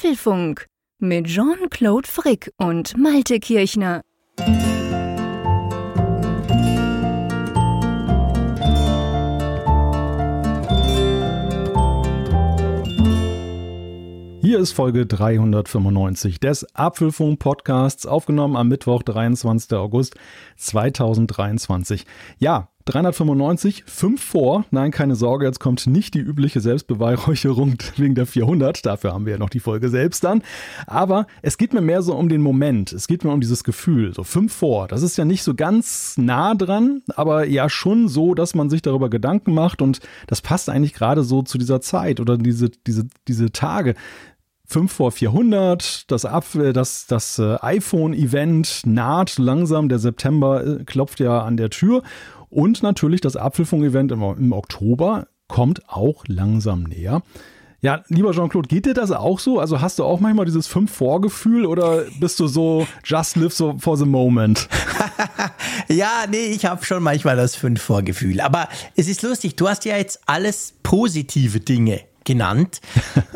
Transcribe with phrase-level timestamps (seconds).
[0.00, 0.64] Apfelfunk
[0.98, 4.00] mit Jean-Claude Frick und Malte Kirchner.
[14.40, 19.76] Hier ist Folge 395 des Apfelfunk Podcasts, aufgenommen am Mittwoch, 23.
[19.76, 20.14] August
[20.56, 22.06] 2023.
[22.38, 24.64] Ja, 395, 5 vor.
[24.70, 28.84] Nein, keine Sorge, jetzt kommt nicht die übliche Selbstbeweihräucherung wegen der 400.
[28.84, 30.42] Dafür haben wir ja noch die Folge selbst dann.
[30.86, 32.92] Aber es geht mir mehr so um den Moment.
[32.92, 34.14] Es geht mir um dieses Gefühl.
[34.14, 34.88] So 5 vor.
[34.88, 38.82] Das ist ja nicht so ganz nah dran, aber ja schon so, dass man sich
[38.82, 39.82] darüber Gedanken macht.
[39.82, 43.94] Und das passt eigentlich gerade so zu dieser Zeit oder diese, diese, diese Tage.
[44.70, 51.40] 5 vor 400, das, das, das äh, iPhone-Event naht langsam, der September äh, klopft ja
[51.42, 52.04] an der Tür
[52.50, 57.22] und natürlich das Apfelfunk-Event im, Oktober kommt auch langsam näher.
[57.82, 59.58] Ja, lieber Jean-Claude, geht dir das auch so?
[59.58, 63.78] Also hast du auch manchmal dieses fünf Vorgefühl oder bist du so just live so
[63.78, 64.68] for the moment?
[65.88, 68.42] ja, nee, ich habe schon manchmal das fünf Vorgefühl.
[68.42, 72.80] Aber es ist lustig, du hast ja jetzt alles positive Dinge genannt.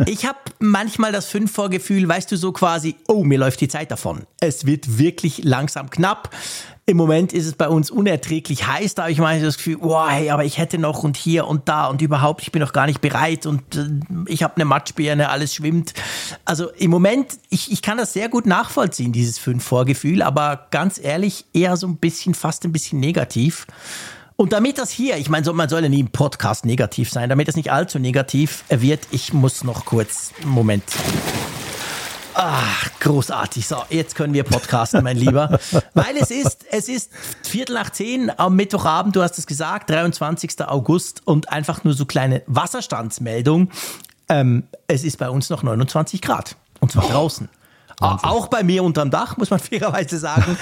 [0.07, 4.25] Ich habe manchmal das Fünf-Vorgefühl, weißt du, so quasi, oh, mir läuft die Zeit davon.
[4.41, 6.31] Es wird wirklich langsam knapp.
[6.87, 10.07] Im Moment ist es bei uns unerträglich heiß, da habe ich manchmal das Gefühl, oh,
[10.07, 12.87] hey, aber ich hätte noch und hier und da und überhaupt, ich bin noch gar
[12.87, 13.89] nicht bereit und äh,
[14.27, 15.95] ich habe eine Matschbirne, alles schwimmt.
[16.45, 21.47] Also im Moment, ich, ich kann das sehr gut nachvollziehen, dieses Fünf-Vorgefühl, aber ganz ehrlich,
[21.55, 23.67] eher so ein bisschen, fast ein bisschen negativ.
[24.37, 27.49] Und damit das hier, ich meine, man soll ja nie im Podcast negativ sein, damit
[27.49, 30.83] es nicht allzu negativ wird, ich muss noch kurz, Moment.
[32.35, 33.69] Ach, großartig.
[33.69, 35.61] So, jetzt können wir podcasten, mein Lieber.
[35.95, 37.13] Weil es ist, es ist
[37.45, 40.67] Viertel nach zehn am Mittwochabend, du hast es gesagt, 23.
[40.67, 43.71] August und einfach nur so kleine Wasserstandsmeldung.
[44.29, 46.57] Ähm, es ist bei uns noch 29 Grad.
[46.81, 47.13] Und zwar oh.
[47.13, 47.49] draußen.
[48.01, 48.29] Wahnsinn.
[48.29, 50.57] Auch bei mir unterm Dach, muss man fairerweise sagen.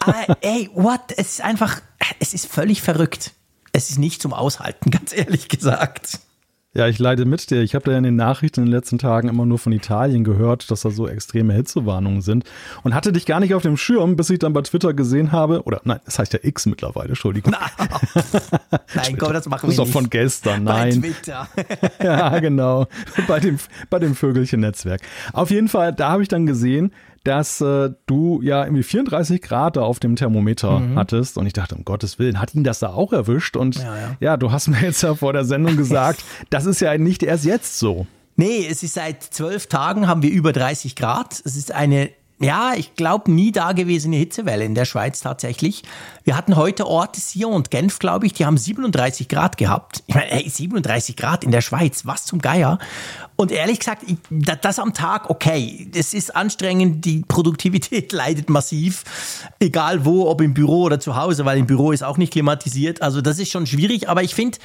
[0.00, 1.00] Aber ah, ey, what?
[1.16, 1.80] Es ist einfach,
[2.20, 3.32] es ist völlig verrückt.
[3.72, 6.20] Es ist nicht zum Aushalten, ganz ehrlich gesagt.
[6.76, 7.62] Ja, ich leide mit dir.
[7.62, 10.72] Ich habe da in den Nachrichten in den letzten Tagen immer nur von Italien gehört,
[10.72, 12.44] dass da so extreme Hitzewarnungen sind
[12.82, 15.62] und hatte dich gar nicht auf dem Schirm, bis ich dann bei Twitter gesehen habe,
[15.62, 17.54] oder nein, das heißt ja X mittlerweile, Entschuldigung.
[18.94, 19.78] nein, komm, das machen wir nicht.
[19.78, 21.00] Das ist doch von gestern, nein.
[21.00, 21.48] Bei Twitter.
[22.02, 22.88] ja, genau.
[23.28, 23.58] Bei dem,
[23.88, 25.00] bei dem Vögelchen-Netzwerk.
[25.32, 26.92] Auf jeden Fall, da habe ich dann gesehen,
[27.24, 30.96] dass äh, du ja irgendwie 34 Grad da auf dem Thermometer mhm.
[30.96, 31.38] hattest.
[31.38, 33.56] Und ich dachte, um Gottes Willen, hat ihn das da auch erwischt?
[33.56, 34.16] Und ja, ja.
[34.20, 37.44] ja, du hast mir jetzt ja vor der Sendung gesagt, das ist ja nicht erst
[37.44, 38.06] jetzt so.
[38.36, 41.40] Nee, es ist seit zwölf Tagen haben wir über 30 Grad.
[41.44, 45.84] Es ist eine ja, ich glaube, nie dagewesene Hitzewelle in der Schweiz tatsächlich.
[46.24, 50.02] Wir hatten heute Orte, Sion und Genf, glaube ich, die haben 37 Grad gehabt.
[50.08, 52.78] Ich meine, ey, 37 Grad in der Schweiz, was zum Geier.
[53.36, 59.04] Und ehrlich gesagt, ich, das am Tag, okay, es ist anstrengend, die Produktivität leidet massiv,
[59.60, 63.00] egal wo, ob im Büro oder zu Hause, weil im Büro ist auch nicht klimatisiert.
[63.00, 64.58] Also das ist schon schwierig, aber ich finde,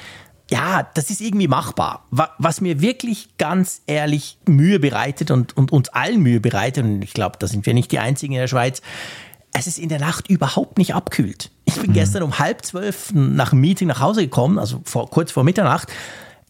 [0.50, 2.06] ja, das ist irgendwie machbar.
[2.12, 7.14] Was mir wirklich ganz ehrlich Mühe bereitet und, und uns allen Mühe bereitet, und ich
[7.14, 8.82] glaube, da sind wir nicht die Einzigen in der Schweiz,
[9.54, 11.52] es ist in der Nacht überhaupt nicht abkühlt.
[11.66, 11.96] Ich bin mhm.
[11.96, 15.88] gestern um halb zwölf nach dem Meeting nach Hause gekommen, also vor, kurz vor Mitternacht.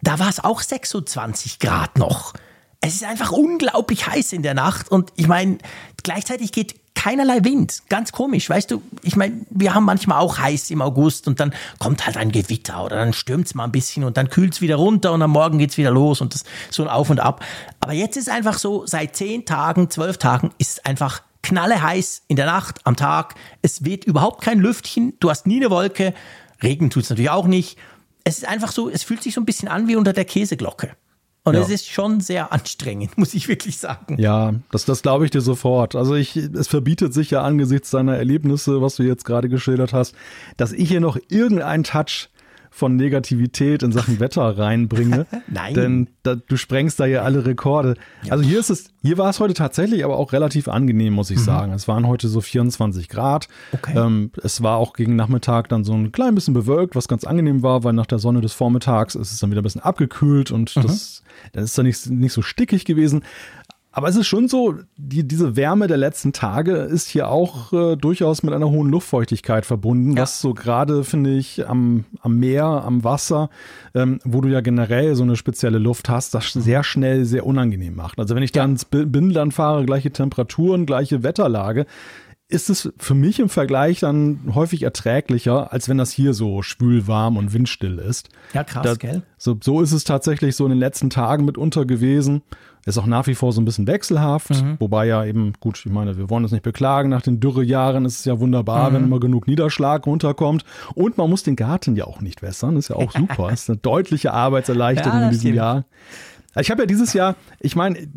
[0.02, 2.34] Da war es auch 26 Grad noch.
[2.82, 5.58] Es ist einfach unglaublich heiß in der Nacht und ich meine,
[6.04, 7.84] gleichzeitig geht keinerlei Wind.
[7.88, 8.84] Ganz komisch, weißt du?
[9.04, 12.84] Ich meine, wir haben manchmal auch heiß im August und dann kommt halt ein Gewitter
[12.84, 15.32] oder dann stürmt es mal ein bisschen und dann kühlt es wieder runter und am
[15.32, 17.42] Morgen geht es wieder los und das so ein Auf und Ab.
[17.80, 22.24] Aber jetzt ist einfach so, seit zehn Tagen, zwölf Tagen ist es einfach knalle heiß
[22.28, 23.36] in der Nacht, am Tag.
[23.62, 26.14] Es weht überhaupt kein Lüftchen, du hast nie eine Wolke.
[26.62, 27.78] Regen tut es natürlich auch nicht.
[28.26, 30.98] Es ist einfach so, es fühlt sich so ein bisschen an wie unter der Käseglocke.
[31.44, 31.62] Und ja.
[31.62, 34.18] es ist schon sehr anstrengend, muss ich wirklich sagen.
[34.20, 35.96] Ja, das, das glaube ich dir sofort.
[35.96, 40.16] Also ich, es verbietet sich ja angesichts deiner Erlebnisse, was du jetzt gerade geschildert hast,
[40.58, 42.30] dass ich hier noch irgendeinen Touch
[42.70, 45.26] von Negativität in Sachen Wetter reinbringe.
[45.48, 45.74] Nein.
[45.74, 47.96] Denn da, du sprengst da ja alle Rekorde.
[48.24, 48.34] Ja.
[48.34, 51.40] Also hier ist es, hier war es heute tatsächlich aber auch relativ angenehm, muss ich
[51.40, 51.44] mhm.
[51.44, 51.74] sagen.
[51.74, 53.48] Es waren heute so 24 Grad.
[53.72, 53.98] Okay.
[53.98, 57.64] Ähm, es war auch gegen Nachmittag dann so ein klein bisschen bewölkt, was ganz angenehm
[57.64, 60.76] war, weil nach der Sonne des Vormittags ist es dann wieder ein bisschen abgekühlt und
[60.76, 60.82] mhm.
[60.84, 61.24] das,
[61.54, 63.24] dann ist dann nicht, nicht so stickig gewesen.
[64.00, 67.98] Aber es ist schon so, die, diese Wärme der letzten Tage ist hier auch äh,
[67.98, 70.22] durchaus mit einer hohen Luftfeuchtigkeit verbunden, ja.
[70.22, 73.50] was so gerade, finde ich, am, am Meer, am Wasser,
[73.94, 77.94] ähm, wo du ja generell so eine spezielle Luft hast, das sehr schnell sehr unangenehm
[77.94, 78.20] macht.
[78.20, 81.86] Also wenn ich da ins Binnenland fahre, gleiche Temperaturen, gleiche Wetterlage,
[82.48, 87.06] ist es für mich im Vergleich dann häufig erträglicher, als wenn das hier so schwül,
[87.06, 88.30] warm und windstill ist.
[88.54, 89.24] Ja, krass, Da- gell?
[89.38, 92.42] So, so ist es tatsächlich so in den letzten Tagen mitunter gewesen.
[92.90, 94.76] Ist auch nach wie vor so ein bisschen wechselhaft, Mhm.
[94.80, 98.20] wobei ja eben, gut, ich meine, wir wollen uns nicht beklagen, nach den Dürrejahren ist
[98.20, 98.96] es ja wunderbar, Mhm.
[98.96, 100.66] wenn immer genug Niederschlag runterkommt.
[100.96, 103.52] Und man muss den Garten ja auch nicht wässern, ist ja auch super.
[103.52, 105.56] ist eine deutliche Arbeitserleichterung Ja, in diesem stimmt.
[105.56, 105.84] Jahr.
[106.60, 108.08] Ich habe ja dieses Jahr, ich meine,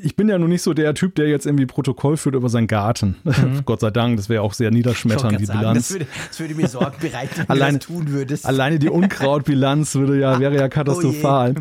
[0.00, 2.66] ich bin ja nun nicht so der Typ, der jetzt irgendwie Protokoll führt über seinen
[2.66, 3.16] Garten.
[3.66, 4.78] Gott sei Dank, das wäre auch sehr Mhm.
[4.78, 5.88] Niederschmetternd, die sagen, Bilanz.
[5.88, 8.46] Das würde, das würde mir Sorgen bereiten, wenn Alleine- du das tun würdest.
[8.46, 11.54] Alleine die Unkrautbilanz würde ja, wäre Oh ja katastrophal.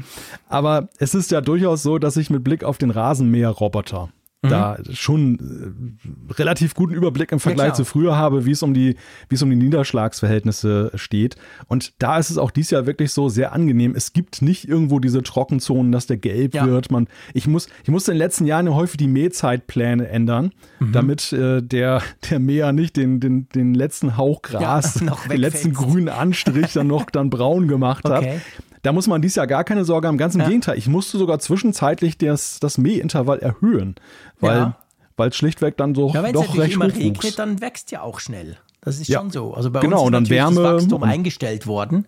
[0.50, 4.10] Aber es ist ja durchaus so, dass ich mit Blick auf den Rasenmäherroboter
[4.48, 4.52] Mhm.
[4.52, 5.96] da schon
[6.30, 7.76] äh, relativ guten Überblick im Vergleich klar.
[7.76, 8.96] zu früher habe, wie es um die,
[9.30, 11.36] wie es um die Niederschlagsverhältnisse steht.
[11.68, 13.94] Und da ist es auch dieses Jahr wirklich so sehr angenehm.
[13.96, 16.66] Es gibt nicht irgendwo diese Trockenzonen, dass der gelb Ja.
[16.66, 16.92] wird.
[16.92, 20.92] Man, ich muss, ich musste in den letzten Jahren ja häufig die Mähzeitpläne ändern, Mhm.
[20.92, 25.74] damit äh, der, der Mäher nicht den, den, den letzten Hauch Gras, Ja, den letzten
[25.74, 28.36] grünen Anstrich dann noch dann braun gemacht Okay.
[28.36, 28.42] hat.
[28.84, 30.18] Da muss man dies Jahr gar keine Sorge haben.
[30.18, 30.48] Ganz im Ja.
[30.48, 30.78] Gegenteil.
[30.78, 33.96] Ich musste sogar zwischenzeitlich das, das Mähintervall erhöhen,
[34.40, 34.74] weil
[35.18, 35.26] Ja.
[35.26, 37.00] es schlichtweg dann so Ja, wenn es doch recht immer hoch wuchs.
[37.00, 38.58] regnet, dann wächst ja auch schnell.
[38.82, 39.20] Das ist Ja.
[39.20, 39.54] schon so.
[39.54, 42.08] Also bei Genau, uns ist dann Wärme das Wachstum eingestellt worden.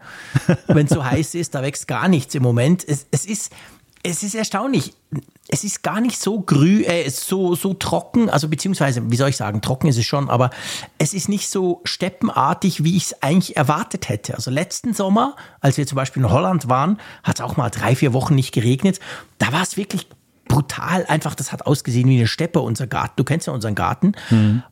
[0.68, 2.88] wenn es so heiß ist, da wächst gar nichts im Moment.
[2.88, 3.52] Es, es ist
[4.04, 4.94] es ist erstaunlich.
[5.48, 9.38] Es ist gar nicht so grü, äh, so, so trocken, also beziehungsweise, wie soll ich
[9.38, 10.52] sagen, trocken ist es schon, aber
[11.00, 14.36] es ist nicht so steppenartig, wie ich es eigentlich erwartet hätte.
[14.36, 17.96] Also letzten Sommer, als wir zum Beispiel in Holland waren, hat es auch mal drei,
[17.96, 19.00] vier Wochen nicht geregnet.
[19.40, 20.08] Da war es wirklich
[20.50, 23.14] brutal einfach, das hat ausgesehen wie eine Steppe, unser Garten.
[23.16, 24.12] Du kennst ja unseren Garten.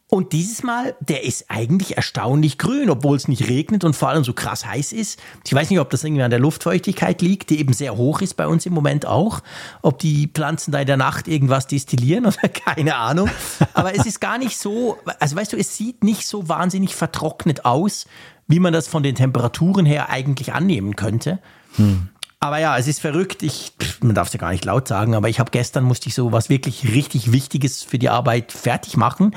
[0.08, 4.26] Und dieses Mal, der ist eigentlich erstaunlich grün, obwohl es nicht regnet und vor allem
[4.26, 5.20] so krass heiß ist.
[5.46, 8.34] Ich weiß nicht, ob das irgendwie an der Luftfeuchtigkeit liegt, die eben sehr hoch ist
[8.36, 9.42] bei uns im Moment auch.
[9.82, 13.30] Ob die Pflanzen da in der Nacht irgendwas destillieren oder keine Ahnung.
[13.74, 17.66] Aber es ist gar nicht so, also weißt du, es sieht nicht so wahnsinnig vertrocknet
[17.66, 18.08] aus,
[18.48, 21.40] wie man das von den Temperaturen her eigentlich annehmen könnte.
[22.40, 23.42] Aber ja, es ist verrückt.
[23.42, 26.16] Ich, man darf es ja gar nicht laut sagen, aber ich habe gestern musste ich
[26.16, 29.36] so was wirklich richtig Wichtiges für die Arbeit fertig machen.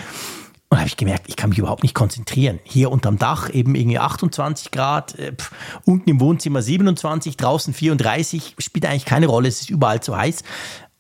[0.73, 2.61] Und habe ich gemerkt, ich kann mich überhaupt nicht konzentrieren.
[2.63, 5.51] Hier unterm Dach eben irgendwie 28 Grad, äh, pff,
[5.85, 10.45] unten im Wohnzimmer 27, draußen 34, spielt eigentlich keine Rolle, es ist überall zu heiß.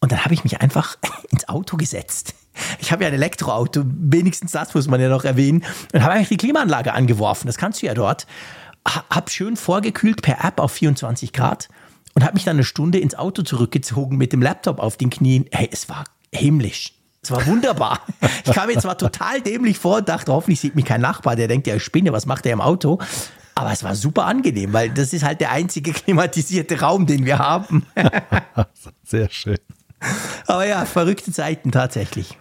[0.00, 0.96] Und dann habe ich mich einfach
[1.30, 2.34] ins Auto gesetzt.
[2.80, 5.64] Ich habe ja ein Elektroauto, wenigstens das muss man ja noch erwähnen.
[5.92, 8.26] Und habe eigentlich die Klimaanlage angeworfen, das kannst du ja dort.
[8.88, 11.68] Ha- Hab schön vorgekühlt per App auf 24 Grad
[12.14, 15.46] und habe mich dann eine Stunde ins Auto zurückgezogen mit dem Laptop auf den Knien.
[15.52, 16.94] Hey, es war himmlisch.
[17.22, 18.00] Es war wunderbar.
[18.46, 21.46] Ich kam mir zwar total dämlich vor und dachte, hoffentlich sieht mich kein Nachbar, der
[21.46, 22.98] denkt, ja, ich spinne, was macht der im Auto?
[23.54, 27.38] Aber es war super angenehm, weil das ist halt der einzige klimatisierte Raum, den wir
[27.38, 27.86] haben.
[29.04, 29.58] Sehr schön.
[30.46, 32.38] Aber ja, verrückte Zeiten tatsächlich.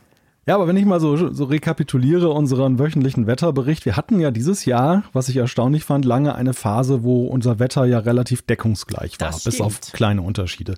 [0.49, 4.65] Ja, aber wenn ich mal so, so rekapituliere unseren wöchentlichen Wetterbericht, wir hatten ja dieses
[4.65, 9.29] Jahr, was ich erstaunlich fand, lange eine Phase, wo unser Wetter ja relativ deckungsgleich war,
[9.29, 10.73] bis auf kleine Unterschiede.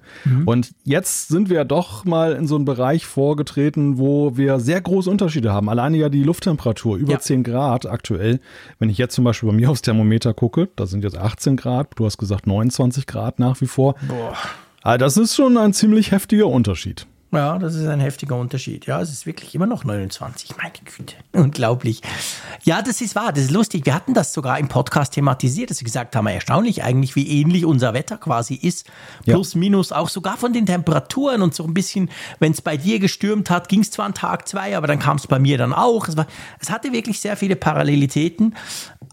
[0.45, 5.09] Und jetzt sind wir doch mal in so einen Bereich vorgetreten, wo wir sehr große
[5.09, 5.69] Unterschiede haben.
[5.69, 7.19] Alleine ja die Lufttemperatur, über Ja.
[7.19, 8.41] 10 Grad aktuell.
[8.77, 11.91] Wenn ich jetzt zum Beispiel bei mir aufs Thermometer gucke, da sind jetzt 18 Grad,
[11.95, 13.95] du hast gesagt 29 Grad nach wie vor.
[14.06, 14.35] Boah.
[14.81, 17.07] Also das ist schon ein ziemlich heftiger Unterschied.
[17.33, 18.88] Ja, das ist ein heftiger Unterschied.
[18.88, 20.57] Ja, es ist wirklich immer noch 29.
[20.57, 21.16] Meine Güte.
[21.31, 22.01] Unglaublich.
[22.63, 23.31] Ja, das ist wahr.
[23.31, 23.86] Das ist lustig.
[23.86, 27.66] Wir hatten das sogar im Podcast thematisiert, dass wir gesagt haben, erstaunlich eigentlich, wie ähnlich
[27.66, 28.86] unser Wetter quasi ist.
[29.24, 29.36] Ja.
[29.36, 33.00] Plus, minus, auch sogar von den Temperaturen und so ein bisschen, wenn es bei dir
[33.00, 35.71] gestürmt hat, ging es zwar an Tag zwei, aber dann kam es bei mir dann
[35.71, 36.09] auch.
[36.09, 36.28] Es, war,
[36.59, 38.56] es hatte wirklich sehr viele Parallelitäten.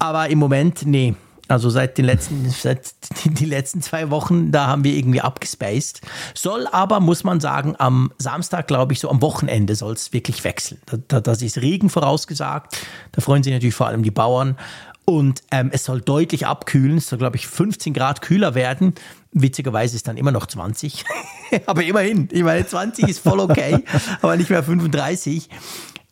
[0.01, 1.15] Aber im Moment, nee.
[1.49, 6.03] Also seit den letzten, seit die, letzten zwei Wochen, da haben wir irgendwie abgespaced.
[6.35, 10.45] Soll aber, muss man sagen, am Samstag, glaube ich, so am Wochenende soll es wirklich
[10.45, 10.81] wechseln.
[10.87, 12.77] Da, da, das ist Regen vorausgesagt.
[13.13, 14.57] Da freuen sich natürlich vor allem die Bauern.
[15.07, 16.99] Und ähm, es soll deutlich abkühlen.
[16.99, 18.95] Es soll, glaube ich, 15 Grad kühler werden.
[19.33, 21.05] Witzigerweise ist dann immer noch 20.
[21.67, 23.83] aber immerhin, ich meine, 20 ist voll okay,
[24.21, 25.49] aber nicht mehr 35.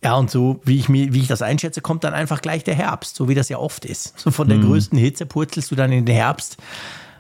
[0.07, 2.77] Ja, und so, wie ich, mir, wie ich das einschätze, kommt dann einfach gleich der
[2.77, 4.17] Herbst, so wie das ja oft ist.
[4.17, 6.59] So von der größten Hitze purzelst du dann in den Herbst.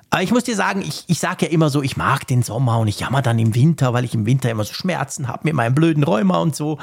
[0.08, 2.78] Aber ich muss dir sagen, ich, ich sage ja immer so, ich mag den Sommer
[2.78, 5.54] und ich jammer dann im Winter, weil ich im Winter immer so Schmerzen habe mit
[5.54, 6.78] meinem blöden Rheuma und so.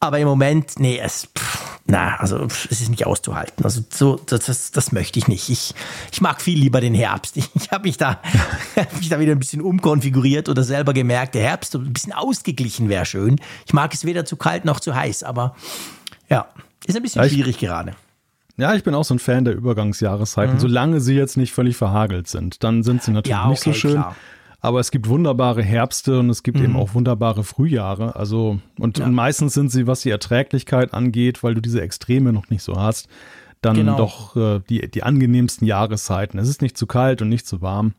[0.00, 3.62] Aber im Moment, nee, es, pff, na, also es ist nicht auszuhalten.
[3.64, 5.50] Also so, das, das, das möchte ich nicht.
[5.50, 5.74] Ich,
[6.12, 7.36] ich mag viel lieber den Herbst.
[7.36, 8.20] Ich, ich habe mich da,
[8.76, 12.88] hab mich da wieder ein bisschen umkonfiguriert oder selber gemerkt, der Herbst ein bisschen ausgeglichen
[12.88, 13.38] wäre schön.
[13.66, 15.54] Ich mag es weder zu kalt noch zu heiß, aber
[16.30, 16.46] ja,
[16.86, 17.92] ist ein bisschen Ja, ich- schwierig gerade.
[18.56, 22.28] Ja, ich bin auch so ein Fan der Übergangsjahreszeiten, solange sie jetzt nicht völlig verhagelt
[22.28, 22.62] sind.
[22.62, 23.42] Dann sind sie natürlich Mhm.
[23.42, 23.92] Ja, nicht so okay, schön.
[23.94, 24.16] klar.
[24.64, 26.64] Aber es gibt wunderbare Herbste und es gibt mhm.
[26.64, 28.16] eben auch wunderbare Frühjahre.
[28.16, 29.04] Also, und, ja.
[29.04, 32.76] und, meistens sind sie, was die Erträglichkeit angeht, weil du diese Extreme noch nicht so
[32.76, 33.06] hast,
[33.60, 33.98] dann genau.
[33.98, 36.38] doch äh, die, die angenehmsten Jahreszeiten.
[36.38, 37.92] Es ist nicht zu kalt und nicht zu warm.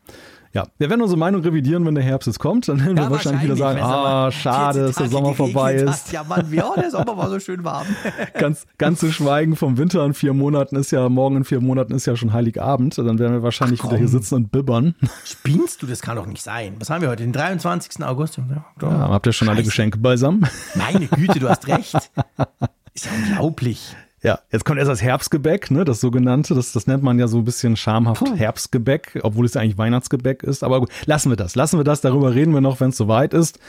[0.56, 2.66] Ja, wir werden unsere Meinung revidieren, wenn der Herbst jetzt kommt.
[2.66, 5.86] Dann werden ja, wir wahrscheinlich wieder sagen, ah, schade, dass der Sommer vorbei ist.
[5.86, 6.12] Hast.
[6.12, 7.86] Ja, Mann, ja, der Sommer war so schön warm.
[8.38, 11.92] ganz, ganz zu schweigen vom Winter in vier Monaten ist ja, morgen in vier Monaten
[11.92, 12.96] ist ja schon Heiligabend.
[12.96, 14.94] Dann werden wir wahrscheinlich Ach, wieder hier sitzen und bibbern.
[15.26, 15.86] Spinnst du?
[15.86, 16.76] Das kann doch nicht sein.
[16.78, 17.22] Was haben wir heute?
[17.22, 18.02] Den 23.
[18.02, 18.38] August?
[18.38, 18.64] Ja,
[19.10, 19.56] habt ihr schon Scheiße.
[19.56, 20.48] alle Geschenke beisammen?
[20.74, 22.10] Meine Güte, du hast recht.
[22.94, 23.94] Ist ja unglaublich.
[24.26, 26.56] Ja, jetzt kommt erst das Herbstgebäck, ne, das sogenannte.
[26.56, 28.34] Das, das nennt man ja so ein bisschen schamhaft Puh.
[28.34, 30.64] Herbstgebäck, obwohl es ja eigentlich Weihnachtsgebäck ist.
[30.64, 31.54] Aber gut, lassen wir das.
[31.54, 32.00] Lassen wir das.
[32.00, 33.60] Darüber reden wir noch, wenn es soweit ist.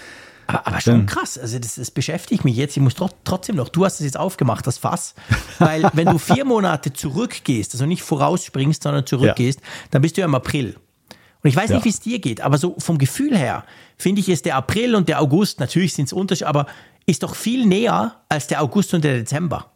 [0.48, 1.38] Aber, aber schon krass.
[1.38, 2.76] Also, das, das, beschäftigt mich jetzt.
[2.76, 5.14] Ich muss trotzdem noch, du hast es jetzt aufgemacht, das Fass.
[5.60, 9.68] Weil, wenn du vier Monate zurückgehst, also nicht vorausspringst, sondern zurückgehst, ja.
[9.92, 10.76] dann bist du ja im April.
[11.44, 11.86] Und ich weiß nicht, ja.
[11.86, 13.64] wie es dir geht, aber so vom Gefühl her
[13.96, 16.66] finde ich, ist der April und der August, natürlich sind es Unterschiede, aber
[17.06, 19.72] ist doch viel näher als der August und der Dezember.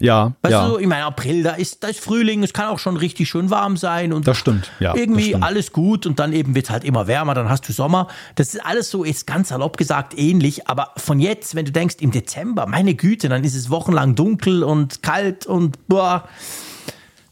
[0.00, 0.32] Ja.
[0.42, 0.68] Weißt ja.
[0.68, 3.50] du, ich meine, April, da ist, da ist Frühling, es kann auch schon richtig schön
[3.50, 4.94] warm sein und das stimmt, ja.
[4.96, 5.44] Irgendwie stimmt.
[5.44, 8.08] alles gut und dann eben wird es halt immer wärmer, dann hast du Sommer.
[8.34, 11.96] Das ist alles so, ist ganz salopp gesagt ähnlich, aber von jetzt, wenn du denkst,
[12.00, 16.26] im Dezember, meine Güte, dann ist es wochenlang dunkel und kalt und boah.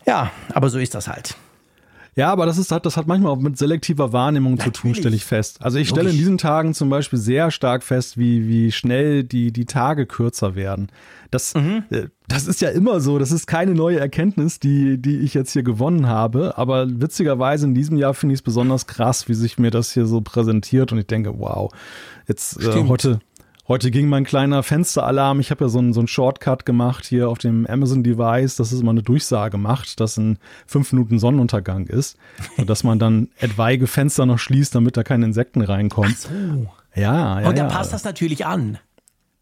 [0.06, 1.36] Ja, aber so ist das halt.
[2.18, 4.74] Ja, aber das ist das hat manchmal auch mit selektiver Wahrnehmung Natürlich.
[4.74, 5.62] zu tun, stelle ich fest.
[5.62, 9.52] Also ich stelle in diesen Tagen zum Beispiel sehr stark fest, wie, wie schnell die,
[9.52, 10.88] die Tage kürzer werden.
[11.30, 11.84] Das, mhm.
[11.90, 13.20] Äh, das ist ja immer so.
[13.20, 16.58] Das ist keine neue Erkenntnis, die, die ich jetzt hier gewonnen habe.
[16.58, 20.06] Aber witzigerweise in diesem Jahr finde ich es besonders krass, wie sich mir das hier
[20.06, 20.90] so präsentiert.
[20.90, 21.70] Und ich denke, wow,
[22.26, 23.20] jetzt äh, heute,
[23.68, 25.40] Heute ging mein kleiner Fensteralarm.
[25.40, 28.80] Ich habe ja so einen, so einen Shortcut gemacht hier auf dem Amazon-Device, dass es
[28.80, 32.16] immer eine Durchsage macht, dass in fünf Minuten Sonnenuntergang ist.
[32.56, 36.14] Und dass man dann etwaige Fenster noch schließt, damit da keine Insekten reinkommen.
[36.16, 36.66] Ach so.
[36.98, 37.48] Ja, ja.
[37.48, 37.74] Und dann ja.
[37.74, 38.78] passt das natürlich an.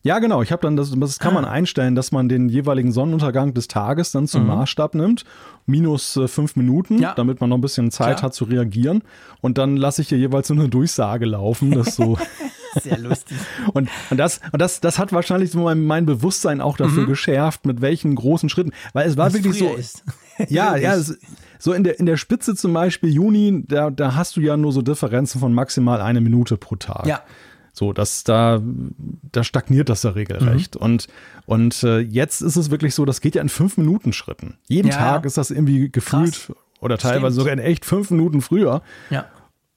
[0.03, 0.43] Ja, genau.
[0.43, 1.51] Ich habe dann das, das kann man ah.
[1.51, 4.49] einstellen, dass man den jeweiligen Sonnenuntergang des Tages dann zum mhm.
[4.49, 5.25] Maßstab nimmt,
[5.67, 7.15] minus äh, fünf Minuten, ja.
[7.15, 8.23] damit man noch ein bisschen Zeit Klar.
[8.23, 9.03] hat zu reagieren.
[9.41, 12.19] Und dann lasse ich hier jeweils so eine Durchsage laufen, dass so
[12.83, 13.37] Sehr lustig.
[13.73, 17.09] und, und, das, und das, das hat wahrscheinlich so mein, mein Bewusstsein auch dafür mhm.
[17.09, 18.73] geschärft, mit welchen großen Schritten.
[18.93, 19.75] Weil es war Was wirklich so.
[19.75, 20.05] Ist.
[20.51, 21.19] Ja, ja, es,
[21.59, 24.71] so in der, in der Spitze zum Beispiel Juni, da, da hast du ja nur
[24.71, 27.07] so Differenzen von maximal eine Minute pro Tag.
[27.07, 27.23] Ja.
[27.73, 28.63] So, dass da,
[29.33, 30.77] da stagniert das ja regelrecht.
[30.77, 30.81] Mhm.
[30.83, 31.07] Und,
[31.45, 34.59] und äh, jetzt ist es wirklich so, das geht ja in fünf Minuten Schritten.
[34.67, 36.57] Jeden ja, Tag ist das irgendwie gefühlt Krass.
[36.81, 37.35] oder teilweise Stimmt.
[37.35, 38.83] sogar in echt fünf Minuten früher.
[39.11, 39.27] Ja.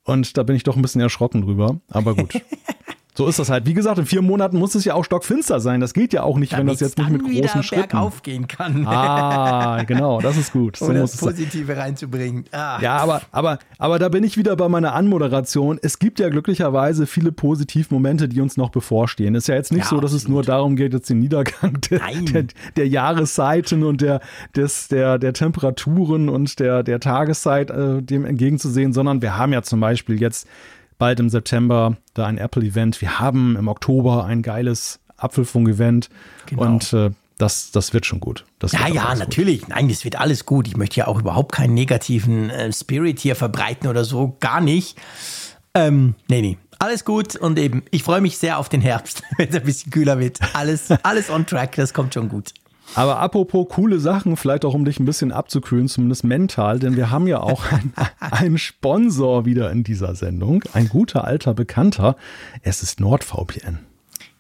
[0.06, 1.82] Und da bin ich doch ein bisschen erschrocken drüber.
[1.90, 2.34] Aber gut.
[3.20, 3.66] So ist das halt.
[3.66, 5.82] Wie gesagt, in vier Monaten muss es ja auch stockfinster sein.
[5.82, 8.88] Das geht ja auch nicht, Damit's wenn das jetzt nicht mit großen Schritten aufgehen kann.
[9.00, 10.78] Ah, genau, das ist gut.
[10.78, 12.46] So um das Positive reinzubringen.
[12.52, 12.80] Ah.
[12.82, 15.80] Ja, aber, aber, aber da bin ich wieder bei meiner Anmoderation.
[15.82, 19.36] Es gibt ja glücklicherweise viele Positivmomente, die uns noch bevorstehen.
[19.36, 20.22] Es ist ja jetzt nicht ja, so, dass absolut.
[20.22, 22.46] es nur darum geht, jetzt den Niedergang der, der,
[22.78, 24.22] der Jahreszeiten und der,
[24.56, 29.62] des, der, der Temperaturen und der, der Tageszeit äh, dem entgegenzusehen, sondern wir haben ja
[29.62, 30.48] zum Beispiel jetzt
[31.00, 33.02] bald im September da ein Apple-Event.
[33.02, 36.10] Wir haben im Oktober ein geiles Apfelfunk-Event.
[36.46, 36.62] Genau.
[36.62, 38.46] Und äh, das, das wird schon gut.
[38.60, 39.62] Das ja, ja, natürlich.
[39.62, 39.70] Gut.
[39.70, 40.68] Nein, das wird alles gut.
[40.68, 44.36] Ich möchte ja auch überhaupt keinen negativen äh, Spirit hier verbreiten oder so.
[44.40, 44.98] Gar nicht.
[45.74, 46.58] Ähm, nee, nee.
[46.82, 49.92] Alles gut und eben, ich freue mich sehr auf den Herbst, wenn es ein bisschen
[49.92, 50.40] kühler wird.
[50.54, 52.54] Alles, alles on track, das kommt schon gut.
[52.96, 57.12] Aber apropos coole Sachen, vielleicht auch um dich ein bisschen abzukühlen, zumindest mental, denn wir
[57.12, 57.64] haben ja auch
[58.20, 60.64] einen Sponsor wieder in dieser Sendung.
[60.74, 62.16] Ein guter alter Bekannter.
[62.62, 63.89] Es ist NordVPN.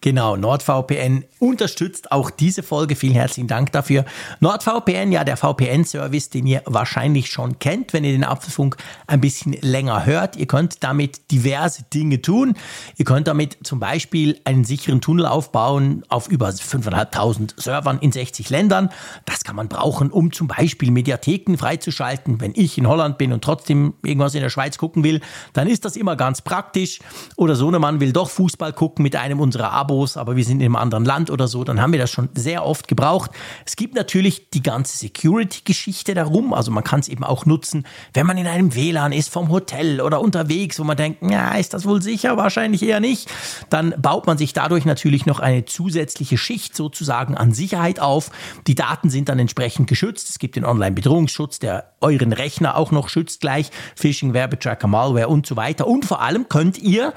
[0.01, 2.95] Genau, NordVPN unterstützt auch diese Folge.
[2.95, 4.05] Vielen herzlichen Dank dafür.
[4.39, 8.77] NordVPN, ja, der VPN-Service, den ihr wahrscheinlich schon kennt, wenn ihr den Apfelfunk
[9.07, 10.37] ein bisschen länger hört.
[10.37, 12.55] Ihr könnt damit diverse Dinge tun.
[12.95, 18.49] Ihr könnt damit zum Beispiel einen sicheren Tunnel aufbauen auf über 5.500 Servern in 60
[18.49, 18.91] Ländern.
[19.25, 22.39] Das kann man brauchen, um zum Beispiel Mediatheken freizuschalten.
[22.39, 25.19] Wenn ich in Holland bin und trotzdem irgendwas in der Schweiz gucken will,
[25.51, 26.99] dann ist das immer ganz praktisch.
[27.35, 30.43] Oder so ein Mann will doch Fußball gucken mit einem unserer Abo Abos, aber wir
[30.43, 33.31] sind in einem anderen Land oder so, dann haben wir das schon sehr oft gebraucht.
[33.65, 38.27] Es gibt natürlich die ganze Security-Geschichte darum, also man kann es eben auch nutzen, wenn
[38.27, 41.85] man in einem WLAN ist vom Hotel oder unterwegs, wo man denkt, ja, ist das
[41.85, 42.37] wohl sicher?
[42.37, 43.31] Wahrscheinlich eher nicht.
[43.71, 48.29] Dann baut man sich dadurch natürlich noch eine zusätzliche Schicht sozusagen an Sicherheit auf.
[48.67, 50.29] Die Daten sind dann entsprechend geschützt.
[50.29, 55.47] Es gibt den Online-Bedrohungsschutz, der euren Rechner auch noch schützt gleich, Phishing, Werbetracker, Malware und
[55.47, 55.87] so weiter.
[55.87, 57.13] Und vor allem könnt ihr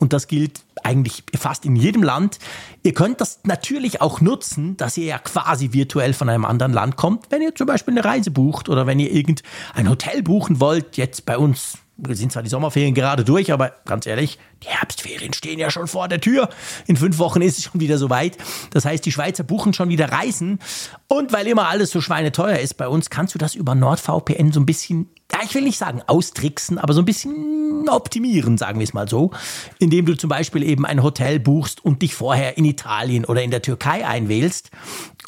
[0.00, 2.38] und das gilt eigentlich fast in jedem Land.
[2.82, 6.96] Ihr könnt das natürlich auch nutzen, dass ihr ja quasi virtuell von einem anderen Land
[6.96, 10.96] kommt, wenn ihr zum Beispiel eine Reise bucht oder wenn ihr irgendein Hotel buchen wollt,
[10.96, 11.78] jetzt bei uns
[12.08, 16.08] sind zwar die Sommerferien gerade durch, aber ganz ehrlich, die Herbstferien stehen ja schon vor
[16.08, 16.48] der Tür.
[16.86, 18.38] In fünf Wochen ist es schon wieder soweit.
[18.70, 20.60] Das heißt, die Schweizer buchen schon wieder Reisen.
[21.08, 24.60] Und weil immer alles so schweineteuer ist bei uns, kannst du das über NordVPN so
[24.60, 28.84] ein bisschen, ja, ich will nicht sagen austricksen, aber so ein bisschen optimieren, sagen wir
[28.84, 29.30] es mal so.
[29.78, 33.50] Indem du zum Beispiel eben ein Hotel buchst und dich vorher in Italien oder in
[33.50, 34.70] der Türkei einwählst.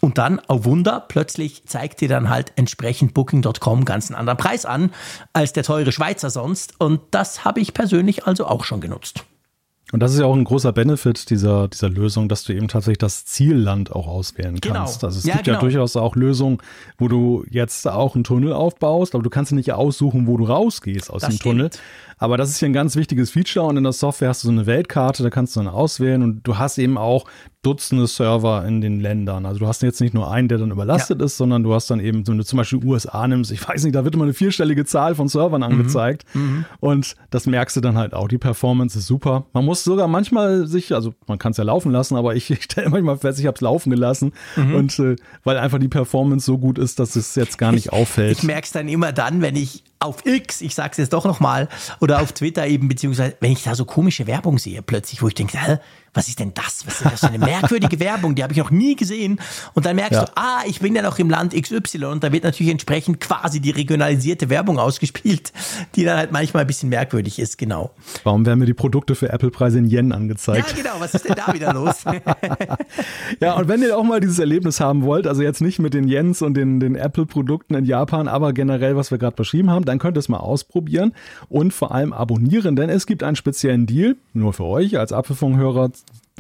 [0.01, 4.67] Und dann, oh Wunder, plötzlich zeigt dir dann halt entsprechend Booking.com ganz einen anderen Preis
[4.67, 4.91] an
[5.33, 6.75] als der teure Schweizer sonst.
[6.81, 9.25] Und das habe ich persönlich also auch schon genutzt.
[9.93, 12.99] Und das ist ja auch ein großer Benefit dieser, dieser Lösung, dass du eben tatsächlich
[12.99, 14.75] das Zielland auch auswählen Genau.
[14.75, 15.05] kannst.
[15.05, 15.59] Also es Ja, gibt genau.
[15.59, 16.59] ja durchaus auch Lösungen,
[16.99, 21.11] wo du jetzt auch einen Tunnel aufbaust, aber du kannst nicht aussuchen, wo du rausgehst
[21.11, 21.71] aus Das dem Tunnel.
[22.23, 24.53] Aber das ist hier ein ganz wichtiges Feature und in der Software hast du so
[24.53, 27.25] eine Weltkarte, da kannst du dann auswählen und du hast eben auch
[27.63, 29.47] Dutzende Server in den Ländern.
[29.47, 32.01] Also du hast jetzt nicht nur einen, der dann überlastet ist, sondern du hast dann
[32.01, 34.85] eben, wenn du zum Beispiel USA nimmst, ich weiß nicht, da wird immer eine vierstellige
[34.85, 36.25] Zahl von Servern angezeigt
[36.81, 38.29] und das merkst du dann halt auch.
[38.29, 39.47] Die Performance ist super.
[39.53, 42.63] Man muss sogar manchmal sich, also man kann es ja laufen lassen, aber ich, ich
[42.63, 46.59] stelle manchmal fest, ich habe es laufen gelassen und äh, weil einfach die Performance so
[46.59, 48.39] gut ist, dass es jetzt gar nicht auffällt.
[48.39, 51.69] Ich merke es dann immer dann, wenn ich auf X, ich sag's jetzt doch nochmal,
[52.01, 55.35] oder auf Twitter eben, beziehungsweise wenn ich da so komische Werbung sehe plötzlich, wo ich
[55.35, 55.79] denke, hä,
[56.15, 56.87] was ist denn das?
[56.87, 58.35] Was ist das für eine merkwürdige Werbung?
[58.35, 59.41] Die habe ich noch nie gesehen.
[59.75, 60.25] Und dann merkst Ja.
[60.27, 63.61] du, ah, ich bin ja noch im Land XY und da wird natürlich entsprechend quasi
[63.61, 65.53] die regionalisierte Werbung ausgespielt,
[65.95, 67.93] die dann halt manchmal ein bisschen merkwürdig ist, genau.
[68.25, 70.77] Warum werden mir die Produkte für Apple-Preise in Yen Ja, angezeigt?
[70.77, 72.05] genau, was ist denn da wieder los?
[73.41, 76.09] Ja, und wenn ihr auch mal dieses Erlebnis haben wollt, also jetzt nicht mit den
[76.09, 79.99] Yens und den, den Apple-Produkten in Japan, aber generell, was wir gerade beschrieben haben, dann
[79.99, 81.13] könnt ihr es mal ausprobieren
[81.49, 85.91] und vor allem abonnieren, denn es gibt einen speziellen Deal, nur für euch als Apfelfunk-Hörer,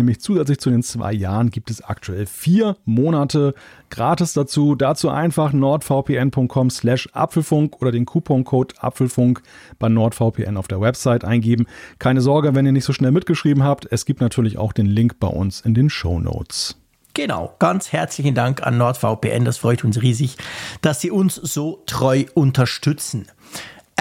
[0.03, 3.55] nämlich zusätzlich zu den zwei Jahren gibt es aktuell vier Monate
[3.91, 4.75] gratis dazu.
[4.75, 9.43] Dazu einfach nordvpn.com slash Apfelfunk oder den Couponcode Apfelfunk
[9.79, 11.67] bei NordVPN auf der Website eingeben.
[11.99, 15.19] Keine Sorge, wenn ihr nicht so schnell mitgeschrieben habt, es gibt natürlich auch den Link
[15.21, 16.77] bei uns in den Show Notes.
[17.15, 19.45] Genau, ganz herzlichen Dank an NordVPN.
[19.45, 20.39] Das freut uns riesig,
[20.81, 23.27] dass Sie uns so treu unterstützen.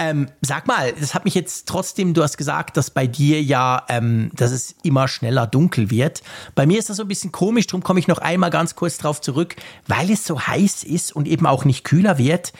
[0.02, 3.84] Ähm, sag mal, das hat mich jetzt trotzdem, du hast gesagt, dass bei dir ja,
[3.88, 6.22] ähm, dass es immer schneller dunkel wird.
[6.56, 8.98] Bei mir ist das so ein bisschen komisch, darum komme ich noch einmal ganz kurz
[8.98, 9.54] drauf zurück,
[9.86, 12.52] weil es so heiß ist und eben auch nicht kühler wird.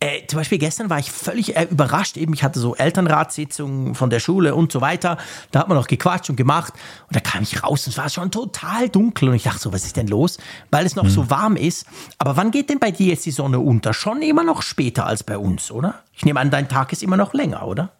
[0.00, 2.16] Äh, zum Beispiel gestern war ich völlig äh, überrascht.
[2.16, 5.18] Eben, ich hatte so Elternratssitzungen von der Schule und so weiter.
[5.50, 6.72] Da hat man noch gequatscht und gemacht.
[7.08, 9.30] Und da kam ich raus und es war schon total dunkel.
[9.30, 10.38] Und ich dachte so, was ist denn los?
[10.70, 11.86] Weil es noch so warm ist.
[12.18, 13.92] Aber wann geht denn bei dir jetzt die Sonne unter?
[13.92, 15.96] Schon immer noch später als bei uns, oder?
[16.14, 17.90] Ich nehme an, dein Tag ist immer noch länger, oder?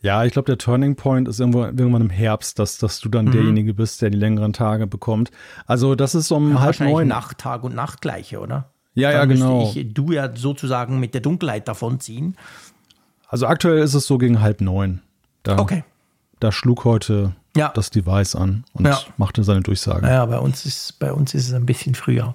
[0.00, 3.30] Ja, ich glaube, der Turning Point ist irgendwo, irgendwann im Herbst, dass, dass du dann
[3.30, 5.30] derjenige bist, der die längeren Tage bekommt.
[5.66, 7.08] Also das ist um halb Wahrscheinlich neun.
[7.08, 8.73] Nacht, Tag und Nacht gleiche, oder?
[8.94, 9.72] Ja, ja, Dann müsste genau.
[9.74, 12.36] Ich, du ja sozusagen mit der Dunkelheit davonziehen.
[13.28, 15.00] Also aktuell ist es so gegen halb neun.
[15.42, 15.82] Da, Okay.
[16.40, 17.70] da schlug heute Ja.
[17.74, 19.00] das Device an und Ja.
[19.16, 20.02] machte seine Durchsage.
[20.02, 22.34] Naja, bei uns ist, bei uns ist es ein bisschen früher.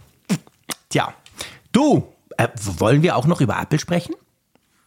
[0.89, 1.13] Tja,
[1.71, 2.03] du,
[2.37, 4.13] äh, wollen wir auch noch über Apple sprechen?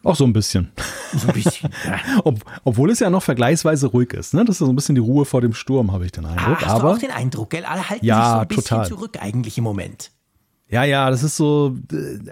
[0.03, 0.69] Auch so ein bisschen.
[1.13, 1.69] So ein bisschen.
[1.85, 1.97] ja.
[2.25, 4.33] Ob, obwohl es ja noch vergleichsweise ruhig ist.
[4.33, 4.43] Ne?
[4.43, 6.57] Das ist so ein bisschen die Ruhe vor dem Sturm, habe ich den Ah, Eindruck.
[6.61, 7.63] hast du Aber auch den Eindruck, gell?
[7.63, 8.87] Alle halten Ja, sich so ein bisschen total.
[8.89, 10.11] zurück eigentlich im Moment.
[10.73, 11.75] Ja, ja, das ist so,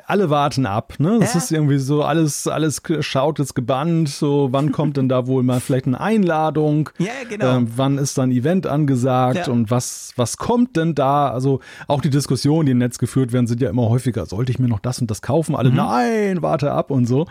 [0.08, 0.96] alle warten ab.
[0.98, 1.18] Ne?
[1.20, 1.38] Das Ja.
[1.40, 4.10] ist irgendwie so, alles, alles schaut jetzt gebannt.
[4.10, 6.90] So, wann kommt denn da wohl mal vielleicht eine Einladung?
[6.98, 7.58] Ja, genau.
[7.58, 9.54] Ähm, wann ist dann Event angesagt Ja.
[9.54, 11.30] und was, was kommt denn da?
[11.30, 14.26] Also auch die Diskussionen, die im Netz geführt werden, sind ja immer häufiger.
[14.26, 15.52] Sollte ich mir noch das und das kaufen?
[15.52, 15.58] Mhm.
[15.58, 17.28] Alle, nein, warte ab und so.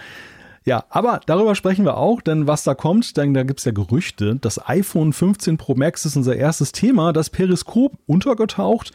[0.64, 4.36] Ja, aber darüber sprechen wir auch, denn was da kommt, denn da gibt's ja Gerüchte.
[4.40, 7.12] Das iPhone 15 Pro Max ist unser erstes Thema.
[7.12, 8.92] Das Periskop untergetaucht.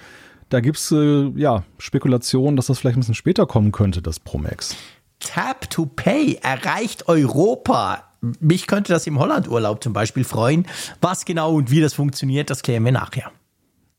[0.49, 4.37] Da gibt's äh, ja Spekulationen, dass das vielleicht ein bisschen später kommen könnte, das Pro
[4.37, 4.75] Max.
[5.19, 8.03] Tap to Pay erreicht Europa.
[8.39, 10.67] Mich könnte das im Hollandurlaub zum Beispiel freuen.
[11.01, 13.31] Was genau und wie das funktioniert, das klären wir nachher.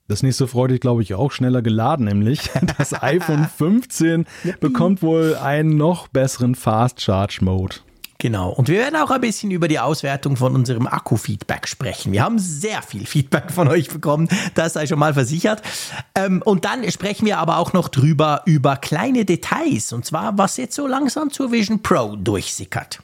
[0.09, 4.27] Das nächste freut dich, glaube ich, auch schneller geladen, nämlich das iPhone 15
[4.61, 7.77] bekommt wohl einen noch besseren Fast Charge Mode.
[8.19, 8.51] Genau.
[8.51, 12.13] Und wir werden auch ein bisschen über die Auswertung von unserem Akku-Feedback sprechen.
[12.13, 15.63] Wir haben sehr viel Feedback von euch bekommen, das sei schon mal versichert.
[16.15, 19.93] Ähm, und dann sprechen wir aber auch noch drüber über kleine Details.
[19.93, 23.01] Und zwar, was jetzt so langsam zur Vision Pro durchsickert.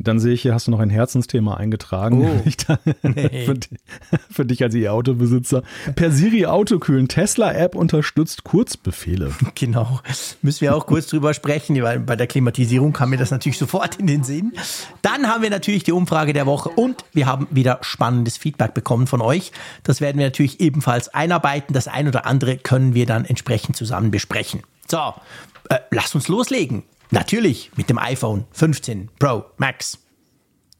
[0.00, 2.24] Dann sehe ich, hier hast du noch ein Herzensthema eingetragen.
[2.44, 2.50] Oh.
[2.66, 2.78] da-
[3.12, 3.68] für, di-
[4.30, 5.62] für dich als E-Auto-Besitzer.
[5.94, 7.06] Per Siri Autokühlen.
[7.06, 9.32] Tesla-App unterstützt Kurzbefehle.
[9.54, 10.00] Genau.
[10.42, 13.94] Müssen wir auch kurz drüber sprechen, weil bei der Klimatisierung kam mir das natürlich sofort
[13.96, 14.52] in den Sinn.
[15.02, 19.06] Dann haben wir natürlich die Umfrage der Woche und wir haben wieder spannendes Feedback bekommen
[19.06, 19.52] von euch.
[19.84, 21.72] Das werden wir natürlich ebenfalls einarbeiten.
[21.72, 24.62] Das ein oder andere können wir dann entsprechend zusammen besprechen.
[24.90, 24.98] So,
[25.68, 26.82] äh, lasst uns loslegen.
[27.14, 29.98] Natürlich mit dem iPhone 15 Pro Max.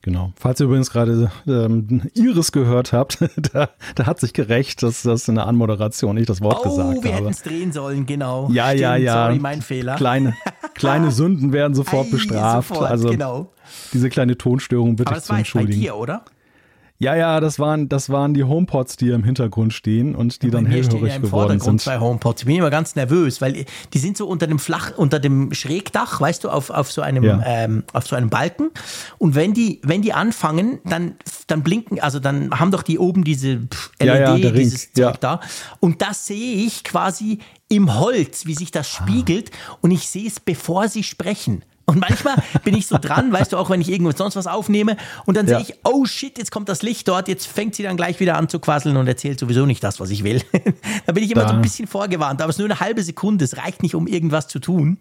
[0.02, 0.34] Genau.
[0.36, 3.20] Falls ihr übrigens gerade ähm, Iris gehört habt,
[3.54, 6.88] da, da, hat sich gerecht, dass das in der Anmoderation nicht das Wort oh, gesagt
[6.88, 7.04] habe.
[7.04, 8.50] wir hätten es drehen sollen, genau.
[8.52, 9.26] Ja, Stimmt, ja, ja.
[9.26, 9.94] Sorry, mein Fehler.
[9.96, 10.36] Kleine,
[10.74, 12.68] kleine Sünden werden sofort Ei, bestraft.
[12.68, 13.50] Sofort, also genau.
[13.94, 15.80] diese kleine Tonstörung bitte Aber das zu war entschuldigen.
[15.80, 16.24] Bei dir, oder?
[17.04, 20.64] Ja, ja, das waren, das waren die HomePods, die im Hintergrund stehen und die dann
[20.64, 21.80] hellhörig ja im geworden sind.
[21.82, 22.42] zwei HomePods.
[22.42, 26.20] Ich bin immer ganz nervös, weil die sind so unter dem Flach, unter dem Schrägdach,
[26.20, 27.42] weißt du, auf, auf so einem, ja.
[27.44, 28.70] ähm, auf so einem Balken.
[29.18, 33.22] Und wenn die, wenn die anfangen, dann, dann blinken, also dann haben doch die oben
[33.22, 33.68] diese LED,
[34.00, 35.40] ja, ja, dieses Zeug da.
[35.80, 37.38] Und das sehe ich quasi
[37.68, 39.50] im Holz, wie sich das spiegelt.
[39.52, 39.76] Ah.
[39.82, 41.64] Und ich sehe es, bevor sie sprechen.
[41.86, 44.96] Und manchmal bin ich so dran, weißt du, auch wenn ich irgendwo sonst was aufnehme
[45.26, 45.58] und dann ja.
[45.58, 48.36] sehe ich, oh shit, jetzt kommt das Licht dort, jetzt fängt sie dann gleich wieder
[48.36, 50.42] an zu quasseln und erzählt sowieso nicht das, was ich will.
[51.06, 51.48] da bin ich immer da.
[51.48, 54.06] so ein bisschen vorgewarnt, aber es ist nur eine halbe Sekunde, es reicht nicht, um
[54.06, 54.98] irgendwas zu tun.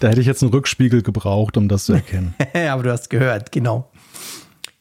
[0.00, 2.34] Da hätte ich jetzt einen Rückspiegel gebraucht, um das zu erkennen.
[2.70, 3.90] aber du hast gehört, genau.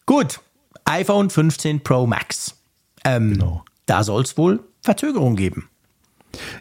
[0.06, 0.40] Gut,
[0.86, 2.56] iPhone 15 Pro Max.
[3.04, 3.66] Ähm, genau.
[3.86, 5.71] Da soll es wohl Verzögerung geben.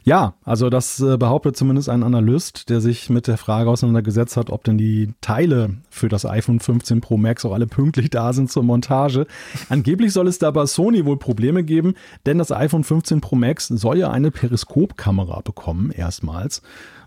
[0.04, 4.50] Ja, also das äh, behauptet zumindest ein Analyst, der sich mit der Frage auseinandergesetzt hat,
[4.50, 8.50] ob denn die Teile für das iPhone 15 Pro Max auch alle pünktlich da sind
[8.50, 9.26] zur Montage.
[9.68, 11.94] Angeblich soll es da bei Sony wohl Probleme geben,
[12.26, 16.62] denn das iPhone 15 Pro Max soll ja eine Periskopkamera bekommen, erstmals.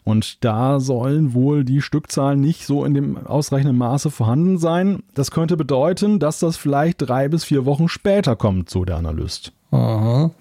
[0.05, 5.03] Und da sollen wohl die Stückzahlen nicht so in dem ausreichenden Maße vorhanden sein.
[5.13, 9.53] Das könnte bedeuten, dass das vielleicht drei bis vier Wochen später kommt, so der Analyst.
[9.71, 10.31] Aha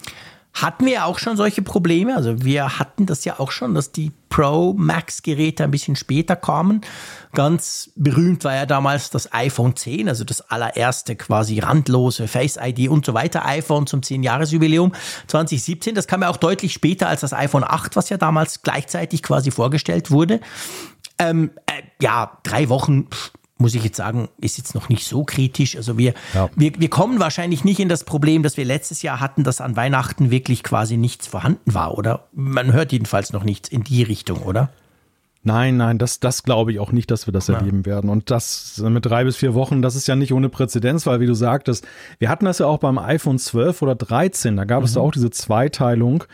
[0.54, 2.14] hatten wir auch schon solche Probleme.
[2.14, 6.36] Also wir hatten das ja auch schon, dass die Pro Max Geräte ein bisschen später
[6.36, 6.82] kamen.
[7.32, 12.88] Ganz berühmt war ja damals das iPhone 10, also das allererste quasi randlose Face ID
[12.88, 14.92] und so weiter iPhone zum 10-Jahres-Jubiläum
[15.26, 15.94] 2017.
[15.94, 19.50] Das kam ja auch deutlich später als das iPhone 8, was ja damals gleichzeitig quasi
[19.50, 20.40] vorgestellt wurde.
[21.18, 23.08] Ähm, äh, ja, drei Wochen.
[23.10, 23.32] Pff,
[23.62, 25.76] muss ich jetzt sagen, ist jetzt noch nicht so kritisch.
[25.76, 26.50] Also wir, ja.
[26.54, 29.76] wir, wir kommen wahrscheinlich nicht in das Problem, das wir letztes Jahr hatten, dass an
[29.76, 32.28] Weihnachten wirklich quasi nichts vorhanden war, oder?
[32.32, 34.70] Man hört jedenfalls noch nichts in die Richtung, oder?
[35.44, 37.56] Nein, nein, das, das glaube ich auch nicht, dass wir das ja.
[37.56, 38.10] erleben werden.
[38.10, 41.26] Und das mit drei bis vier Wochen, das ist ja nicht ohne Präzedenz, weil wie
[41.26, 41.84] du sagtest,
[42.20, 44.84] wir hatten das ja auch beim iPhone 12 oder 13, da gab mhm.
[44.84, 46.24] es da auch diese Zweiteilung,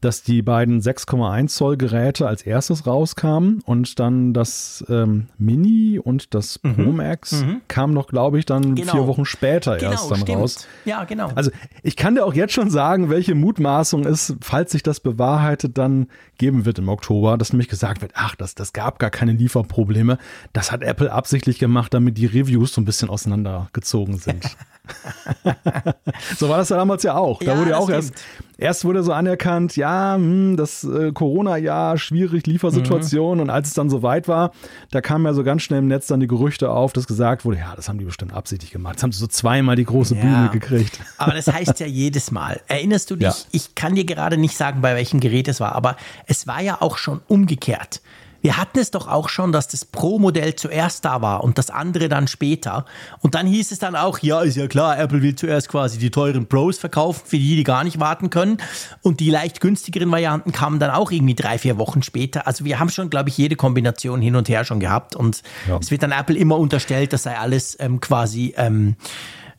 [0.00, 6.34] dass die beiden 6,1 Zoll Geräte als erstes rauskamen und dann das ähm, Mini und
[6.34, 6.74] das mhm.
[6.74, 7.60] Pro Max mhm.
[7.68, 8.92] kam noch, glaube ich, dann genau.
[8.92, 10.38] vier Wochen später genau, erst dann stimmt.
[10.38, 10.66] raus.
[10.86, 11.30] Ja, genau.
[11.34, 11.50] Also
[11.82, 16.06] ich kann dir auch jetzt schon sagen, welche Mutmaßung es, falls sich das bewahrheitet, dann
[16.38, 20.18] geben wird im Oktober, dass nämlich gesagt wird, ach, das das, gab gar keine Lieferprobleme.
[20.52, 24.44] Das hat Apple absichtlich gemacht, damit die Reviews so ein bisschen auseinandergezogen sind.
[26.36, 27.40] so war das ja damals ja auch.
[27.40, 28.14] Da ja, wurde ja auch erst,
[28.58, 33.38] erst wurde so anerkannt, ja, hm, das äh, Corona-Jahr, schwierig, Liefersituation.
[33.38, 33.42] Mhm.
[33.42, 34.52] Und als es dann soweit war,
[34.90, 37.58] da kamen ja so ganz schnell im Netz dann die Gerüchte auf, dass gesagt wurde,
[37.58, 38.94] ja, das haben die bestimmt absichtlich gemacht.
[38.94, 40.20] Jetzt haben sie so zweimal die große ja.
[40.20, 41.00] Bühne gekriegt.
[41.16, 42.60] Aber das heißt ja jedes Mal.
[42.68, 43.28] Erinnerst du dich?
[43.28, 43.34] Ja.
[43.52, 46.80] Ich kann dir gerade nicht sagen, bei welchem Gerät es war, aber es war ja
[46.80, 48.02] auch schon umgekehrt.
[48.44, 52.10] Wir hatten es doch auch schon, dass das Pro-Modell zuerst da war und das andere
[52.10, 52.84] dann später.
[53.20, 56.10] Und dann hieß es dann auch, ja, ist ja klar, Apple will zuerst quasi die
[56.10, 58.58] teuren Pros verkaufen, für die, die gar nicht warten können.
[59.00, 62.46] Und die leicht günstigeren Varianten kamen dann auch irgendwie drei, vier Wochen später.
[62.46, 65.16] Also wir haben schon, glaube ich, jede Kombination hin und her schon gehabt.
[65.16, 65.78] Und ja.
[65.78, 68.96] es wird dann Apple immer unterstellt, das sei alles ähm, quasi, ähm,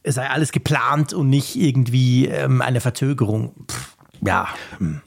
[0.03, 3.65] sei alles geplant und nicht irgendwie ähm, eine Verzögerung.
[3.67, 4.47] Pff, ja.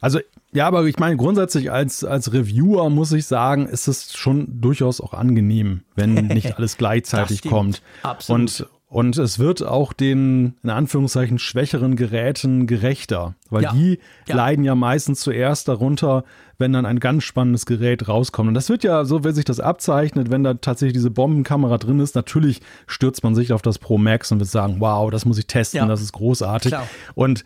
[0.01, 0.19] Also
[0.51, 4.99] ja, aber ich meine, grundsätzlich als, als Reviewer muss ich sagen, ist es schon durchaus
[4.99, 7.81] auch angenehm, wenn nicht alles gleichzeitig kommt.
[8.01, 8.41] Absolut.
[8.41, 13.71] Und, und es wird auch den, in Anführungszeichen, schwächeren Geräten gerechter, weil ja.
[13.71, 14.35] die ja.
[14.35, 16.23] leiden ja meistens zuerst darunter,
[16.57, 18.47] wenn dann ein ganz spannendes Gerät rauskommt.
[18.47, 21.99] Und das wird ja so, wenn sich das abzeichnet, wenn da tatsächlich diese Bombenkamera drin
[21.99, 25.37] ist, natürlich stürzt man sich auf das Pro Max und wird sagen, wow, das muss
[25.37, 25.85] ich testen, ja.
[25.85, 26.71] das ist großartig.
[26.71, 26.87] Klar.
[27.13, 27.45] Und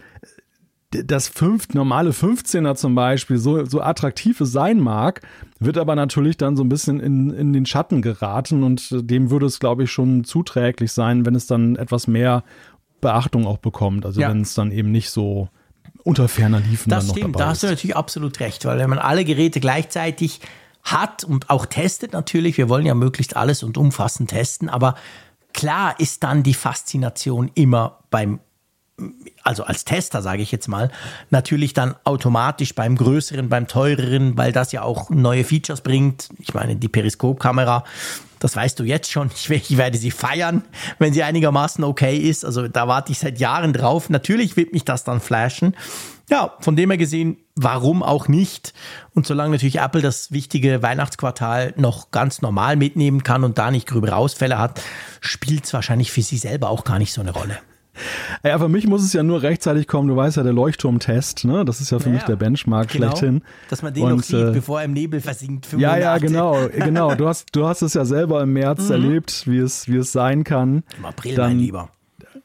[1.06, 5.22] das fünf, normale 15er zum Beispiel so, so attraktiv es sein mag,
[5.60, 9.46] wird aber natürlich dann so ein bisschen in, in den Schatten geraten und dem würde
[9.46, 12.44] es, glaube ich, schon zuträglich sein, wenn es dann etwas mehr
[13.02, 14.06] Beachtung auch bekommt.
[14.06, 14.30] Also ja.
[14.30, 15.50] wenn es dann eben nicht so
[16.04, 19.00] unter ferner liefen das dann stimmt, da hast du natürlich absolut recht, weil wenn man
[19.00, 20.42] alle Geräte gleichzeitig
[20.84, 24.96] hat und auch testet natürlich, wir wollen ja möglichst alles und umfassend testen, aber
[25.54, 28.40] klar ist dann die Faszination immer beim
[29.44, 30.92] also als Tester sage ich jetzt mal,
[31.30, 36.30] natürlich dann automatisch beim größeren, beim teureren, weil das ja auch neue Features bringt.
[36.40, 37.84] Ich meine, die Periskopkamera,
[38.40, 39.32] das weißt du jetzt schon.
[39.50, 40.64] Ich, werde sie feiern,
[41.00, 42.46] wenn sie einigermaßen okay ist.
[42.46, 44.10] Also da warte ich seit Jahren drauf.
[44.10, 45.76] Natürlich wird mich das dann flashen.
[46.30, 48.74] Ja, von dem her gesehen, warum auch nicht?
[49.14, 53.88] Und solange natürlich Apple das wichtige Weihnachtsquartal noch ganz normal mitnehmen kann und da nicht
[53.88, 54.82] gröbere Ausfälle hat,
[55.20, 57.60] spielt es wahrscheinlich für sie selber auch gar nicht so eine Rolle.
[58.46, 60.10] Ja, für mich muss es ja nur rechtzeitig kommen.
[60.10, 61.64] Du weißt ja, der Leuchtturmtest, ne?
[61.64, 63.42] Das ist ja für ja, mich der Benchmark genau, schlechthin.
[63.70, 65.66] Dass man den und, noch sieht, äh, bevor er im Nebel versinkt.
[65.66, 65.82] 85.
[65.82, 67.16] Ja, ja, genau, genau.
[67.16, 68.92] Du hast, du hast es ja selber im März mhm.
[68.92, 70.84] erlebt, wie es, wie es sein kann.
[70.98, 71.90] Im April, Dann, mein Lieber.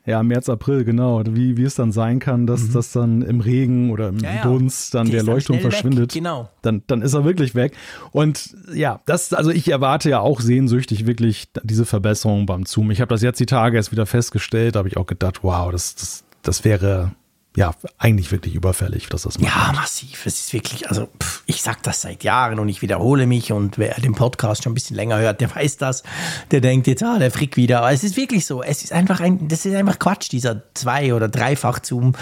[0.08, 1.22] Ja, März, April, genau.
[1.26, 2.72] Wie, wie es dann sein kann, dass mhm.
[2.72, 4.42] das dann im Regen oder im ja, ja.
[4.42, 6.14] Dunst dann der Leuchtturm verschwindet.
[6.14, 6.48] Genau.
[6.62, 7.76] Dann, dann ist er wirklich weg.
[8.10, 12.90] Und ja, das, also ich erwarte ja auch sehnsüchtig wirklich diese Verbesserung beim Zoom.
[12.90, 15.94] Ich habe das jetzt die Tage erst wieder festgestellt, habe ich auch gedacht, wow, das,
[15.94, 17.12] das, das wäre
[17.58, 19.52] ja, eigentlich wirklich überfällig, dass das macht.
[19.52, 20.26] Ja, massiv.
[20.26, 23.78] Es ist wirklich, also pff, ich sage das seit Jahren und ich wiederhole mich und
[23.78, 26.04] wer den Podcast schon ein bisschen länger hört, der weiß das.
[26.52, 27.80] Der denkt jetzt, ah, der Frick wieder.
[27.80, 28.62] Aber es ist wirklich so.
[28.62, 32.14] Es ist einfach ein, das ist einfach Quatsch, dieser zwei- oder dreifach-Zoom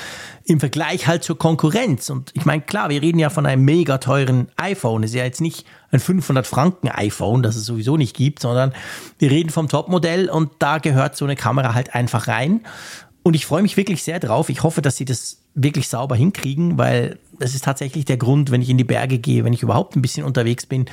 [0.44, 2.09] im Vergleich halt zur Konkurrenz.
[2.09, 5.03] Und ich meine, klar, wir reden ja von einem mega teuren iPhone.
[5.03, 8.72] Es ist ja jetzt nicht ein 500 Franken iPhone, das es sowieso nicht gibt, sondern
[9.18, 12.62] wir reden vom Topmodell und da gehört so eine Kamera halt einfach rein.
[13.27, 14.51] Und ich freue mich wirklich sehr drauf.
[14.51, 18.62] Ich hoffe, dass sie das wirklich sauber hinkriegen, weil das ist tatsächlich der Grund, wenn
[18.62, 20.85] ich in die Berge gehe, wenn ich überhaupt ein bisschen unterwegs bin.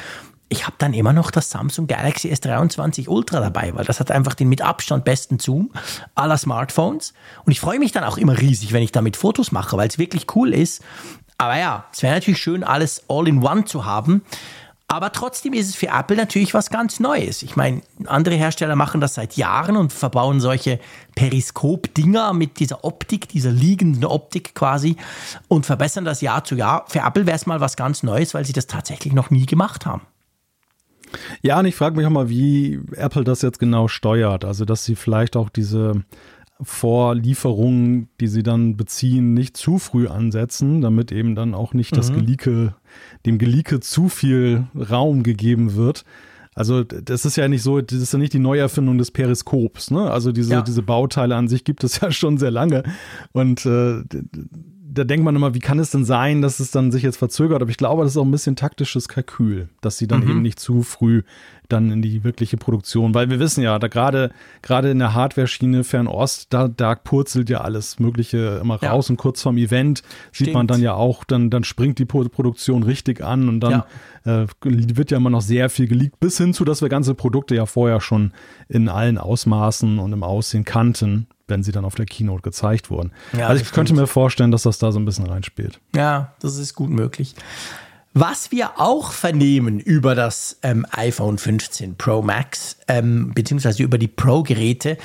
[0.50, 4.34] Ich habe dann immer noch das Samsung Galaxy S23 Ultra dabei, weil das hat einfach
[4.34, 5.74] den mit Abstand besten Zoom
[6.15, 7.13] aller Smartphones.
[7.46, 10.00] Und ich freue mich dann auch immer riesig, wenn ich damit Fotos mache, weil es
[10.00, 10.82] wirklich cool ist.
[11.38, 14.24] Aber ja, es wäre natürlich schön, alles all in one zu haben.
[14.88, 17.41] Aber trotzdem ist es für Apple natürlich was ganz Neues.
[17.41, 20.80] Ich meine, andere Hersteller machen das seit Jahren und verbauen solche
[21.15, 24.98] Periskop-Dinger mit dieser Optik, dieser liegenden Optik quasi
[25.48, 26.86] und verbessern das Jahr zu Jahr.
[26.88, 29.88] Für Apple wäre es mal was ganz Neues, weil sie das tatsächlich noch nie gemacht
[29.88, 30.02] haben.
[31.41, 34.46] Ja, und ich frage mich auch mal, wie Apple das jetzt genau steuert.
[34.46, 36.04] Also, dass sie vielleicht auch diese
[36.61, 41.97] Vorlieferungen, die sie dann beziehen, nicht zu früh ansetzen, damit eben dann auch nicht mhm.
[41.97, 42.75] das Geleake,
[43.25, 46.05] dem Geleake zu viel Raum gegeben wird.
[46.55, 50.11] Also das ist ja nicht so, das ist ja nicht die Neuerfindung des Periskops, ne?
[50.11, 50.61] Also diese, ja.
[50.61, 52.83] diese Bauteile an sich gibt es ja schon sehr lange.
[53.31, 54.03] Und äh,
[54.93, 57.61] da denkt man immer, wie kann es denn sein, dass es dann sich jetzt verzögert?
[57.61, 60.29] Aber ich glaube, das ist auch ein bisschen taktisches Kalkül, dass sie dann mhm.
[60.29, 61.23] eben nicht zu früh
[61.73, 64.31] dann in die wirkliche Produktion, weil wir wissen ja, da gerade
[64.62, 69.13] gerade in der Hardware-Schiene Fernost, da, da purzelt ja alles Mögliche immer raus ja.
[69.13, 69.99] und kurz vorm Event
[70.31, 70.47] Stimmt.
[70.47, 73.83] sieht man dann ja auch, dann, dann springt die Produktion richtig an und dann
[74.25, 74.43] ja.
[74.43, 77.55] äh, wird ja immer noch sehr viel geleakt, bis hin zu, dass wir ganze Produkte
[77.55, 78.31] ja vorher schon
[78.69, 83.12] in allen Ausmaßen und im Aussehen kannten wenn sie dann auf der Keynote gezeigt wurden.
[83.38, 85.81] Ja, also ich könnte mir vorstellen, dass das da so ein bisschen reinspielt.
[85.93, 87.36] Ja, das ist gut möglich.
[88.15, 94.08] Was wir auch vernehmen über das ähm, iPhone 15 Pro Max, ähm, beziehungsweise über die
[94.08, 94.97] Pro-Geräte,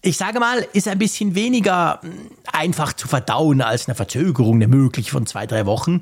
[0.00, 2.12] ich sage mal, ist ein bisschen weniger hm,
[2.50, 6.00] einfach zu verdauen als eine Verzögerung, eine möglich von zwei, drei Wochen.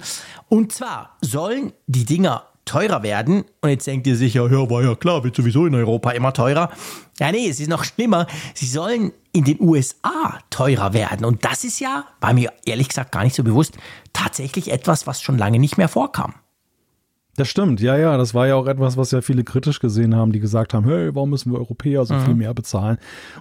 [0.48, 3.44] Und zwar sollen die Dinger teurer werden.
[3.62, 6.70] Und jetzt denkt ihr sicher, ja, war ja klar, wird sowieso in Europa immer teurer.
[7.18, 8.26] Ja, nee, es ist noch schlimmer.
[8.52, 11.24] Sie sollen in den USA teurer werden.
[11.24, 13.78] Und das ist ja, war mir ehrlich gesagt gar nicht so bewusst,
[14.12, 16.34] tatsächlich etwas, was schon lange nicht mehr vorkam.
[17.36, 20.32] Das stimmt, ja, ja, das war ja auch etwas, was ja viele kritisch gesehen haben,
[20.32, 22.24] die gesagt haben, hey, warum müssen wir Europäer so mhm.
[22.24, 22.96] viel mehr bezahlen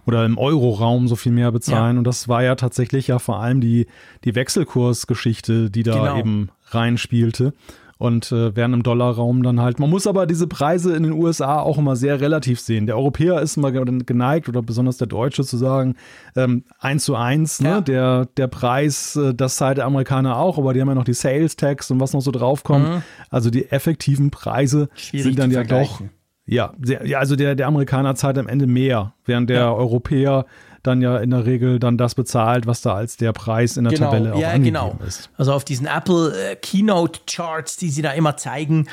[0.05, 1.95] oder im Euroraum so viel mehr bezahlen?
[1.95, 1.99] Ja.
[1.99, 3.87] Und das war ja tatsächlich ja vor allem die,
[4.25, 6.19] die Wechselkursgeschichte, die da genau.
[6.19, 7.53] eben reinspielte
[7.97, 9.79] und äh, werden im Dollarraum dann halt.
[9.79, 12.87] Man muss aber diese Preise in den USA auch immer sehr relativ sehen.
[12.87, 15.95] Der Europäer ist immer geneigt oder besonders der Deutsche zu sagen,
[16.35, 17.69] ähm, eins zu eins, ne?
[17.69, 17.81] Ja.
[17.81, 21.13] der, der Preis, äh, das zahlt der Amerikaner auch, aber die haben ja noch die
[21.13, 22.87] Sales Tax und was noch so draufkommt.
[22.87, 23.01] Mhm.
[23.29, 26.01] Also die effektiven Preise Schwierig sind dann ja doch.
[26.47, 29.73] Ja, sehr, ja, also der, der Amerikaner zahlt am Ende mehr, während der ja.
[29.73, 30.45] Europäer
[30.87, 33.93] dann ja in der Regel dann das bezahlt, was da als der Preis in der
[33.93, 34.11] genau.
[34.11, 35.07] Tabelle auch ja, angegeben genau.
[35.07, 35.29] ist.
[35.37, 38.87] Also auf diesen Apple äh, Keynote Charts, die sie da immer zeigen,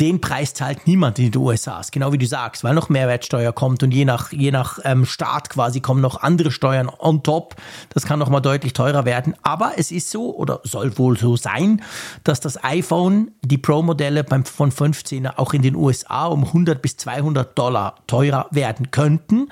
[0.00, 1.80] den Preis zahlt niemand in den USA.
[1.90, 5.48] Genau wie du sagst, weil noch Mehrwertsteuer kommt und je nach, je nach ähm, Staat
[5.48, 7.56] quasi kommen noch andere Steuern on top.
[7.94, 9.34] Das kann noch mal deutlich teurer werden.
[9.42, 11.82] Aber es ist so oder soll wohl so sein,
[12.24, 16.98] dass das iPhone, die Pro-Modelle beim von 15er auch in den USA um 100 bis
[16.98, 19.48] 200 Dollar teurer werden könnten.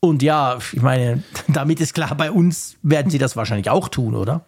[0.00, 4.14] Und ja, ich meine, damit ist klar, bei uns werden sie das wahrscheinlich auch tun,
[4.14, 4.44] oder?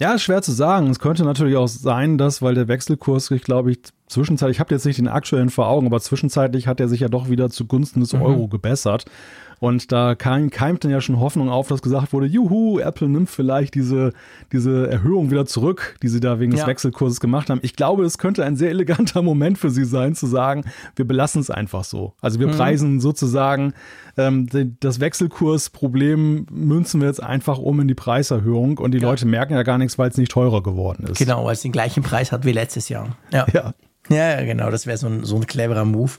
[0.00, 0.90] Ja, ist schwer zu sagen.
[0.90, 4.72] Es könnte natürlich auch sein, dass, weil der Wechselkurs sich, glaube ich, zwischenzeitlich, ich habe
[4.72, 8.00] jetzt nicht den aktuellen vor Augen, aber zwischenzeitlich hat er sich ja doch wieder zugunsten
[8.00, 8.22] des mhm.
[8.22, 9.06] Euro gebessert.
[9.60, 13.30] Und da keim, keimt dann ja schon Hoffnung auf, dass gesagt wurde, juhu, Apple nimmt
[13.30, 14.12] vielleicht diese,
[14.52, 16.58] diese Erhöhung wieder zurück, die sie da wegen ja.
[16.58, 17.60] des Wechselkurses gemacht haben.
[17.62, 20.64] Ich glaube, es könnte ein sehr eleganter Moment für sie sein, zu sagen,
[20.96, 22.14] wir belassen es einfach so.
[22.20, 22.52] Also wir mhm.
[22.52, 23.74] preisen sozusagen
[24.16, 24.48] ähm,
[24.80, 29.08] das Wechselkursproblem münzen wir jetzt einfach um in die Preiserhöhung und die ja.
[29.08, 31.18] Leute merken ja gar nichts, weil es nicht teurer geworden ist.
[31.18, 33.16] Genau, weil es den gleichen Preis hat wie letztes Jahr.
[33.32, 33.74] Ja, ja,
[34.08, 36.12] ja genau, das wäre so ein, so ein cleverer Move.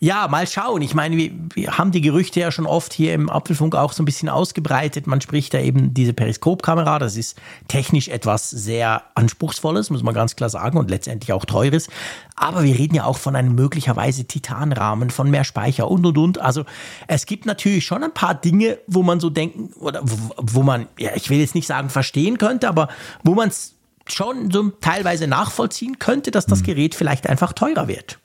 [0.00, 0.80] Ja, mal schauen.
[0.82, 4.04] Ich meine, wir, wir, haben die Gerüchte ja schon oft hier im Apfelfunk auch so
[4.04, 5.08] ein bisschen ausgebreitet.
[5.08, 7.00] Man spricht da eben diese Periskopkamera.
[7.00, 11.88] Das ist technisch etwas sehr Anspruchsvolles, muss man ganz klar sagen, und letztendlich auch teures.
[12.36, 16.38] Aber wir reden ja auch von einem möglicherweise Titanrahmen, von mehr Speicher und und und.
[16.38, 16.64] Also
[17.08, 20.86] es gibt natürlich schon ein paar Dinge, wo man so denken, oder wo, wo man,
[20.96, 22.86] ja, ich will jetzt nicht sagen verstehen könnte, aber
[23.24, 23.74] wo man es
[24.06, 26.66] schon so teilweise nachvollziehen könnte, dass das hm.
[26.66, 28.20] Gerät vielleicht einfach teurer wird.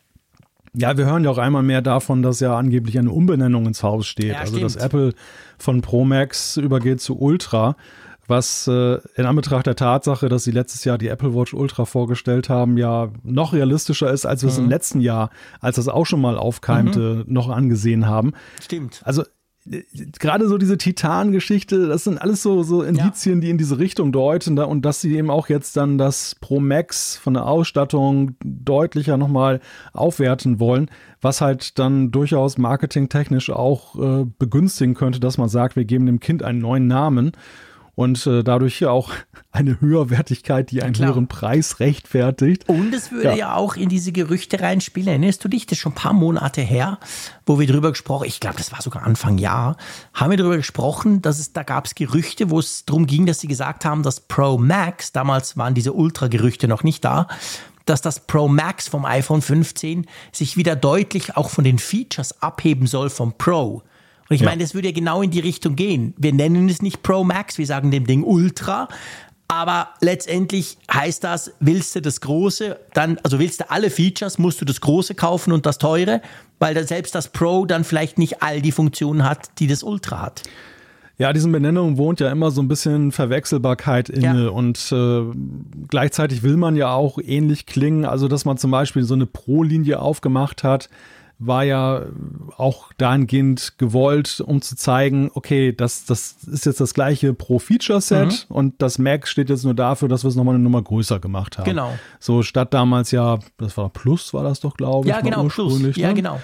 [0.75, 4.07] Ja, wir hören ja auch einmal mehr davon, dass ja angeblich eine Umbenennung ins Haus
[4.07, 4.31] steht.
[4.31, 5.13] Ja, also dass Apple
[5.57, 7.75] von Pro Max übergeht zu Ultra,
[8.27, 12.49] was äh, in Anbetracht der Tatsache, dass sie letztes Jahr die Apple Watch Ultra vorgestellt
[12.49, 14.69] haben, ja noch realistischer ist, als wir es im mhm.
[14.71, 17.33] letzten Jahr, als das auch schon mal aufkeimte, mhm.
[17.33, 18.33] noch angesehen haben.
[18.61, 19.01] Stimmt.
[19.03, 19.23] Also
[19.65, 23.41] gerade so diese Titan-Geschichte, das sind alles so, so Indizien, ja.
[23.41, 24.55] die in diese Richtung deuten.
[24.55, 29.17] Da, und dass sie eben auch jetzt dann das Pro Max von der Ausstattung deutlicher
[29.17, 29.61] nochmal
[29.93, 30.89] aufwerten wollen,
[31.21, 36.19] was halt dann durchaus marketingtechnisch auch äh, begünstigen könnte, dass man sagt, wir geben dem
[36.19, 37.31] Kind einen neuen Namen
[37.95, 39.11] und äh, dadurch auch
[39.51, 42.67] eine Höherwertigkeit, die einen höheren Preis rechtfertigt.
[42.67, 43.35] Und es würde ja.
[43.35, 43.55] ja.
[43.55, 45.07] auch in diese Gerüchte reinspielen.
[45.07, 46.99] Erinnerst du dich, das ist schon ein paar Monate her,
[47.45, 49.77] wo wir drüber gesprochen, ich glaube, das war sogar Anfang Jahr,
[50.13, 53.39] haben wir darüber gesprochen, dass es, da gab es Gerüchte, wo es darum ging, dass
[53.39, 57.27] sie gesagt haben, dass Pro Max, damals waren diese Ultra-Gerüchte noch nicht da,
[57.85, 62.87] dass das Pro Max vom iPhone 15 sich wieder deutlich auch von den Features abheben
[62.87, 63.83] soll vom Pro.
[64.33, 64.49] Und ich ja.
[64.49, 66.15] meine, das würde ja genau in die Richtung gehen.
[66.17, 68.87] Wir nennen es nicht Pro Max, wir sagen dem Ding Ultra.
[69.47, 74.59] Aber letztendlich heißt das, willst du das Große, dann, also willst du alle Features, musst
[74.59, 76.19] du das Große kaufen und das Teure,
[76.57, 80.41] weil selbst das Pro dann vielleicht nicht all die Funktionen hat, die das Ultra hat.
[81.19, 84.49] Ja, diesen Benennungen wohnt ja immer so ein bisschen Verwechselbarkeit inne ja.
[84.49, 85.21] und äh,
[85.89, 89.99] gleichzeitig will man ja auch ähnlich klingen, also dass man zum Beispiel so eine Pro-Linie
[89.99, 90.89] aufgemacht hat,
[91.45, 92.03] war ja
[92.57, 98.47] auch dahingehend gewollt, um zu zeigen, okay, das, das ist jetzt das gleiche pro Feature-Set
[98.49, 98.55] mhm.
[98.55, 101.57] und das Mac steht jetzt nur dafür, dass wir es nochmal eine Nummer größer gemacht
[101.57, 101.65] haben.
[101.65, 101.93] Genau.
[102.19, 105.13] So statt damals ja, das war Plus, war das doch, glaube ich.
[105.13, 105.79] Ja, genau, Plus.
[105.79, 105.91] Ne?
[105.95, 106.39] Ja, genau.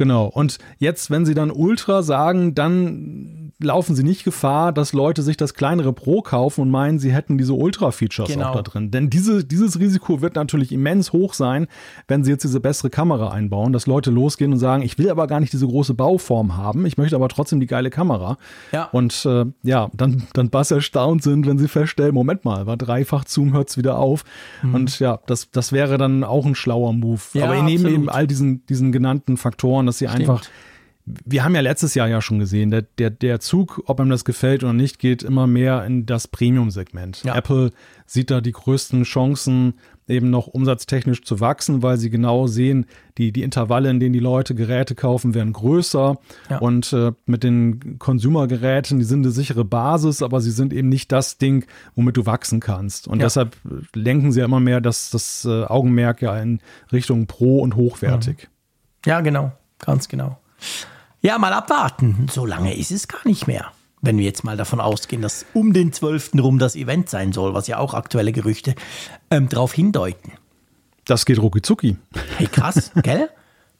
[0.00, 0.24] Genau.
[0.28, 5.36] Und jetzt, wenn sie dann Ultra sagen, dann laufen sie nicht Gefahr, dass Leute sich
[5.36, 8.48] das kleinere Pro kaufen und meinen, sie hätten diese Ultra-Features genau.
[8.48, 8.90] auch da drin.
[8.90, 11.66] Denn diese, dieses Risiko wird natürlich immens hoch sein,
[12.08, 15.26] wenn sie jetzt diese bessere Kamera einbauen, dass Leute losgehen und sagen, ich will aber
[15.26, 18.38] gar nicht diese große Bauform haben, ich möchte aber trotzdem die geile Kamera.
[18.72, 18.84] Ja.
[18.92, 23.26] Und äh, ja, dann, dann bass erstaunt sind, wenn sie feststellen, Moment mal, war dreifach
[23.26, 24.24] Zoom, hört es wieder auf.
[24.62, 24.74] Mhm.
[24.74, 27.20] Und ja, das, das wäre dann auch ein schlauer Move.
[27.34, 30.28] Ja, aber neben eben all diesen, diesen genannten Faktoren, dass sie Stimmt.
[30.28, 30.46] einfach
[31.24, 34.24] wir haben ja letztes Jahr ja schon gesehen, der, der, der Zug, ob ihm das
[34.24, 37.24] gefällt oder nicht, geht immer mehr in das Premium-Segment.
[37.24, 37.36] Ja.
[37.36, 37.70] Apple
[38.06, 39.74] sieht da die größten Chancen,
[40.08, 44.18] eben noch umsatztechnisch zu wachsen, weil sie genau sehen, die, die Intervalle, in denen die
[44.18, 46.18] Leute Geräte kaufen, werden größer.
[46.50, 46.58] Ja.
[46.58, 51.12] Und äh, mit den Consumer-Geräten, die sind eine sichere Basis, aber sie sind eben nicht
[51.12, 53.06] das Ding, womit du wachsen kannst.
[53.06, 53.26] Und ja.
[53.26, 53.56] deshalb
[53.94, 56.60] lenken sie ja immer mehr das, das äh, Augenmerk ja in
[56.92, 58.48] Richtung Pro und hochwertig.
[59.06, 59.52] Ja, genau.
[59.80, 60.38] Ganz genau.
[61.22, 62.28] Ja, mal abwarten.
[62.30, 63.72] So lange ist es gar nicht mehr.
[64.02, 66.32] Wenn wir jetzt mal davon ausgehen, dass um den 12.
[66.38, 68.74] rum das Event sein soll, was ja auch aktuelle Gerüchte
[69.30, 70.32] ähm, darauf hindeuten.
[71.04, 71.96] Das geht rucki
[72.38, 73.28] Hey, krass, gell?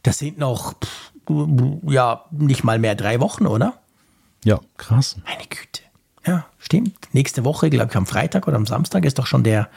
[0.02, 1.12] Das sind noch, pff,
[1.88, 3.74] ja, nicht mal mehr drei Wochen, oder?
[4.44, 5.16] Ja, krass.
[5.24, 5.82] Meine Güte.
[6.26, 6.96] Ja, stimmt.
[7.12, 9.68] Nächste Woche, glaube ich, am Freitag oder am Samstag ist doch schon der,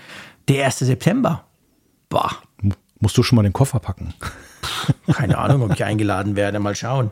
[0.48, 0.80] der 1.
[0.80, 1.46] September.
[2.10, 2.32] Boah.
[3.00, 4.14] Musst du schon mal den Koffer packen.
[5.12, 6.60] Keine Ahnung, ob ich eingeladen werde.
[6.60, 7.12] Mal schauen.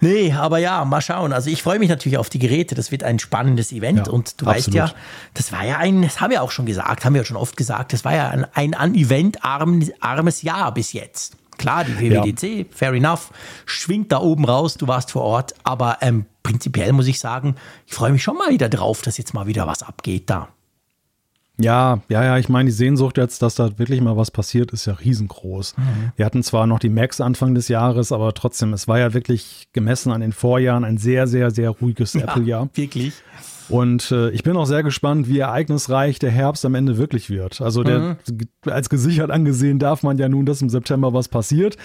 [0.00, 1.32] Nee, aber ja, mal schauen.
[1.32, 2.74] Also ich freue mich natürlich auf die Geräte.
[2.74, 4.06] Das wird ein spannendes Event.
[4.06, 4.56] Ja, und du absolut.
[4.56, 4.92] weißt ja,
[5.34, 7.92] das war ja ein, das haben wir auch schon gesagt, haben wir schon oft gesagt,
[7.92, 11.36] das war ja ein, ein an Event armes Jahr bis jetzt.
[11.58, 12.64] Klar, die WWDC, ja.
[12.70, 13.30] fair enough,
[13.66, 15.54] schwingt da oben raus, du warst vor Ort.
[15.62, 19.34] Aber ähm, prinzipiell muss ich sagen, ich freue mich schon mal wieder drauf, dass jetzt
[19.34, 20.48] mal wieder was abgeht da.
[21.62, 24.86] Ja, ja, ja, ich meine, die Sehnsucht jetzt, dass da wirklich mal was passiert, ist
[24.86, 25.76] ja riesengroß.
[25.76, 26.12] Mhm.
[26.16, 29.68] Wir hatten zwar noch die Max Anfang des Jahres, aber trotzdem, es war ja wirklich
[29.72, 32.68] gemessen an den Vorjahren ein sehr, sehr, sehr ruhiges ja, Apple-Jahr.
[32.74, 33.14] Wirklich.
[33.70, 37.60] Und äh, ich bin auch sehr gespannt, wie ereignisreich der Herbst am Ende wirklich wird.
[37.60, 38.16] Also der, mhm.
[38.66, 41.76] als gesichert angesehen darf man ja nun, dass im September was passiert.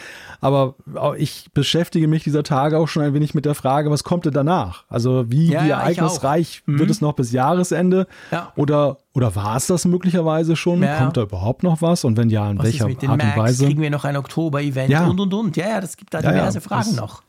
[0.42, 0.76] Aber
[1.18, 4.34] ich beschäftige mich dieser Tage auch schon ein wenig mit der Frage, was kommt denn
[4.34, 4.86] danach?
[4.90, 6.80] Also wie, ja, wie ereignisreich mhm.
[6.80, 8.08] wird es noch bis Jahresende?
[8.32, 8.52] Ja.
[8.56, 10.82] Oder, oder war es das möglicherweise schon?
[10.82, 10.98] Ja.
[10.98, 12.04] Kommt da überhaupt noch was?
[12.04, 13.38] Und wenn ja, in was welcher Art und Max?
[13.38, 13.66] Weise?
[13.66, 15.58] Kriegen wir noch ein Oktober-Event und und und.
[15.58, 17.22] Ja, ja, das gibt da diverse Fragen das, noch.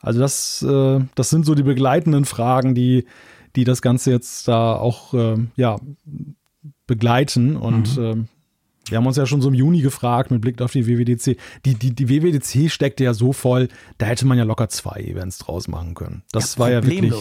[0.00, 3.06] Also das, äh, das sind so die begleitenden Fragen, die,
[3.56, 5.78] die das Ganze jetzt da auch äh, ja,
[6.86, 7.56] begleiten.
[7.56, 8.04] Und mhm.
[8.04, 11.38] äh, wir haben uns ja schon so im Juni gefragt mit Blick auf die WWDC.
[11.64, 15.38] Die, die, die WWDC steckte ja so voll, da hätte man ja locker zwei Events
[15.38, 16.22] draus machen können.
[16.32, 17.14] Das ja, war ja wirklich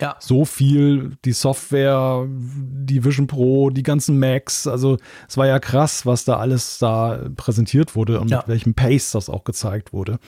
[0.00, 0.16] ja.
[0.20, 1.12] so viel.
[1.24, 4.66] Die Software, die Vision Pro, die ganzen Macs.
[4.66, 4.98] Also
[5.28, 8.38] es war ja krass, was da alles da präsentiert wurde und ja.
[8.38, 10.18] mit welchem Pace das auch gezeigt wurde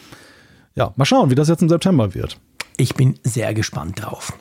[0.75, 2.39] ja, mal schauen, wie das jetzt im September wird.
[2.77, 4.33] Ich bin sehr gespannt drauf.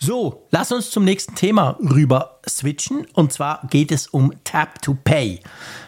[0.00, 3.04] So, lass uns zum nächsten Thema rüber switchen.
[3.14, 5.40] Und zwar geht es um Tap to Pay.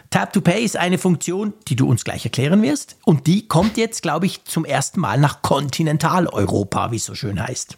[0.09, 2.97] Tap to Pay ist eine Funktion, die du uns gleich erklären wirst.
[3.05, 7.41] Und die kommt jetzt, glaube ich, zum ersten Mal nach Kontinentaleuropa, wie es so schön
[7.41, 7.77] heißt.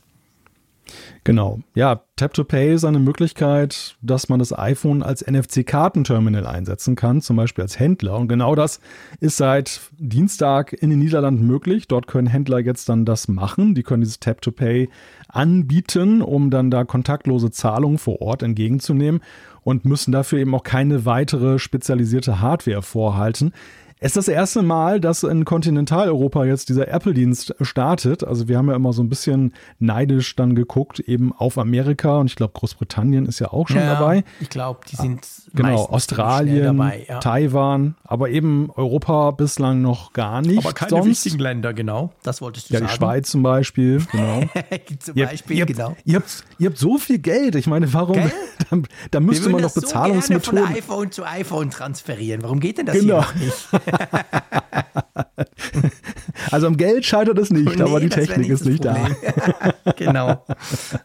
[1.26, 1.60] Genau.
[1.74, 7.22] Ja, Tap to Pay ist eine Möglichkeit, dass man das iPhone als NFC-Kartenterminal einsetzen kann,
[7.22, 8.18] zum Beispiel als Händler.
[8.18, 8.82] Und genau das
[9.22, 11.88] ist seit Dienstag in den Niederlanden möglich.
[11.88, 13.74] Dort können Händler jetzt dann das machen.
[13.74, 14.90] Die können dieses Tap to Pay
[15.30, 19.22] anbieten, um dann da kontaktlose Zahlungen vor Ort entgegenzunehmen
[19.62, 23.54] und müssen dafür eben auch keine weitere spezialisierte Hardware vorhalten.
[24.04, 28.22] Es ist das erste Mal, dass in Kontinentaleuropa jetzt dieser Apple-Dienst startet.
[28.22, 32.28] Also wir haben ja immer so ein bisschen neidisch dann geguckt, eben auf Amerika und
[32.28, 34.26] ich glaube Großbritannien ist ja auch schon ja, dabei.
[34.42, 37.20] Ich glaube, die sind genau Australien, dabei, ja.
[37.20, 40.58] Taiwan, aber eben Europa bislang noch gar nicht.
[40.58, 41.06] Aber keine sonst.
[41.06, 42.12] wichtigen Länder, genau.
[42.24, 42.90] Das wolltest du ja, sagen.
[42.90, 44.42] Ja, die Schweiz zum Beispiel, genau.
[45.00, 45.96] zum Beispiel, ihr, genau.
[46.04, 47.56] Ihr habt, ihr habt so viel Geld.
[47.56, 48.18] Ich meine, warum?
[48.70, 48.78] Da,
[49.12, 50.60] da müsste man doch Bezahlungsmethoden.
[50.60, 52.44] So von iPhone zu iPhone transferieren.
[52.44, 53.24] Warum geht denn das genau.
[53.32, 53.70] hier nicht?
[56.52, 58.96] also am Geld scheitert es nicht, nee, aber die Technik ist nicht da.
[59.98, 60.44] genau.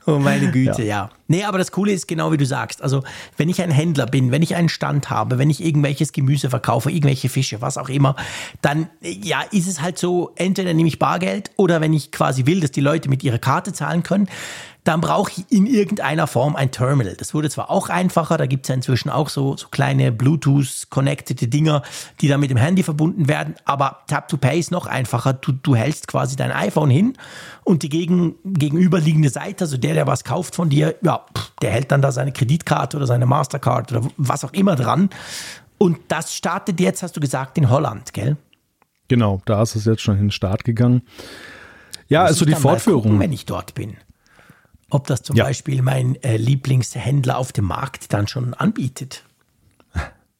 [0.06, 0.88] Oh meine Güte, ja.
[0.88, 1.10] ja.
[1.26, 2.82] Nee, aber das Coole ist genau wie du sagst.
[2.82, 3.04] Also,
[3.36, 6.90] wenn ich ein Händler bin, wenn ich einen Stand habe, wenn ich irgendwelches Gemüse verkaufe,
[6.90, 8.16] irgendwelche Fische, was auch immer,
[8.62, 12.60] dann ja, ist es halt so, entweder nehme ich Bargeld oder wenn ich quasi will,
[12.60, 14.28] dass die Leute mit ihrer Karte zahlen können,
[14.88, 17.14] dann brauche ich in irgendeiner Form ein Terminal.
[17.14, 21.52] Das wurde zwar auch einfacher, da gibt es ja inzwischen auch so, so kleine Bluetooth-connected
[21.52, 21.82] Dinger,
[22.22, 25.34] die dann mit dem Handy verbunden werden, aber Tap to Pay ist noch einfacher.
[25.34, 27.18] Du, du hältst quasi dein iPhone hin
[27.64, 31.26] und die gegen, gegenüberliegende Seite, also der, der was kauft von dir, ja,
[31.60, 35.10] der hält dann da seine Kreditkarte oder seine Mastercard oder was auch immer dran.
[35.76, 38.38] Und das startet jetzt, hast du gesagt, in Holland, gell?
[39.08, 41.02] Genau, da ist es jetzt schon in den Start gegangen.
[42.08, 43.02] Ja, also die Fortführung.
[43.02, 43.98] Gucken, wenn ich dort bin
[44.90, 45.44] ob das zum ja.
[45.44, 49.24] Beispiel mein äh, Lieblingshändler auf dem Markt dann schon anbietet.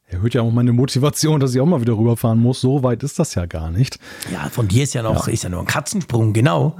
[0.07, 2.61] Erhöht ja auch meine Motivation, dass ich auch mal wieder rüberfahren muss.
[2.61, 3.99] So weit ist das ja gar nicht.
[4.31, 5.33] Ja, von dir ist ja noch, ja.
[5.33, 6.77] ist ja nur ein Katzensprung, genau.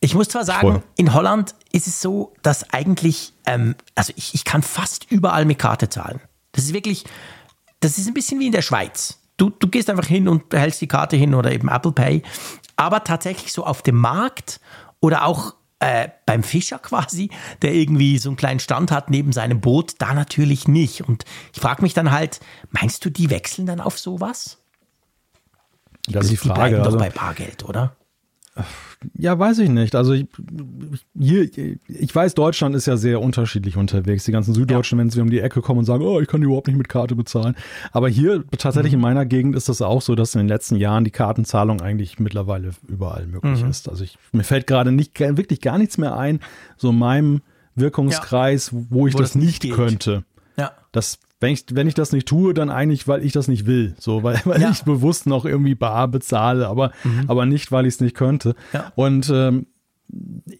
[0.00, 0.82] Ich muss zwar sagen, Voll.
[0.96, 5.58] in Holland ist es so, dass eigentlich, ähm, also ich, ich kann fast überall mit
[5.58, 6.20] Karte zahlen.
[6.52, 7.04] Das ist wirklich,
[7.80, 9.18] das ist ein bisschen wie in der Schweiz.
[9.38, 12.22] Du, du gehst einfach hin und behältst die Karte hin oder eben Apple Pay.
[12.76, 14.60] Aber tatsächlich so auf dem Markt
[15.00, 17.30] oder auch äh, beim Fischer quasi,
[17.62, 21.02] der irgendwie so einen kleinen Stand hat neben seinem Boot, da natürlich nicht.
[21.02, 24.58] Und ich frage mich dann halt, meinst du, die wechseln dann auf sowas?
[26.06, 26.52] Das ist die Frage.
[26.52, 27.96] Die bleiben also, doch bei Bargeld, oder?
[29.14, 29.94] Ja, weiß ich nicht.
[29.94, 30.26] Also ich,
[31.18, 31.48] hier,
[31.88, 34.24] ich weiß, Deutschland ist ja sehr unterschiedlich unterwegs.
[34.24, 35.04] Die ganzen Süddeutschen, ja.
[35.04, 37.14] wenn sie um die Ecke kommen und sagen, oh, ich kann überhaupt nicht mit Karte
[37.14, 37.54] bezahlen.
[37.92, 38.98] Aber hier tatsächlich mhm.
[38.98, 42.18] in meiner Gegend ist das auch so, dass in den letzten Jahren die Kartenzahlung eigentlich
[42.18, 43.70] mittlerweile überall möglich mhm.
[43.70, 43.88] ist.
[43.88, 46.40] Also ich, mir fällt gerade nicht wirklich gar nichts mehr ein,
[46.76, 47.40] so in meinem
[47.76, 48.78] Wirkungskreis, ja.
[48.90, 49.74] wo ich wo das, das, nicht geht.
[49.74, 50.24] könnte.
[50.56, 50.72] Ja.
[50.92, 53.94] Das wenn ich, wenn ich das nicht tue, dann eigentlich, weil ich das nicht will.
[53.98, 54.70] So, weil, weil ja.
[54.70, 57.24] ich bewusst noch irgendwie bar bezahle, aber, mhm.
[57.26, 58.54] aber nicht, weil ich es nicht könnte.
[58.72, 58.92] Ja.
[58.94, 59.66] Und ähm,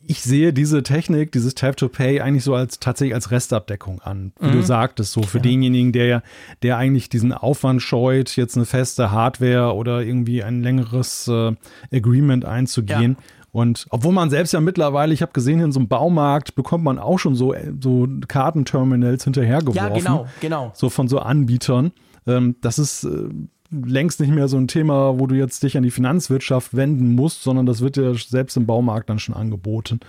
[0.07, 4.33] ich sehe diese Technik, dieses Tap to Pay eigentlich so als tatsächlich als Restabdeckung an,
[4.41, 4.53] wie mhm.
[4.53, 5.43] du sagtest, so für ja.
[5.43, 6.23] denjenigen, der
[6.63, 11.55] der eigentlich diesen Aufwand scheut, jetzt eine feste Hardware oder irgendwie ein längeres äh,
[11.93, 13.17] Agreement einzugehen.
[13.19, 13.40] Ja.
[13.53, 16.99] Und obwohl man selbst ja mittlerweile, ich habe gesehen, in so einem Baumarkt bekommt man
[16.99, 19.83] auch schon so, so Kartenterminals hinterhergeworfen.
[19.83, 20.71] Ja, genau, genau.
[20.75, 21.93] So von so Anbietern.
[22.27, 23.29] Ähm, das ist äh,
[23.71, 27.43] längst nicht mehr so ein Thema, wo du jetzt dich an die Finanzwirtschaft wenden musst,
[27.43, 30.01] sondern das wird dir selbst im Baumarkt dann schon angeboten.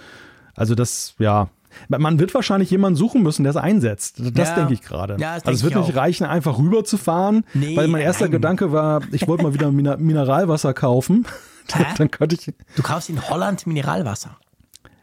[0.56, 1.50] Also das, ja,
[1.88, 4.22] man wird wahrscheinlich jemanden suchen müssen, der es einsetzt.
[4.36, 4.56] Das ja.
[4.56, 5.18] denke ich gerade.
[5.20, 8.34] Ja, also es wird nicht reichen, einfach rüberzufahren, nee, weil mein erster nein.
[8.34, 11.26] Gedanke war, ich wollte mal wieder Mineralwasser kaufen.
[11.98, 12.54] Dann könnte ich.
[12.76, 14.38] Du kaufst in Holland Mineralwasser.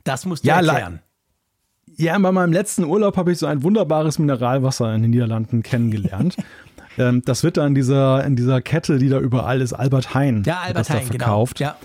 [0.05, 1.01] Das musst du ja, erklären.
[1.97, 6.37] Ja, bei meinem letzten Urlaub habe ich so ein wunderbares Mineralwasser in den Niederlanden kennengelernt.
[6.99, 10.45] ähm, das wird da in dieser, in dieser Kette, die da überall ist, Albert Heijn.
[10.47, 11.25] Ja, Albert Heijn, genau.
[11.25, 11.61] verkauft.
[11.61, 11.77] Ja.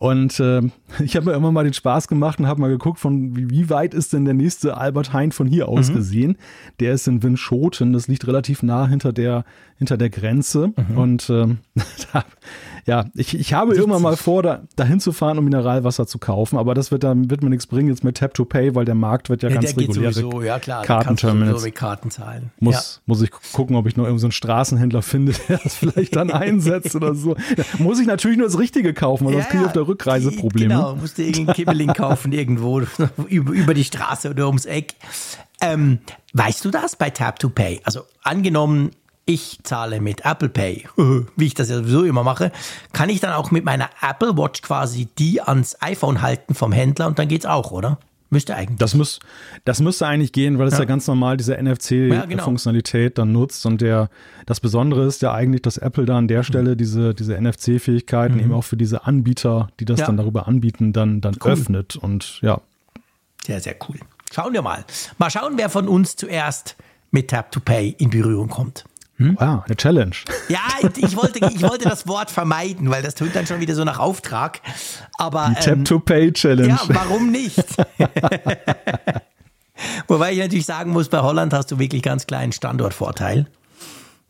[0.00, 0.62] Und äh,
[1.04, 3.68] ich habe mir immer mal den Spaß gemacht und habe mal geguckt, von wie, wie,
[3.68, 5.94] weit ist denn der nächste Albert Heijn von hier aus mhm.
[5.94, 6.38] gesehen.
[6.80, 9.44] Der ist in Winschoten, das liegt relativ nah hinter der,
[9.76, 10.72] hinter der Grenze.
[10.74, 10.96] Mhm.
[10.96, 11.58] Und ähm,
[12.12, 12.24] da
[12.86, 16.58] ja, ich, ich habe irgendwann mal vor, da, dahin zu fahren, um Mineralwasser zu kaufen,
[16.58, 18.94] aber das wird dann wird mir nichts bringen jetzt mit Tap to Pay, weil der
[18.94, 20.12] Markt wird ja, ja ganz regulär.
[20.12, 21.62] Sowieso, ja klar, Kartenterminals.
[21.62, 22.50] mit Karten zahlen.
[22.58, 23.02] Muss, ja.
[23.06, 26.94] muss ich gucken, ob ich noch irgendeinen so Straßenhändler finde, der das vielleicht dann einsetzt
[26.94, 27.36] oder so.
[27.56, 30.32] Ja, muss ich natürlich nur das Richtige kaufen, weil sonst kriege ich auf der Rückreise
[30.32, 30.74] Probleme.
[30.74, 32.80] Genau, musst du irgendeinen Kibbeling kaufen irgendwo
[33.28, 34.94] über, über die Straße oder ums Eck.
[35.60, 35.98] Ähm,
[36.32, 37.80] weißt du das bei Tap to Pay?
[37.84, 38.90] Also angenommen,
[39.26, 40.88] ich zahle mit Apple Pay,
[41.36, 42.52] wie ich das ja sowieso immer mache,
[42.92, 47.06] kann ich dann auch mit meiner Apple Watch quasi die ans iPhone halten vom Händler
[47.06, 47.98] und dann geht's auch, oder?
[48.32, 48.78] Müsste eigentlich.
[48.78, 49.18] Das, muss,
[49.64, 50.80] das müsste eigentlich gehen, weil es ja.
[50.80, 53.14] ja ganz normal diese NFC-Funktionalität ja, genau.
[53.16, 53.66] dann nutzt.
[53.66, 54.08] Und der,
[54.46, 56.76] das Besondere ist ja eigentlich, dass Apple da an der Stelle mhm.
[56.76, 58.40] diese, diese NFC-Fähigkeiten mhm.
[58.40, 60.06] eben auch für diese Anbieter, die das ja.
[60.06, 61.50] dann darüber anbieten, dann, dann cool.
[61.50, 61.96] öffnet.
[61.96, 62.60] Und ja.
[63.44, 63.96] Sehr, sehr cool.
[64.32, 64.84] Schauen wir mal.
[65.18, 66.76] Mal schauen, wer von uns zuerst
[67.10, 68.84] mit Tap to Pay in Berührung kommt.
[69.20, 69.36] Hm?
[69.38, 70.16] Wow, eine Challenge.
[70.48, 70.60] Ja,
[70.96, 73.98] ich wollte, ich wollte das Wort vermeiden, weil das tut dann schon wieder so nach
[73.98, 74.62] Auftrag.
[75.18, 76.68] Aber Die ähm, Tap-to-Pay-Challenge.
[76.68, 77.58] Ja, warum nicht?
[80.08, 83.46] Wobei ich natürlich sagen muss, bei Holland hast du wirklich ganz kleinen Standortvorteil.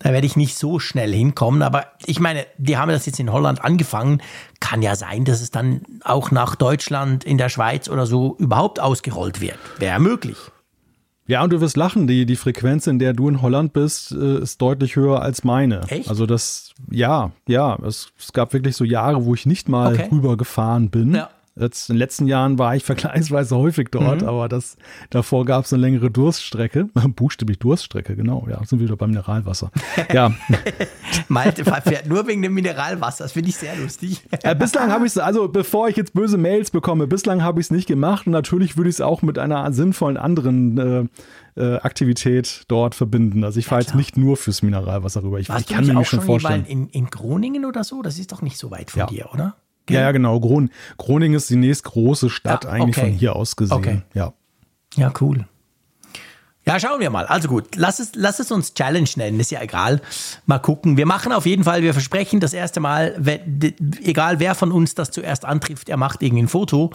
[0.01, 1.63] Da werde ich nicht so schnell hinkommen.
[1.63, 4.21] Aber ich meine, die haben das jetzt in Holland angefangen.
[4.59, 8.81] Kann ja sein, dass es dann auch nach Deutschland, in der Schweiz oder so überhaupt
[8.81, 9.59] ausgerollt wird.
[9.79, 10.37] Wäre möglich.
[11.31, 14.41] Ja, und du wirst lachen, die, die Frequenz, in der du in Holland bist, äh,
[14.41, 15.83] ist deutlich höher als meine.
[15.87, 16.09] Echt?
[16.09, 20.09] Also das, ja, ja, es, es gab wirklich so Jahre, wo ich nicht mal okay.
[20.11, 21.15] rübergefahren bin.
[21.15, 21.31] Ja.
[21.59, 24.29] Jetzt in den letzten Jahren war ich vergleichsweise häufig dort, mhm.
[24.29, 24.77] aber das,
[25.11, 26.85] davor gab es eine längere Durststrecke.
[27.17, 28.47] Buchstäblich Durststrecke, genau.
[28.49, 29.71] Ja, sind wir wieder beim Mineralwasser.
[30.13, 30.33] Ja.
[31.29, 33.25] Malte fährt nur wegen dem Mineralwasser.
[33.25, 34.23] Das finde ich sehr lustig.
[34.43, 37.67] Ja, bislang habe ich es, also bevor ich jetzt böse Mails bekomme, bislang habe ich
[37.67, 38.27] es nicht gemacht.
[38.27, 43.45] Und natürlich würde ich es auch mit einer sinnvollen anderen äh, äh, Aktivität dort verbinden.
[43.45, 45.39] Also ich fahre ja, jetzt nicht nur fürs Mineralwasser rüber.
[45.39, 46.65] Ich, ich kann mir schon vorstellen.
[46.65, 48.03] In, in Groningen oder so?
[48.03, 49.07] Das ist doch nicht so weit von ja.
[49.07, 49.57] dir, oder?
[49.93, 50.41] Ja, ja, genau.
[50.41, 53.11] Gron Groningen ist die nächstgroße Stadt ja, eigentlich okay.
[53.11, 53.77] von hier aus gesehen.
[53.77, 54.03] Okay.
[54.15, 54.33] Ja.
[54.97, 55.47] Ja, cool.
[56.67, 57.27] Ja, schauen wir mal.
[57.27, 60.01] Also gut, lass es, lass es uns Challenge nennen, ist ja egal.
[60.47, 60.97] Mal gucken.
[60.97, 63.21] Wir machen auf jeden Fall, wir versprechen das erste Mal,
[64.05, 66.91] egal wer von uns das zuerst antrifft, er macht irgendwie ein Foto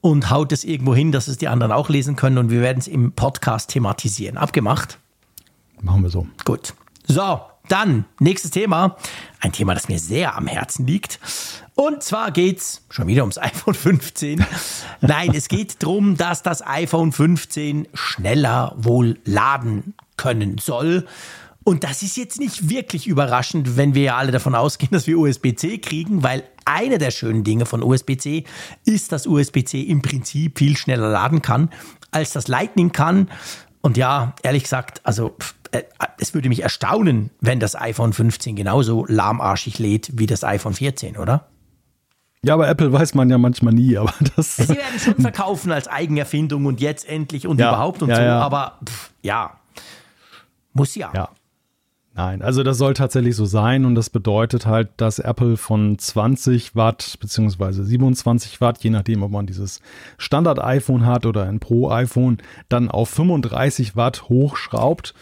[0.00, 2.78] und haut es irgendwo hin, dass es die anderen auch lesen können und wir werden
[2.78, 4.36] es im Podcast thematisieren.
[4.36, 4.98] Abgemacht?
[5.80, 6.26] Machen wir so.
[6.44, 6.74] Gut.
[7.06, 8.96] So, dann nächstes Thema.
[9.40, 11.18] Ein Thema, das mir sehr am Herzen liegt.
[11.74, 14.44] Und zwar geht's schon wieder ums iPhone 15.
[15.00, 21.06] Nein, es geht darum, dass das iPhone 15 schneller wohl laden können soll.
[21.64, 25.18] Und das ist jetzt nicht wirklich überraschend, wenn wir ja alle davon ausgehen, dass wir
[25.18, 28.44] USB-C kriegen, weil eine der schönen Dinge von USB-C
[28.84, 31.70] ist, dass USB-C im Prinzip viel schneller laden kann,
[32.10, 33.30] als das Lightning kann.
[33.80, 35.36] Und ja, ehrlich gesagt, also
[36.18, 41.16] es würde mich erstaunen, wenn das iPhone 15 genauso lahmarschig lädt wie das iPhone 14,
[41.16, 41.48] oder?
[42.44, 44.56] Ja, aber Apple weiß man ja manchmal nie, aber das.
[44.56, 48.22] Sie werden schon verkaufen als Eigenerfindung und jetzt endlich und ja, überhaupt und ja, so,
[48.22, 48.40] ja.
[48.40, 49.58] aber pff, ja.
[50.74, 51.10] Muss ja.
[51.14, 51.30] Ja.
[52.16, 56.76] Nein, also das soll tatsächlich so sein und das bedeutet halt, dass Apple von 20
[56.76, 59.80] Watt beziehungsweise 27 Watt, je nachdem, ob man dieses
[60.16, 65.12] Standard-iPhone hat oder ein Pro-iPhone, dann auf 35 Watt hochschraubt.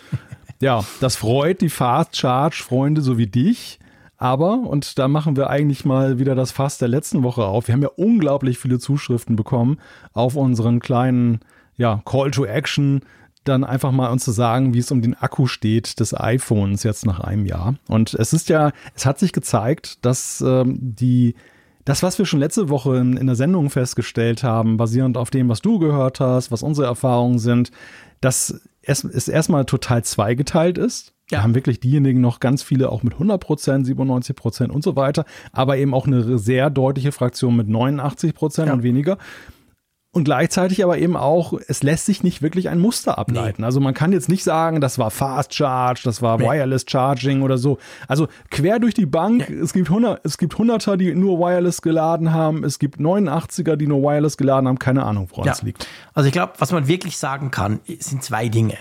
[0.63, 3.81] Ja, das freut die Fast Charge-Freunde so wie dich.
[4.17, 7.67] Aber, und da machen wir eigentlich mal wieder das Fass der letzten Woche auf.
[7.67, 9.81] Wir haben ja unglaublich viele Zuschriften bekommen
[10.13, 11.41] auf unseren kleinen
[11.77, 13.01] ja, Call to Action,
[13.43, 17.07] dann einfach mal uns zu sagen, wie es um den Akku steht des iPhones jetzt
[17.07, 17.75] nach einem Jahr.
[17.89, 21.35] Und es ist ja, es hat sich gezeigt, dass ähm, die
[21.85, 25.49] das, was wir schon letzte Woche in, in der Sendung festgestellt haben, basierend auf dem,
[25.49, 27.71] was du gehört hast, was unsere Erfahrungen sind,
[28.21, 31.13] dass es, es erstmal total zweigeteilt ist.
[31.31, 31.39] Ja.
[31.39, 34.97] Wir haben wirklich diejenigen noch ganz viele auch mit 100 Prozent, 97 Prozent und so
[34.97, 38.75] weiter, aber eben auch eine sehr deutliche Fraktion mit 89 Prozent ja.
[38.75, 39.19] und weniger.
[40.15, 43.63] Und gleichzeitig aber eben auch, es lässt sich nicht wirklich ein Muster ableiten.
[43.63, 43.65] Nee.
[43.67, 46.45] Also man kann jetzt nicht sagen, das war Fast Charge, das war nee.
[46.45, 47.79] Wireless Charging oder so.
[48.09, 49.57] Also quer durch die Bank, ja.
[49.57, 53.87] es gibt 100, es gibt Hunderter, die nur Wireless geladen haben, es gibt 89er, die
[53.87, 55.53] nur Wireless geladen haben, keine Ahnung, woran ja.
[55.53, 55.87] es liegt.
[56.13, 58.77] Also ich glaube, was man wirklich sagen kann, sind zwei Dinge.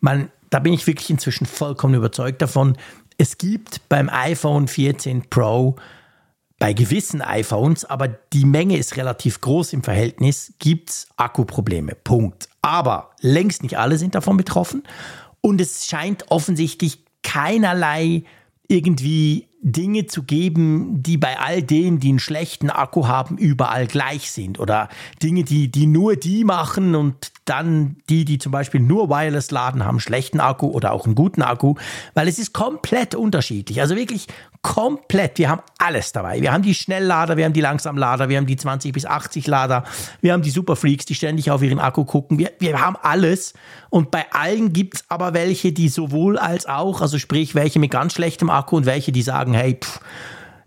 [0.00, 2.76] Man da bin ich wirklich inzwischen vollkommen überzeugt davon.
[3.18, 5.76] Es gibt beim iPhone 14 Pro
[6.58, 11.94] bei gewissen iPhones, aber die Menge ist relativ groß im Verhältnis, gibt's Akkuprobleme.
[11.94, 12.48] Punkt.
[12.62, 14.82] Aber längst nicht alle sind davon betroffen
[15.40, 18.24] und es scheint offensichtlich keinerlei
[18.66, 24.30] irgendwie Dinge zu geben, die bei all denen, die einen schlechten Akku haben, überall gleich
[24.30, 24.60] sind.
[24.60, 24.88] Oder
[25.22, 29.84] Dinge, die, die nur die machen und dann die, die zum Beispiel nur Wireless laden,
[29.84, 31.74] haben einen schlechten Akku oder auch einen guten Akku,
[32.14, 33.80] weil es ist komplett unterschiedlich.
[33.80, 34.28] Also wirklich
[34.62, 35.38] komplett.
[35.38, 36.40] Wir haben alles dabei.
[36.40, 39.84] Wir haben die Schnelllader, wir haben die Langsamlader, wir haben die 20 bis 80 Lader,
[40.20, 42.38] wir haben die Superfreaks, die ständig auf ihren Akku gucken.
[42.38, 43.54] Wir, wir haben alles.
[43.90, 47.90] Und bei allen gibt es aber welche, die sowohl als auch, also sprich welche mit
[47.90, 50.00] ganz schlechtem Akku und welche, die sagen, hey, pff,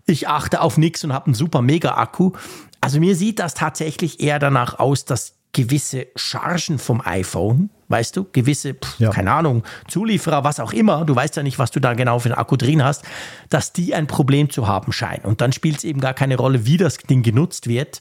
[0.06, 2.32] ich achte auf nichts und habe einen super Mega-Akku.
[2.80, 8.26] Also mir sieht das tatsächlich eher danach aus, dass gewisse Chargen vom iPhone, weißt du,
[8.32, 9.10] gewisse, pff, ja.
[9.10, 12.30] keine Ahnung, Zulieferer, was auch immer, du weißt ja nicht, was du da genau für
[12.30, 13.04] einen Akku drin hast,
[13.50, 15.24] dass die ein Problem zu haben scheinen.
[15.24, 18.00] Und dann spielt es eben gar keine Rolle, wie das Ding genutzt wird.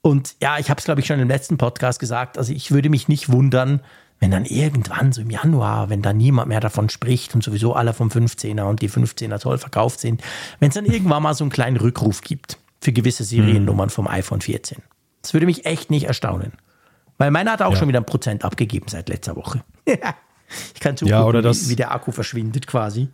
[0.00, 2.88] Und ja, ich habe es, glaube ich, schon im letzten Podcast gesagt, also ich würde
[2.88, 3.80] mich nicht wundern,
[4.20, 7.92] wenn dann irgendwann so im Januar, wenn da niemand mehr davon spricht und sowieso alle
[7.92, 10.22] vom 15er und die 15er toll verkauft sind,
[10.58, 14.40] wenn es dann irgendwann mal so einen kleinen Rückruf gibt für gewisse Seriennummern vom iPhone
[14.40, 14.78] 14.
[15.22, 16.52] Das würde mich echt nicht erstaunen.
[17.16, 17.76] Weil meiner hat auch ja.
[17.76, 19.62] schon wieder ein Prozent abgegeben seit letzter Woche.
[19.86, 23.08] ich kann zugucken, ja, oder das, wie, wie der Akku verschwindet quasi.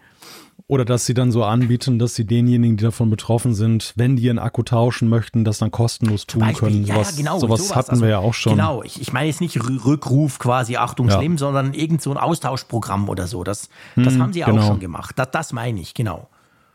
[0.66, 4.22] Oder dass sie dann so anbieten, dass sie denjenigen, die davon betroffen sind, wenn die
[4.22, 6.84] ihren Akku tauschen möchten, das dann kostenlos tun Beispiel, können.
[6.84, 7.38] Ja, sowas, genau.
[7.38, 8.52] Sowas, sowas hatten also, wir ja auch schon.
[8.54, 11.18] Genau, ich, ich meine jetzt nicht Rückruf quasi, Achtung, ja.
[11.18, 13.44] schlimm, sondern irgend so ein Austauschprogramm oder so.
[13.44, 14.62] Das, das hm, haben sie genau.
[14.62, 15.18] auch schon gemacht.
[15.18, 16.28] Das, das meine ich, genau.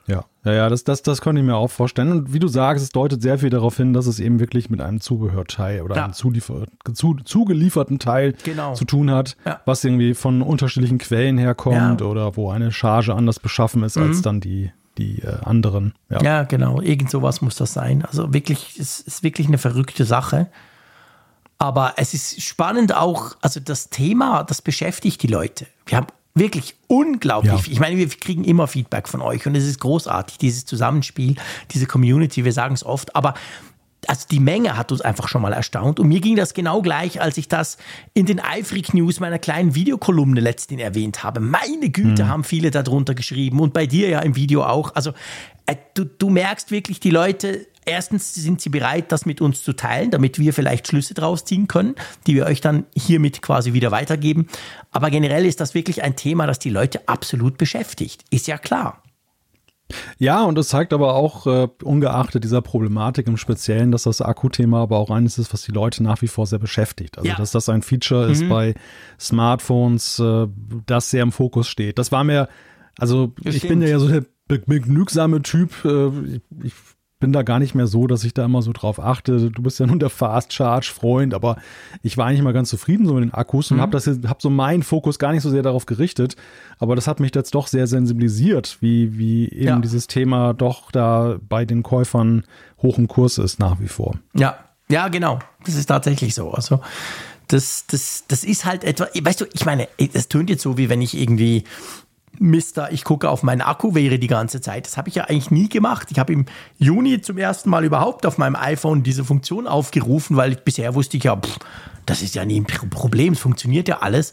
[0.09, 2.11] Ja, ja, ja, das, das, das konnte ich mir auch vorstellen.
[2.11, 4.81] Und wie du sagst, es deutet sehr viel darauf hin, dass es eben wirklich mit
[4.81, 6.05] einem Zubehörteil oder ja.
[6.05, 8.73] einem zuliefer, zu, zugelieferten Teil genau.
[8.73, 9.61] zu tun hat, ja.
[9.65, 12.07] was irgendwie von unterschiedlichen Quellen herkommt ja.
[12.07, 14.03] oder wo eine Charge anders beschaffen ist mhm.
[14.03, 15.93] als dann die, die äh, anderen.
[16.09, 16.21] Ja.
[16.23, 16.81] ja, genau.
[16.81, 18.03] Irgend sowas muss das sein.
[18.05, 20.47] Also wirklich, es ist wirklich eine verrückte Sache.
[21.61, 25.67] Aber es ist spannend auch, also das Thema, das beschäftigt die Leute.
[25.85, 26.07] Wir haben
[26.39, 27.67] Wirklich unglaublich.
[27.67, 27.71] Ja.
[27.71, 31.35] Ich meine, wir kriegen immer Feedback von euch und es ist großartig, dieses Zusammenspiel,
[31.71, 33.33] diese Community, wir sagen es oft, aber
[34.07, 35.99] also die Menge hat uns einfach schon mal erstaunt.
[35.99, 37.77] Und mir ging das genau gleich, als ich das
[38.13, 41.39] in den Eifrig News meiner kleinen Videokolumne letztens erwähnt habe.
[41.39, 42.27] Meine Güte, mhm.
[42.29, 44.95] haben viele darunter geschrieben und bei dir ja im Video auch.
[44.95, 45.11] Also
[45.65, 49.73] äh, du, du merkst wirklich, die Leute erstens sind sie bereit, das mit uns zu
[49.73, 51.95] teilen, damit wir vielleicht Schlüsse draus ziehen können,
[52.27, 54.47] die wir euch dann hiermit quasi wieder weitergeben.
[54.91, 58.23] Aber generell ist das wirklich ein Thema, das die Leute absolut beschäftigt.
[58.29, 59.03] Ist ja klar.
[60.19, 64.83] Ja, und es zeigt aber auch, äh, ungeachtet dieser Problematik im Speziellen, dass das Akkuthema
[64.83, 67.17] aber auch eines ist, was die Leute nach wie vor sehr beschäftigt.
[67.17, 67.35] Also, ja.
[67.35, 68.31] dass das ein Feature mhm.
[68.31, 68.75] ist bei
[69.19, 70.47] Smartphones, äh,
[70.85, 71.97] das sehr im Fokus steht.
[71.97, 72.49] Das war mir,
[72.99, 75.73] also das ich bin ja so der begnügsame Typ.
[75.83, 76.73] Äh, ich, ich
[77.19, 79.51] bin da gar nicht mehr so, dass ich da immer so drauf achte.
[79.51, 81.57] Du bist ja nun der Fast Charge Freund, aber
[82.01, 83.81] ich war eigentlich mal ganz zufrieden so mit den Akkus und mhm.
[83.81, 86.35] habe das hab so meinen Fokus gar nicht so sehr darauf gerichtet,
[86.77, 89.79] aber das hat mich jetzt doch sehr sensibilisiert, wie wie eben ja.
[89.79, 92.43] dieses Thema doch da bei den Käufern
[92.81, 94.15] hoch im Kurs ist nach wie vor.
[94.33, 94.57] Ja,
[94.89, 95.39] ja, genau.
[95.65, 96.51] Das ist tatsächlich so.
[96.51, 96.79] Also
[97.47, 100.89] das, das, das ist halt etwa, weißt du, ich meine, es tönt jetzt so, wie
[100.89, 101.63] wenn ich irgendwie
[102.39, 104.87] Mister, ich gucke auf meinen Akku wäre die ganze Zeit.
[104.87, 106.07] Das habe ich ja eigentlich nie gemacht.
[106.09, 106.45] Ich habe im
[106.77, 111.25] Juni zum ersten Mal überhaupt auf meinem iPhone diese Funktion aufgerufen, weil bisher wusste ich
[111.25, 111.59] ja, pff,
[112.05, 114.31] das ist ja nie ein Problem, es funktioniert ja alles.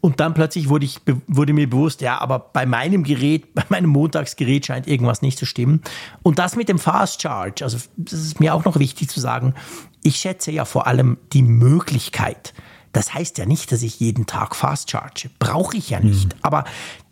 [0.00, 3.90] Und dann plötzlich wurde, ich, wurde mir bewusst, ja, aber bei meinem Gerät, bei meinem
[3.90, 5.82] Montagsgerät scheint irgendwas nicht zu stimmen.
[6.22, 9.54] Und das mit dem Fast Charge, also das ist mir auch noch wichtig zu sagen,
[10.02, 12.54] ich schätze ja vor allem die Möglichkeit,
[12.92, 15.28] das heißt ja nicht, dass ich jeden Tag Fast Charge.
[15.38, 16.34] Brauche ich ja nicht.
[16.34, 16.40] Mhm.
[16.40, 16.64] Aber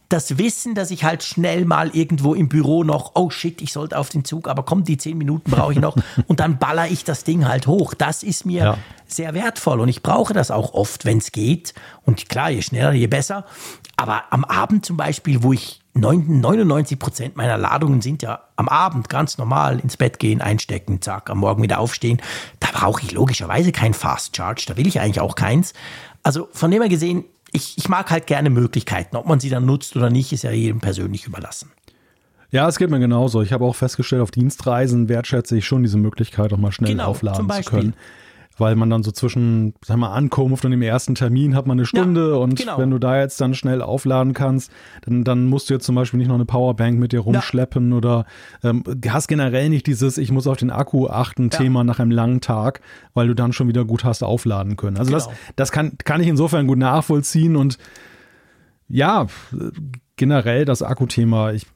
[0.08, 3.98] das Wissen, dass ich halt schnell mal irgendwo im Büro noch, oh shit, ich sollte
[3.98, 5.96] auf den Zug, aber komm, die zehn Minuten brauche ich noch
[6.26, 7.94] und dann baller ich das Ding halt hoch.
[7.94, 8.78] Das ist mir ja.
[9.06, 11.74] sehr wertvoll und ich brauche das auch oft, wenn es geht.
[12.04, 13.44] Und klar, je schneller, je besser.
[13.96, 19.08] Aber am Abend zum Beispiel, wo ich 99 Prozent meiner Ladungen sind ja am Abend
[19.08, 22.20] ganz normal ins Bett gehen, einstecken, zack, am Morgen wieder aufstehen.
[22.58, 25.72] Da brauche ich logischerweise kein Fast Charge, da will ich eigentlich auch keins.
[26.24, 27.24] Also von dem her gesehen,
[27.54, 29.16] ich, ich mag halt gerne Möglichkeiten.
[29.16, 31.70] Ob man sie dann nutzt oder nicht, ist ja jedem persönlich überlassen.
[32.50, 33.42] Ja, es geht mir genauso.
[33.42, 37.06] Ich habe auch festgestellt, auf Dienstreisen wertschätze ich schon diese Möglichkeit, auch mal schnell genau,
[37.06, 37.94] aufladen zu können
[38.56, 41.86] weil man dann so zwischen, sag mal, Ankunft und dem ersten Termin hat man eine
[41.86, 42.78] Stunde ja, und genau.
[42.78, 44.70] wenn du da jetzt dann schnell aufladen kannst,
[45.02, 47.96] dann, dann musst du jetzt zum Beispiel nicht noch eine Powerbank mit dir rumschleppen ja.
[47.96, 48.26] oder
[48.62, 51.58] ähm, hast generell nicht dieses, ich muss auf den Akku achten, ja.
[51.58, 52.80] Thema nach einem langen Tag,
[53.12, 54.96] weil du dann schon wieder gut hast aufladen können.
[54.96, 55.24] Also genau.
[55.24, 57.78] das, das kann, kann ich insofern gut nachvollziehen und
[58.88, 59.26] ja,
[60.16, 61.66] generell das Akkuthema, ich,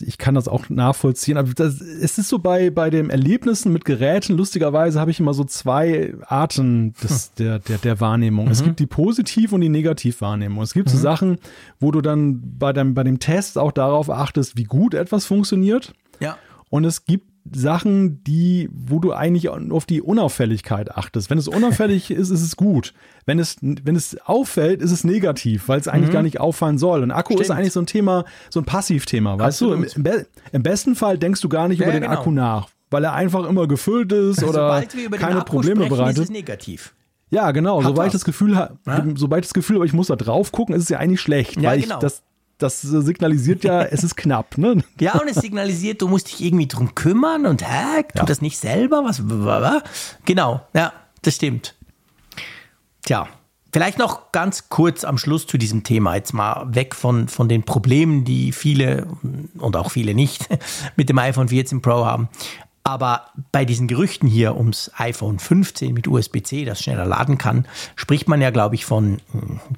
[0.00, 1.38] ich kann das auch nachvollziehen.
[1.38, 5.34] Aber das, es ist so bei, bei den Erlebnissen mit Geräten, lustigerweise habe ich immer
[5.34, 7.32] so zwei Arten des, hm.
[7.38, 8.46] der, der, der Wahrnehmung.
[8.46, 8.52] Mhm.
[8.52, 10.62] Es gibt die Positiv- und die Negativwahrnehmung.
[10.62, 10.92] Es gibt mhm.
[10.92, 11.38] so Sachen,
[11.80, 15.94] wo du dann bei dem, bei dem Test auch darauf achtest, wie gut etwas funktioniert.
[16.20, 16.36] Ja.
[16.70, 21.30] Und es gibt Sachen, die, wo du eigentlich auf die Unauffälligkeit achtest.
[21.30, 22.94] Wenn es unauffällig ist, ist es gut.
[23.26, 26.14] Wenn es, wenn es auffällt, ist es negativ, weil es eigentlich mhm.
[26.14, 27.02] gar nicht auffallen soll.
[27.02, 27.44] Und Akku Stimmt.
[27.44, 29.72] ist eigentlich so ein Thema, so ein Passivthema, weißt du?
[29.72, 32.14] Im, im, Be im, besten Fall denkst du gar nicht ja, über den genau.
[32.14, 34.82] Akku nach, weil er einfach immer gefüllt ist oder
[35.12, 36.18] keine Probleme sprechen, bereitet.
[36.18, 36.94] Ist es negativ.
[37.30, 37.78] Ja, genau.
[37.78, 39.04] Hat sobald ich das Gefühl habe, ja?
[39.14, 41.56] sobald ich das Gefühl habe, ich muss da drauf gucken, ist es ja eigentlich schlecht,
[41.56, 41.96] ja, weil genau.
[41.96, 42.22] ich das
[42.58, 44.82] das signalisiert ja, es ist knapp, ne?
[45.00, 48.24] Ja, und es signalisiert, du musst dich irgendwie drum kümmern und hä, tu ja.
[48.24, 49.22] das nicht selber, was,
[50.24, 50.92] genau, ja,
[51.22, 51.74] das stimmt.
[53.04, 53.28] Tja,
[53.72, 57.62] vielleicht noch ganz kurz am Schluss zu diesem Thema, jetzt mal weg von, von den
[57.62, 59.06] Problemen, die viele
[59.58, 60.48] und auch viele nicht
[60.96, 62.28] mit dem iPhone 14 Pro haben.
[62.84, 68.28] Aber bei diesen Gerüchten hier ums iPhone 15 mit USB-C, das schneller laden kann, spricht
[68.28, 69.20] man ja, glaube ich, von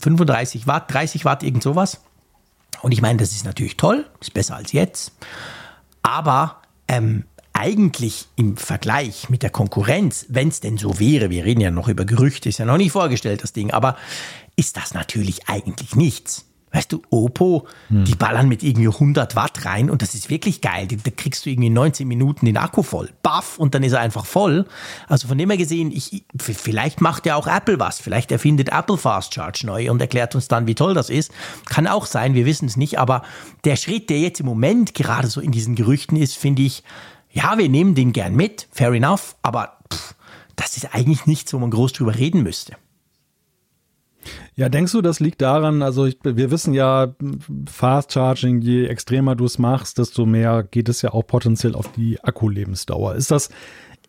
[0.00, 2.00] 35 hm, Watt, 30 Watt, irgend sowas.
[2.82, 5.12] Und ich meine, das ist natürlich toll, ist besser als jetzt.
[6.02, 11.60] Aber ähm, eigentlich im Vergleich mit der Konkurrenz, wenn es denn so wäre, wir reden
[11.60, 13.96] ja noch über Gerüchte, ist ja noch nicht vorgestellt, das Ding, aber
[14.56, 16.46] ist das natürlich eigentlich nichts.
[16.72, 18.04] Weißt du, Oppo, hm.
[18.04, 20.86] die ballern mit irgendwie 100 Watt rein und das ist wirklich geil.
[20.86, 23.10] Da kriegst du irgendwie 19 Minuten den Akku voll.
[23.22, 24.66] Baff und dann ist er einfach voll.
[25.08, 28.00] Also von dem her gesehen, ich, vielleicht macht ja auch Apple was.
[28.00, 31.32] Vielleicht erfindet Apple Fast Charge neu und erklärt uns dann, wie toll das ist.
[31.66, 33.00] Kann auch sein, wir wissen es nicht.
[33.00, 33.22] Aber
[33.64, 36.84] der Schritt, der jetzt im Moment gerade so in diesen Gerüchten ist, finde ich,
[37.32, 38.68] ja, wir nehmen den gern mit.
[38.70, 39.34] Fair enough.
[39.42, 40.14] Aber pff,
[40.54, 42.76] das ist eigentlich nichts, wo man groß drüber reden müsste.
[44.54, 47.14] Ja, denkst du, das liegt daran, also ich, wir wissen ja,
[47.66, 51.90] Fast Charging, je extremer du es machst, desto mehr geht es ja auch potenziell auf
[51.92, 53.14] die Akkulebensdauer.
[53.14, 53.48] Ist das,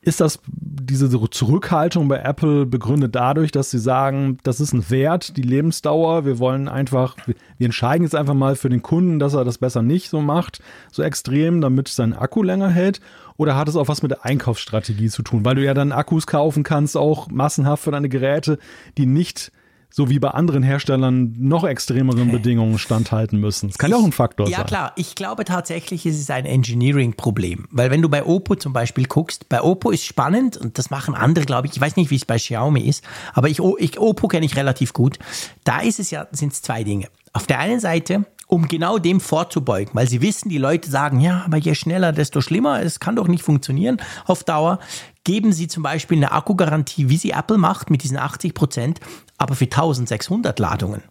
[0.04, 5.38] ist das diese Zurückhaltung bei Apple begründet dadurch, dass sie sagen, das ist ein Wert,
[5.38, 9.46] die Lebensdauer, wir wollen einfach, wir entscheiden jetzt einfach mal für den Kunden, dass er
[9.46, 10.60] das besser nicht so macht,
[10.92, 13.00] so extrem, damit sein Akku länger hält?
[13.38, 15.46] Oder hat es auch was mit der Einkaufsstrategie zu tun?
[15.46, 18.58] Weil du ja dann Akkus kaufen kannst, auch massenhaft für deine Geräte,
[18.98, 19.52] die nicht
[19.92, 23.70] so wie bei anderen Herstellern noch extremeren Bedingungen standhalten müssen.
[23.70, 24.62] Das kann ja auch ein Faktor ja, sein.
[24.62, 27.68] Ja klar, ich glaube tatsächlich, es ist ein Engineering-Problem.
[27.72, 31.14] Weil wenn du bei Oppo zum Beispiel guckst, bei Oppo ist spannend und das machen
[31.14, 34.28] andere, glaube ich, ich weiß nicht, wie es bei Xiaomi ist, aber ich, ich Oppo
[34.28, 35.20] kenne ich relativ gut.
[35.64, 37.08] Da ist es ja, sind es zwei Dinge.
[37.34, 41.44] Auf der einen Seite um genau dem vorzubeugen, weil sie wissen, die Leute sagen, ja,
[41.46, 44.80] aber je schneller, desto schlimmer, es kann doch nicht funktionieren auf Dauer,
[45.24, 49.00] geben sie zum Beispiel eine Akkugarantie, wie sie Apple macht, mit diesen 80 Prozent,
[49.38, 51.04] aber für 1600 Ladungen.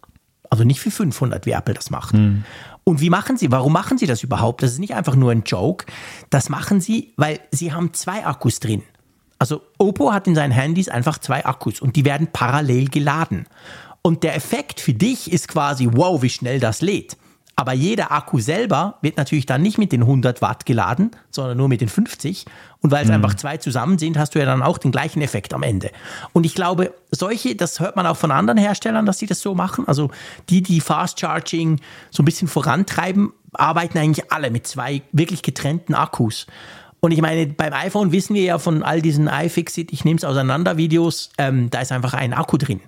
[0.49, 2.13] Also nicht für 500, wie Apple das macht.
[2.13, 2.43] Hm.
[2.83, 3.51] Und wie machen sie?
[3.51, 4.63] Warum machen sie das überhaupt?
[4.63, 5.85] Das ist nicht einfach nur ein Joke.
[6.29, 8.83] Das machen sie, weil sie haben zwei Akkus drin.
[9.39, 13.47] Also Oppo hat in seinen Handys einfach zwei Akkus und die werden parallel geladen.
[14.03, 17.17] Und der Effekt für dich ist quasi, wow, wie schnell das lädt.
[17.55, 21.67] Aber jeder Akku selber wird natürlich dann nicht mit den 100 Watt geladen, sondern nur
[21.67, 22.45] mit den 50.
[22.79, 23.15] Und weil es mhm.
[23.15, 25.91] einfach zwei zusammen sind, hast du ja dann auch den gleichen Effekt am Ende.
[26.33, 29.53] Und ich glaube, solche, das hört man auch von anderen Herstellern, dass sie das so
[29.53, 29.87] machen.
[29.87, 30.09] Also
[30.49, 31.79] die, die Fast Charging
[32.09, 36.47] so ein bisschen vorantreiben, arbeiten eigentlich alle mit zwei wirklich getrennten Akkus.
[37.01, 40.23] Und ich meine, beim iPhone wissen wir ja von all diesen iFixit, ich nehme es
[40.23, 42.79] auseinander Videos, ähm, da ist einfach ein Akku drin.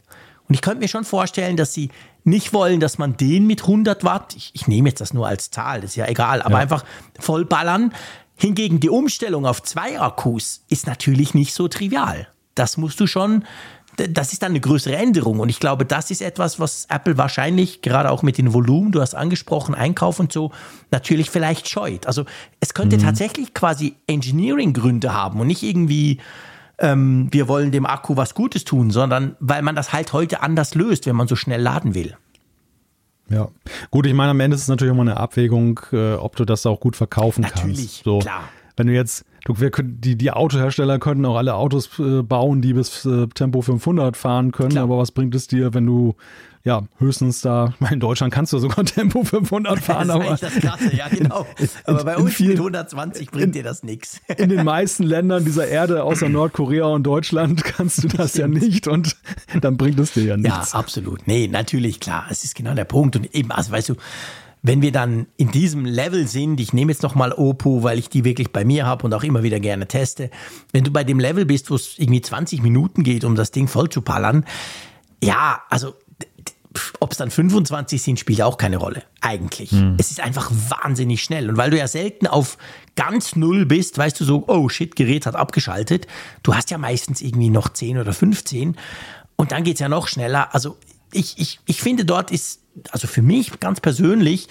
[0.47, 1.89] Und ich könnte mir schon vorstellen, dass sie
[2.23, 5.51] nicht wollen, dass man den mit 100 Watt, ich, ich nehme jetzt das nur als
[5.51, 6.59] Zahl, das ist ja egal, aber ja.
[6.59, 6.83] einfach
[7.19, 7.93] vollballern.
[8.35, 12.27] Hingegen die Umstellung auf zwei Akkus ist natürlich nicht so trivial.
[12.55, 13.45] Das musst du schon,
[13.95, 15.39] das ist dann eine größere Änderung.
[15.39, 19.01] Und ich glaube, das ist etwas, was Apple wahrscheinlich, gerade auch mit den Volumen, du
[19.01, 20.51] hast angesprochen, Einkauf und so,
[20.91, 22.07] natürlich vielleicht scheut.
[22.07, 22.25] Also
[22.59, 23.01] es könnte mhm.
[23.01, 26.19] tatsächlich quasi Engineering-Gründe haben und nicht irgendwie
[26.79, 30.75] ähm, wir wollen dem Akku was Gutes tun, sondern weil man das halt heute anders
[30.75, 32.15] löst, wenn man so schnell laden will.
[33.29, 33.49] Ja,
[33.89, 36.65] gut, ich meine, am Ende ist es natürlich immer eine Abwägung, äh, ob du das
[36.65, 38.03] auch gut verkaufen natürlich, kannst.
[38.03, 38.43] So, klar.
[38.75, 42.61] Wenn du jetzt, du, wir können, die, die Autohersteller könnten auch alle Autos äh, bauen,
[42.61, 44.83] die bis äh, Tempo 500 fahren können, klar.
[44.83, 46.15] aber was bringt es dir, wenn du
[46.65, 50.07] ja, höchstens da, in Deutschland kannst du sogar Tempo 500 fahren.
[50.07, 51.45] Das ist aber das Krasse, ja genau.
[51.57, 54.21] In, aber bei uns vielen, mit 120 bringt in, dir das nichts.
[54.37, 58.55] In den meisten Ländern dieser Erde, außer Nordkorea und Deutschland, kannst du das Stimmt.
[58.55, 59.17] ja nicht und
[59.59, 60.71] dann bringt es dir ja nichts.
[60.71, 61.27] Ja, absolut.
[61.27, 62.27] Nee, natürlich, klar.
[62.29, 63.17] Es ist genau der Punkt.
[63.17, 63.95] Und eben, also weißt du,
[64.61, 68.23] wenn wir dann in diesem Level sind, ich nehme jetzt nochmal Oppo, weil ich die
[68.23, 70.29] wirklich bei mir habe und auch immer wieder gerne teste,
[70.71, 73.67] wenn du bei dem Level bist, wo es irgendwie 20 Minuten geht, um das Ding
[73.67, 74.45] voll zu pallern,
[75.21, 75.95] ja, also
[76.99, 79.03] ob es dann 25 sind, spielt auch keine Rolle.
[79.21, 79.71] Eigentlich.
[79.71, 79.95] Mhm.
[79.99, 81.49] Es ist einfach wahnsinnig schnell.
[81.49, 82.57] Und weil du ja selten auf
[82.95, 86.07] ganz null bist, weißt du so, oh shit, Gerät hat abgeschaltet.
[86.41, 88.77] Du hast ja meistens irgendwie noch 10 oder 15.
[89.35, 90.53] Und dann geht es ja noch schneller.
[90.53, 90.77] Also
[91.11, 92.61] ich, ich, ich finde, dort ist,
[92.91, 94.47] also für mich ganz persönlich,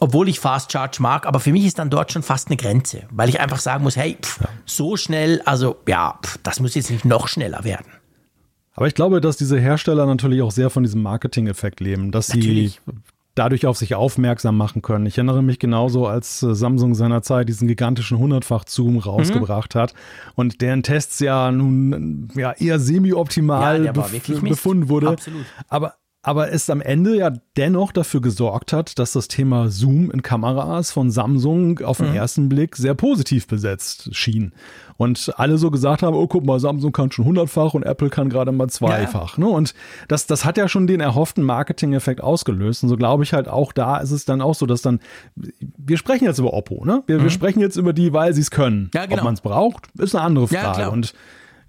[0.00, 3.04] obwohl ich Fast Charge mag, aber für mich ist dann dort schon fast eine Grenze,
[3.10, 6.90] weil ich einfach sagen muss, hey, pff, so schnell, also ja, pff, das muss jetzt
[6.90, 7.86] nicht noch schneller werden.
[8.74, 12.80] Aber ich glaube, dass diese Hersteller natürlich auch sehr von diesem Marketing-Effekt leben, dass natürlich.
[12.86, 12.92] sie
[13.34, 15.06] dadurch auf sich aufmerksam machen können.
[15.06, 19.78] Ich erinnere mich genauso, als äh, Samsung seinerzeit diesen gigantischen hundertfach-Zoom rausgebracht mhm.
[19.78, 19.94] hat
[20.34, 25.08] und deren Tests ja nun ja eher semi-optimal ja, bef befunden wurde.
[25.08, 25.44] Absolut.
[25.68, 25.94] Aber
[26.24, 30.90] aber es am Ende ja dennoch dafür gesorgt hat, dass das Thema Zoom in Kameras
[30.90, 32.16] von Samsung auf den mhm.
[32.16, 34.52] ersten Blick sehr positiv besetzt schien.
[34.96, 38.30] Und alle so gesagt haben, oh guck mal, Samsung kann schon hundertfach und Apple kann
[38.30, 39.36] gerade mal zweifach.
[39.36, 39.44] Ja.
[39.44, 39.50] Ne?
[39.50, 39.74] Und
[40.08, 42.84] das, das hat ja schon den erhofften Marketing-Effekt ausgelöst.
[42.84, 45.00] Und so glaube ich halt auch da ist es dann auch so, dass dann,
[45.76, 47.02] wir sprechen jetzt über Oppo, ne?
[47.06, 47.24] Wir, mhm.
[47.24, 48.90] wir sprechen jetzt über die, weil sie es können.
[48.94, 49.18] Ja, genau.
[49.18, 50.80] Ob man es braucht, ist eine andere Frage.
[50.80, 51.12] Ja, und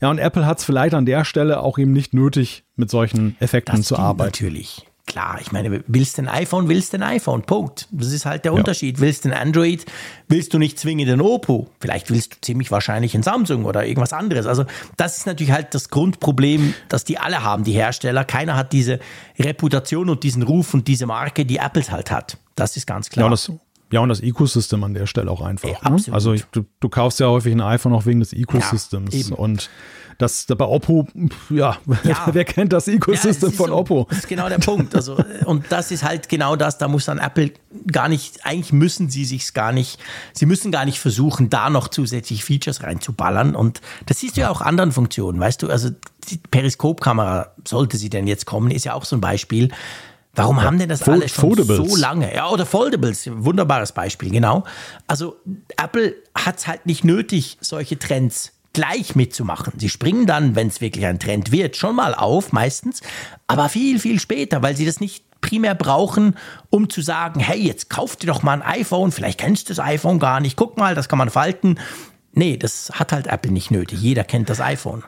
[0.02, 3.36] ja, und Apple hat es vielleicht an der Stelle auch eben nicht nötig, mit solchen
[3.40, 4.30] Effekten das zu arbeiten.
[4.30, 4.86] Natürlich.
[5.08, 7.88] Klar, ich meine, willst du ein iPhone, willst du ein iPhone, Punkt.
[7.92, 8.58] Das ist halt der ja.
[8.58, 9.00] Unterschied.
[9.00, 9.86] Willst du ein Android,
[10.28, 11.70] willst du nicht zwingend ein Oppo.
[11.80, 14.48] Vielleicht willst du ziemlich wahrscheinlich ein Samsung oder irgendwas anderes.
[14.48, 14.66] Also
[14.98, 18.26] das ist natürlich halt das Grundproblem, das die alle haben, die Hersteller.
[18.26, 19.00] Keiner hat diese
[19.38, 22.40] Reputation und diesen Ruf und diese Marke, die Apple halt hat.
[22.56, 23.28] Das ist ganz klar.
[23.28, 23.52] Ja, das,
[23.92, 25.70] ja, und das Ecosystem an der Stelle auch einfach.
[25.70, 26.02] Ja, ne?
[26.12, 29.30] Also du, du kaufst ja häufig ein iPhone auch wegen des Ecosystems.
[29.30, 29.70] Ja, und
[30.18, 31.08] das bei Oppo,
[31.50, 32.28] ja, ja.
[32.32, 34.08] wer kennt das Ecosystem ja, von so, Oppo?
[34.10, 34.96] Das ist genau der Punkt.
[34.96, 37.52] Also, und das ist halt genau das, da muss dann Apple
[37.92, 40.00] gar nicht, eigentlich müssen sie sich's gar nicht,
[40.34, 43.56] sie müssen gar nicht versuchen, da noch zusätzlich Features reinzuballern.
[43.56, 45.90] Und das siehst du ja auch anderen Funktionen, weißt du, also
[46.30, 49.70] die Periskopkamera, sollte sie denn jetzt kommen, ist ja auch so ein Beispiel
[50.36, 51.90] Warum ja, haben denn das Fold alle schon Foldables.
[51.90, 52.34] so lange?
[52.34, 54.64] Ja, oder Foldables, wunderbares Beispiel, genau.
[55.08, 55.38] Also
[55.78, 59.74] Apple hat es halt nicht nötig, solche Trends gleich mitzumachen.
[59.78, 63.02] Sie springen dann, wenn es wirklich ein Trend wird, schon mal auf, meistens,
[63.48, 66.36] aber viel, viel später, weil sie das nicht primär brauchen,
[66.70, 69.84] um zu sagen, hey, jetzt kauf dir doch mal ein iPhone, vielleicht kennst du das
[69.84, 71.80] iPhone gar nicht, guck mal, das kann man falten.
[72.34, 74.02] Nee, das hat halt Apple nicht nötig.
[74.02, 75.04] Jeder kennt das iPhone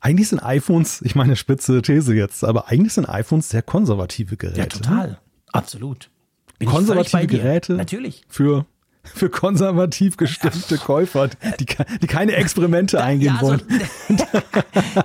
[0.00, 4.58] eigentlich sind iPhones, ich meine spitze These jetzt, aber eigentlich sind iPhones sehr konservative Geräte.
[4.58, 5.18] Ja, total.
[5.52, 6.10] Absolut.
[6.58, 7.74] Bin konservative Geräte.
[7.74, 8.22] Natürlich.
[8.28, 8.66] Für
[9.14, 11.28] für konservativ gestimmte Käufer,
[11.60, 11.66] die,
[12.02, 13.62] die keine Experimente eingehen ja, also, wollen.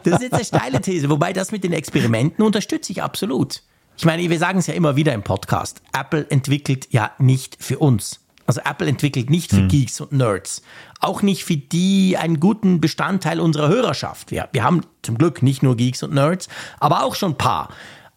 [0.03, 3.61] das ist jetzt eine steile These, wobei das mit den Experimenten unterstütze ich absolut.
[3.97, 5.81] Ich meine, wir sagen es ja immer wieder im Podcast.
[5.93, 8.19] Apple entwickelt ja nicht für uns.
[8.47, 9.67] Also Apple entwickelt nicht für hm.
[9.67, 10.63] Geeks und Nerds.
[11.01, 14.31] Auch nicht für die einen guten Bestandteil unserer Hörerschaft.
[14.31, 16.47] Wir, wir haben zum Glück nicht nur Geeks und Nerds,
[16.79, 17.69] aber auch schon ein paar.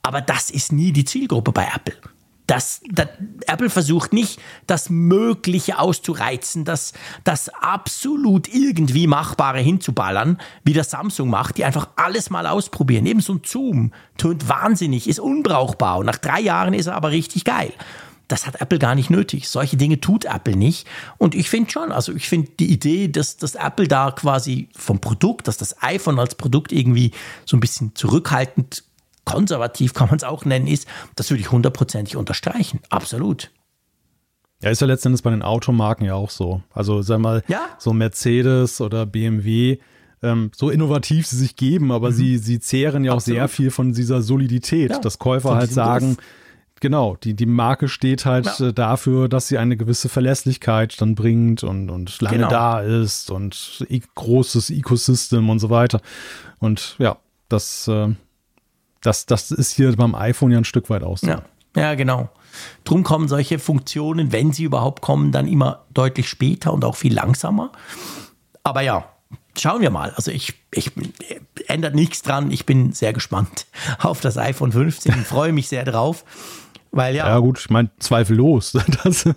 [0.03, 1.95] Aber das ist nie die Zielgruppe bei Apple.
[2.47, 3.09] Das, das,
[3.47, 6.93] Apple versucht nicht, das Mögliche auszureizen, das,
[7.25, 13.07] das absolut irgendwie Machbare hinzuballern, wie das Samsung macht, die einfach alles mal ausprobieren.
[13.07, 17.13] Eben so ein Zoom tönt wahnsinnig, ist unbrauchbar und nach drei Jahren ist er aber
[17.13, 17.73] richtig geil.
[18.29, 19.49] Das hat Apple gar nicht nötig.
[19.49, 20.87] Solche Dinge tut Apple nicht.
[21.19, 25.01] Und ich finde schon, also ich finde die Idee, dass, dass Apple da quasi vom
[25.01, 27.11] Produkt, dass das iPhone als Produkt irgendwie
[27.45, 28.85] so ein bisschen zurückhaltend,
[29.25, 32.81] konservativ kann man es auch nennen, ist, das würde ich hundertprozentig unterstreichen.
[32.91, 33.51] Absolut.
[34.63, 36.63] Ja, ist ja letztendlich bei den Automarken ja auch so.
[36.73, 37.67] Also sag mal, ja?
[37.79, 39.79] so Mercedes oder BMW,
[40.23, 42.15] ähm, so innovativ sie sich geben, aber mhm.
[42.15, 43.37] sie, sie zehren ja auch Absolut.
[43.37, 46.27] sehr viel von dieser Solidität, ja, dass Käufer halt sagen, Griff
[46.81, 48.69] Genau, die, die Marke steht halt ja.
[48.69, 52.51] Äh, dafür, dass sie eine gewisse Verlässlichkeit dann bringt und, und lange genau.
[52.51, 56.01] da ist und großes Ecosystem und so weiter.
[56.59, 57.17] Und ja,
[57.49, 58.09] das, äh,
[59.01, 61.23] das, das ist hier beim iPhone ja ein Stück weit aus.
[61.23, 61.43] Ja.
[61.77, 62.29] ja, genau.
[62.85, 67.15] Drum kommen solche Funktionen, wenn sie überhaupt kommen, dann immer deutlich später und auch viel
[67.15, 67.73] langsamer.
[68.63, 69.09] Aber ja,
[69.59, 70.11] schauen wir mal.
[70.11, 70.93] Also ich, ich
[71.67, 72.51] ändert nichts dran.
[72.51, 73.67] Ich bin sehr gespannt
[74.01, 76.25] auf das iPhone 15 und freue mich sehr drauf.
[76.97, 78.73] Weil ja, ja gut, ich meine, zweifellos.
[79.03, 79.29] Das,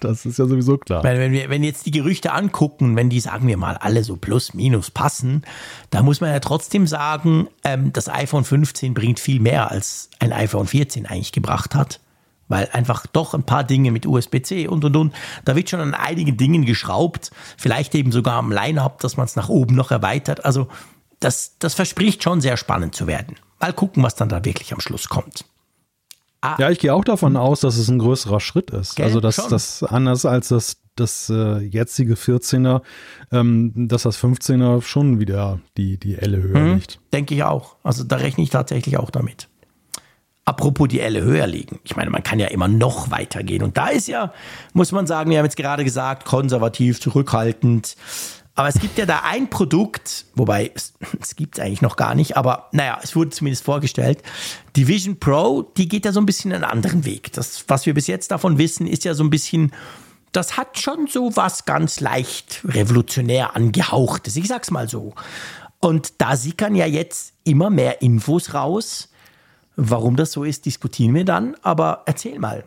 [0.00, 1.04] das ist ja sowieso klar.
[1.04, 4.16] Weil wenn wir, wenn jetzt die Gerüchte angucken, wenn die, sagen wir mal, alle so
[4.16, 5.42] plus minus passen,
[5.90, 10.32] da muss man ja trotzdem sagen, ähm, das iPhone 15 bringt viel mehr, als ein
[10.32, 12.00] iPhone 14 eigentlich gebracht hat.
[12.48, 15.14] Weil einfach doch ein paar Dinge mit USB-C und und und,
[15.44, 17.30] da wird schon an einigen Dingen geschraubt.
[17.56, 20.44] Vielleicht eben sogar am Line-Up, dass man es nach oben noch erweitert.
[20.44, 20.66] Also
[21.20, 23.36] das, das verspricht schon sehr spannend zu werden.
[23.60, 25.44] Mal gucken, was dann da wirklich am Schluss kommt.
[26.42, 26.56] Ah.
[26.58, 28.96] Ja, ich gehe auch davon aus, dass es ein größerer Schritt ist.
[28.96, 29.06] Gell?
[29.06, 32.80] Also, dass das anders als das, das äh, jetzige 14er,
[33.30, 37.00] ähm, dass das 15er schon wieder die, die Elle höher mhm, liegt.
[37.12, 37.76] Denke ich auch.
[37.82, 39.48] Also, da rechne ich tatsächlich auch damit.
[40.46, 41.78] Apropos die Elle höher liegen.
[41.84, 43.62] Ich meine, man kann ja immer noch weitergehen.
[43.62, 44.32] Und da ist ja,
[44.72, 47.96] muss man sagen, wir haben jetzt gerade gesagt, konservativ, zurückhaltend.
[48.54, 52.14] Aber es gibt ja da ein Produkt, wobei es, es gibt es eigentlich noch gar
[52.14, 54.22] nicht, aber naja, es wurde zumindest vorgestellt.
[54.76, 57.32] Die Vision Pro, die geht ja so ein bisschen einen anderen Weg.
[57.32, 59.72] Das, was wir bis jetzt davon wissen, ist ja so ein bisschen,
[60.32, 64.36] das hat schon so was ganz leicht revolutionär angehauchtes.
[64.36, 65.14] Ich sag's mal so.
[65.80, 69.08] Und da sickern ja jetzt immer mehr Infos raus.
[69.76, 71.56] Warum das so ist, diskutieren wir dann.
[71.62, 72.64] Aber erzähl mal.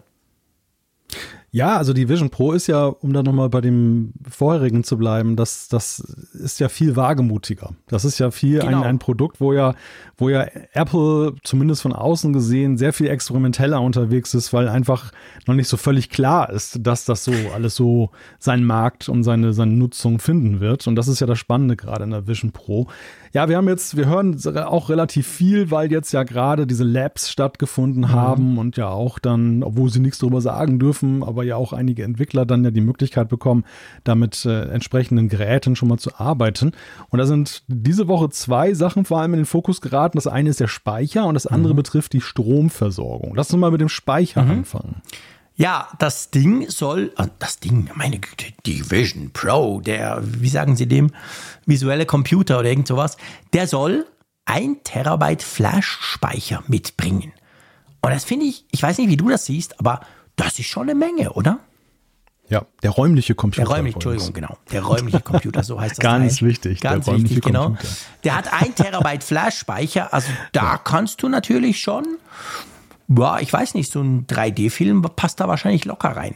[1.55, 5.35] Ja, also die Vision Pro ist ja, um da nochmal bei dem vorherigen zu bleiben,
[5.35, 7.75] das, das ist ja viel wagemutiger.
[7.85, 8.79] Das ist ja viel genau.
[8.79, 9.75] ein, ein Produkt, wo ja,
[10.17, 15.11] wo ja Apple zumindest von außen gesehen sehr viel experimenteller unterwegs ist, weil einfach
[15.45, 19.53] noch nicht so völlig klar ist, dass das so alles so seinen Markt und seine,
[19.53, 20.87] seine Nutzung finden wird.
[20.87, 22.87] Und das ist ja das Spannende gerade in der Vision Pro.
[23.33, 27.31] Ja, wir haben jetzt, wir hören auch relativ viel, weil jetzt ja gerade diese Labs
[27.31, 28.11] stattgefunden mhm.
[28.11, 32.03] haben und ja auch dann, obwohl sie nichts darüber sagen dürfen, aber ja auch einige
[32.03, 33.65] Entwickler dann ja die Möglichkeit bekommen,
[34.03, 36.73] damit äh, entsprechenden Geräten schon mal zu arbeiten.
[37.09, 40.19] Und da sind diese Woche zwei Sachen vor allem in den Fokus geraten.
[40.19, 41.77] Das eine ist der Speicher und das andere mhm.
[41.77, 43.33] betrifft die Stromversorgung.
[43.35, 44.51] Lass uns mal mit dem Speicher mhm.
[44.51, 45.01] anfangen.
[45.55, 50.75] Ja, das Ding soll, äh, das Ding, meine Güte, die Vision Pro, der, wie sagen
[50.75, 51.11] Sie dem,
[51.65, 53.17] visuelle Computer oder irgend sowas,
[53.53, 54.05] der soll
[54.45, 57.33] ein Terabyte Flash-Speicher mitbringen.
[58.01, 60.01] Und das finde ich, ich weiß nicht, wie du das siehst, aber
[60.35, 61.59] das ist schon eine Menge, oder?
[62.49, 63.65] Ja, der räumliche Computer.
[63.65, 64.57] Der räumliche, Entschuldigung, genau.
[64.71, 65.99] Der räumliche Computer, so heißt das.
[66.03, 66.49] Ganz Teil.
[66.49, 66.81] wichtig.
[66.81, 67.77] Ganz wichtig, genau.
[68.23, 70.77] Der hat ein Terabyte Flash-Speicher, also da ja.
[70.77, 72.17] kannst du natürlich schon
[73.17, 76.35] ja, ich weiß nicht, so ein 3D-Film passt da wahrscheinlich locker rein.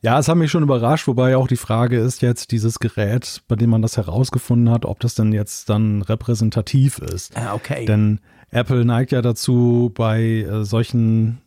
[0.00, 3.54] Ja, es hat mich schon überrascht, wobei auch die Frage ist jetzt dieses Gerät, bei
[3.54, 7.36] dem man das herausgefunden hat, ob das denn jetzt dann repräsentativ ist.
[7.36, 7.84] Ah, okay.
[7.84, 8.18] Denn
[8.50, 11.40] Apple neigt ja dazu, bei äh, solchen,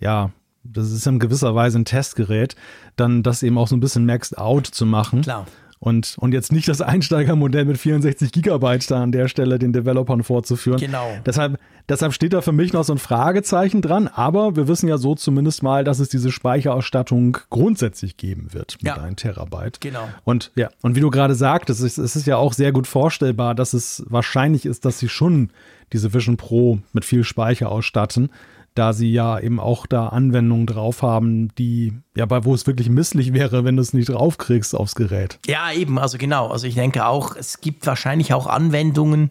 [0.00, 0.30] ja,
[0.64, 2.56] das ist in gewisser Weise ein Testgerät,
[2.96, 5.20] dann das eben auch so ein bisschen maxed out zu machen.
[5.20, 5.46] Klar.
[5.82, 10.22] Und, und jetzt nicht das Einsteigermodell mit 64 Gigabyte da an der Stelle den Developern
[10.22, 10.78] vorzuführen.
[10.78, 11.10] Genau.
[11.26, 11.58] Deshalb,
[11.88, 14.06] deshalb steht da für mich noch so ein Fragezeichen dran.
[14.06, 18.94] Aber wir wissen ja so zumindest mal, dass es diese Speicherausstattung grundsätzlich geben wird mit
[18.94, 19.02] ja.
[19.02, 19.80] 1 Terabyte.
[19.80, 20.08] Genau.
[20.22, 23.56] Und ja, und wie du gerade sagtest, es, es ist ja auch sehr gut vorstellbar,
[23.56, 25.50] dass es wahrscheinlich ist, dass sie schon
[25.92, 28.30] diese Vision Pro mit viel Speicher ausstatten
[28.74, 32.88] da sie ja eben auch da Anwendungen drauf haben, die, ja, bei wo es wirklich
[32.88, 35.38] misslich wäre, wenn du es nicht draufkriegst aufs Gerät.
[35.46, 36.48] Ja, eben, also genau.
[36.48, 39.30] Also ich denke auch, es gibt wahrscheinlich auch Anwendungen,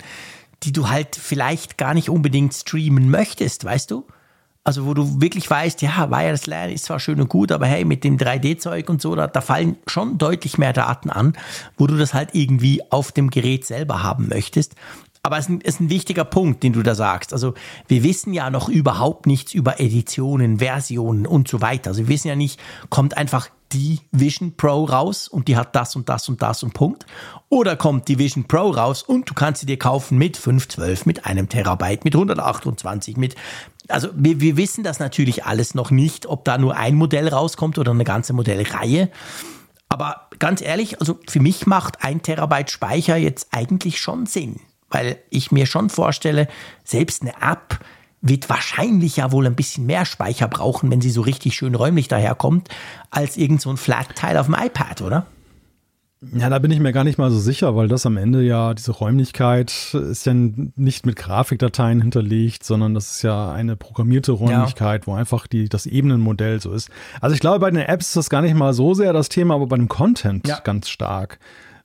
[0.63, 4.05] die du halt vielleicht gar nicht unbedingt streamen möchtest, weißt du?
[4.63, 7.83] Also wo du wirklich weißt, ja, Wireless LAN ist zwar schön und gut, aber hey,
[7.83, 11.33] mit dem 3D-Zeug und so, da, da fallen schon deutlich mehr Daten an,
[11.77, 14.75] wo du das halt irgendwie auf dem Gerät selber haben möchtest.
[15.23, 17.31] Aber es ist ein wichtiger Punkt, den du da sagst.
[17.31, 17.53] Also
[17.87, 21.91] wir wissen ja noch überhaupt nichts über Editionen, Versionen und so weiter.
[21.91, 22.59] Also wir wissen ja nicht,
[22.89, 26.73] kommt einfach die Vision Pro raus und die hat das und das und das und
[26.73, 27.05] Punkt.
[27.49, 31.25] Oder kommt die Vision Pro raus und du kannst sie dir kaufen mit 512, mit
[31.27, 33.35] einem Terabyte, mit 128, mit
[33.87, 37.77] also wir, wir wissen das natürlich alles noch nicht, ob da nur ein Modell rauskommt
[37.77, 39.09] oder eine ganze Modellreihe.
[39.89, 44.59] Aber ganz ehrlich, also für mich macht ein Terabyte Speicher jetzt eigentlich schon Sinn
[44.91, 46.47] weil ich mir schon vorstelle,
[46.83, 47.79] selbst eine App
[48.21, 52.07] wird wahrscheinlich ja wohl ein bisschen mehr Speicher brauchen, wenn sie so richtig schön räumlich
[52.07, 52.69] daherkommt,
[53.09, 55.25] als irgend so ein Flat-Teil auf dem iPad, oder?
[56.33, 58.75] Ja, da bin ich mir gar nicht mal so sicher, weil das am Ende ja,
[58.75, 65.01] diese Räumlichkeit ist ja nicht mit Grafikdateien hinterlegt, sondern das ist ja eine programmierte Räumlichkeit,
[65.01, 65.07] ja.
[65.07, 66.91] wo einfach die, das Ebenenmodell so ist.
[67.21, 69.55] Also ich glaube, bei den Apps ist das gar nicht mal so sehr das Thema,
[69.55, 70.59] aber bei dem Content ja.
[70.59, 71.39] ganz stark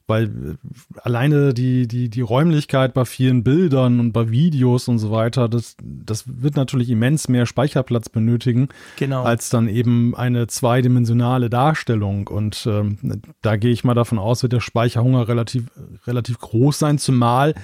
[0.06, 5.10] weil äh, alleine die, die, die Räumlichkeit bei vielen Bildern und bei Videos und so
[5.10, 9.24] weiter, das, das wird natürlich immens mehr Speicherplatz benötigen, genau.
[9.24, 12.28] als dann eben eine zweidimensionale Darstellung.
[12.28, 12.98] Und ähm,
[13.42, 15.64] da gehe ich mal davon aus, wird der Speicherhunger relativ,
[16.06, 17.54] relativ groß sein, zumal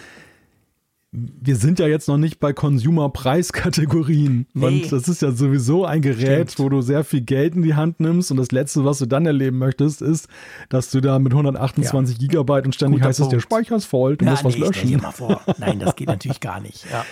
[1.12, 4.46] wir sind ja jetzt noch nicht bei Consumer-Preiskategorien.
[4.54, 4.66] Nee.
[4.66, 6.64] Und das ist ja sowieso ein Gerät, Stimmt.
[6.64, 8.30] wo du sehr viel Geld in die Hand nimmst.
[8.30, 10.28] Und das Letzte, was du dann erleben möchtest, ist,
[10.70, 12.28] dass du da mit 128 ja.
[12.28, 14.58] Gigabyte und ständig Guter heißt es, der Speicher ist voll, du ja, musst nee, was
[14.58, 14.90] löschen.
[14.90, 15.42] Ich mal vor.
[15.58, 16.86] Nein, das geht natürlich gar nicht.
[16.92, 17.04] Ja.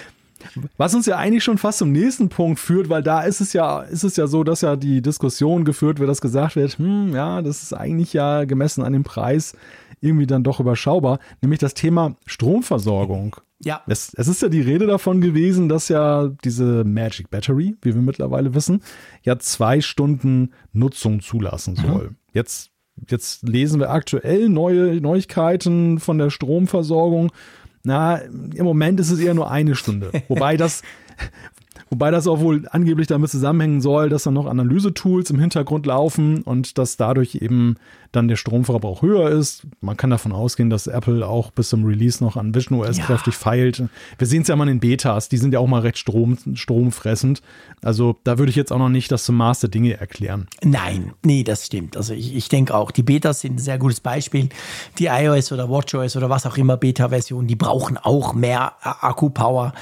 [0.78, 3.82] Was uns ja eigentlich schon fast zum nächsten Punkt führt, weil da ist es ja,
[3.82, 7.42] ist es ja so, dass ja die Diskussion geführt wird, dass gesagt wird, hm, ja,
[7.42, 9.54] das ist eigentlich ja gemessen an dem Preis
[10.00, 13.36] irgendwie dann doch überschaubar, nämlich das Thema Stromversorgung.
[13.62, 13.82] Ja.
[13.86, 18.00] Es, es ist ja die Rede davon gewesen, dass ja diese Magic Battery, wie wir
[18.00, 18.82] mittlerweile wissen,
[19.22, 21.86] ja zwei Stunden Nutzung zulassen mhm.
[21.86, 22.04] soll.
[22.08, 22.16] Mhm.
[22.32, 22.70] Jetzt,
[23.08, 27.30] jetzt lesen wir aktuell neue Neuigkeiten von der Stromversorgung.
[27.82, 30.10] Na, im Moment ist es eher nur eine Stunde.
[30.28, 30.82] Wobei das,
[31.90, 36.42] Wobei das auch wohl angeblich damit zusammenhängen soll, dass dann noch Analysetools im Hintergrund laufen
[36.42, 37.76] und dass dadurch eben
[38.12, 39.66] dann der Stromverbrauch höher ist.
[39.80, 43.04] Man kann davon ausgehen, dass Apple auch bis zum Release noch an Vision OS ja.
[43.04, 43.82] kräftig feilt.
[44.18, 46.38] Wir sehen es ja mal in den Betas, die sind ja auch mal recht Strom,
[46.54, 47.42] stromfressend.
[47.82, 50.46] Also da würde ich jetzt auch noch nicht das zum Maß der Dinge erklären.
[50.62, 51.96] Nein, nee, das stimmt.
[51.96, 54.48] Also ich, ich denke auch, die Betas sind ein sehr gutes Beispiel.
[54.98, 59.72] Die iOS oder WatchOS oder was auch immer Beta-Version, die brauchen auch mehr Akkupower.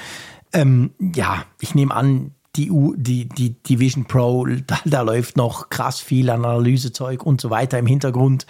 [0.52, 5.36] Ähm, ja, ich nehme an, die, U, die, die, die Vision Pro, da, da läuft
[5.36, 8.46] noch krass viel an Analysezeug und so weiter im Hintergrund.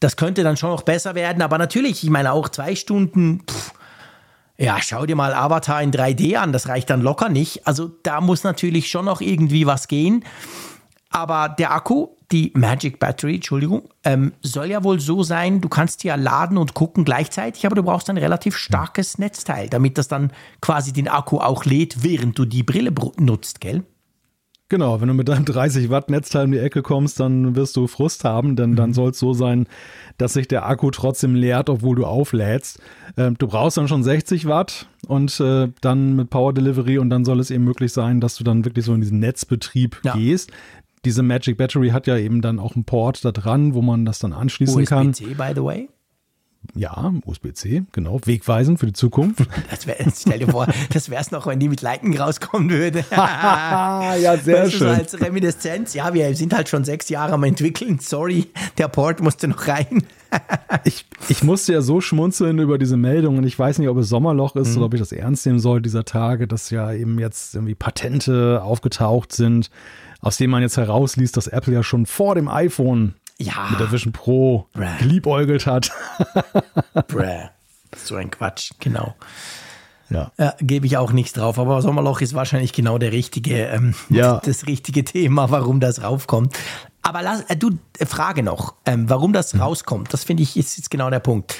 [0.00, 3.72] Das könnte dann schon noch besser werden, aber natürlich, ich meine auch zwei Stunden, pff,
[4.58, 7.66] ja, schau dir mal Avatar in 3D an, das reicht dann locker nicht.
[7.66, 10.24] Also da muss natürlich schon noch irgendwie was gehen.
[11.16, 16.04] Aber der Akku, die Magic Battery, Entschuldigung, ähm, soll ja wohl so sein, du kannst
[16.04, 20.30] ja laden und gucken gleichzeitig, aber du brauchst ein relativ starkes Netzteil, damit das dann
[20.60, 23.82] quasi den Akku auch lädt, während du die Brille nutzt, gell?
[24.68, 27.86] Genau, wenn du mit deinem 30 Watt Netzteil um die Ecke kommst, dann wirst du
[27.86, 28.76] Frust haben, denn mhm.
[28.76, 29.68] dann soll es so sein,
[30.18, 32.80] dass sich der Akku trotzdem leert, obwohl du auflädst.
[33.16, 37.24] Ähm, du brauchst dann schon 60 Watt und äh, dann mit Power Delivery und dann
[37.24, 40.14] soll es eben möglich sein, dass du dann wirklich so in diesen Netzbetrieb ja.
[40.14, 40.50] gehst
[41.04, 44.18] diese Magic Battery hat ja eben dann auch einen Port da dran, wo man das
[44.18, 45.08] dann anschließen USB kann.
[45.10, 45.88] USB-C, by the way?
[46.74, 48.20] Ja, USB-C, genau.
[48.24, 49.46] Wegweisend für die Zukunft.
[49.70, 53.04] Das wär, stell dir vor, das wäre es noch, wenn die mit Lightning rauskommen würde.
[53.10, 54.88] ja, sehr weißt schön.
[54.88, 55.92] Als Reminiszenz.
[55.94, 57.98] Ja, wir sind halt schon sechs Jahre am entwickeln.
[58.00, 58.46] Sorry,
[58.78, 60.04] der Port musste noch rein.
[60.84, 64.08] ich, ich musste ja so schmunzeln über diese Meldung und ich weiß nicht, ob es
[64.08, 64.76] Sommerloch ist mhm.
[64.78, 68.62] oder ob ich das ernst nehmen soll dieser Tage, dass ja eben jetzt irgendwie Patente
[68.62, 69.70] aufgetaucht sind
[70.26, 73.68] aus dem man jetzt herausliest, dass Apple ja schon vor dem iPhone ja.
[73.70, 74.98] mit der Vision Pro Bräh.
[74.98, 75.92] geliebäugelt hat.
[77.06, 77.48] Bräh.
[77.96, 79.14] So ein Quatsch, genau.
[80.10, 80.32] Ja.
[80.36, 84.40] Äh, Gebe ich auch nichts drauf, aber Sommerloch ist wahrscheinlich genau der richtige, ähm, ja.
[84.44, 86.58] das richtige Thema, warum das raufkommt.
[87.02, 89.62] Aber lass, äh, du, äh, Frage noch, ähm, warum das mhm.
[89.62, 91.54] rauskommt, das finde ich ist jetzt genau der Punkt.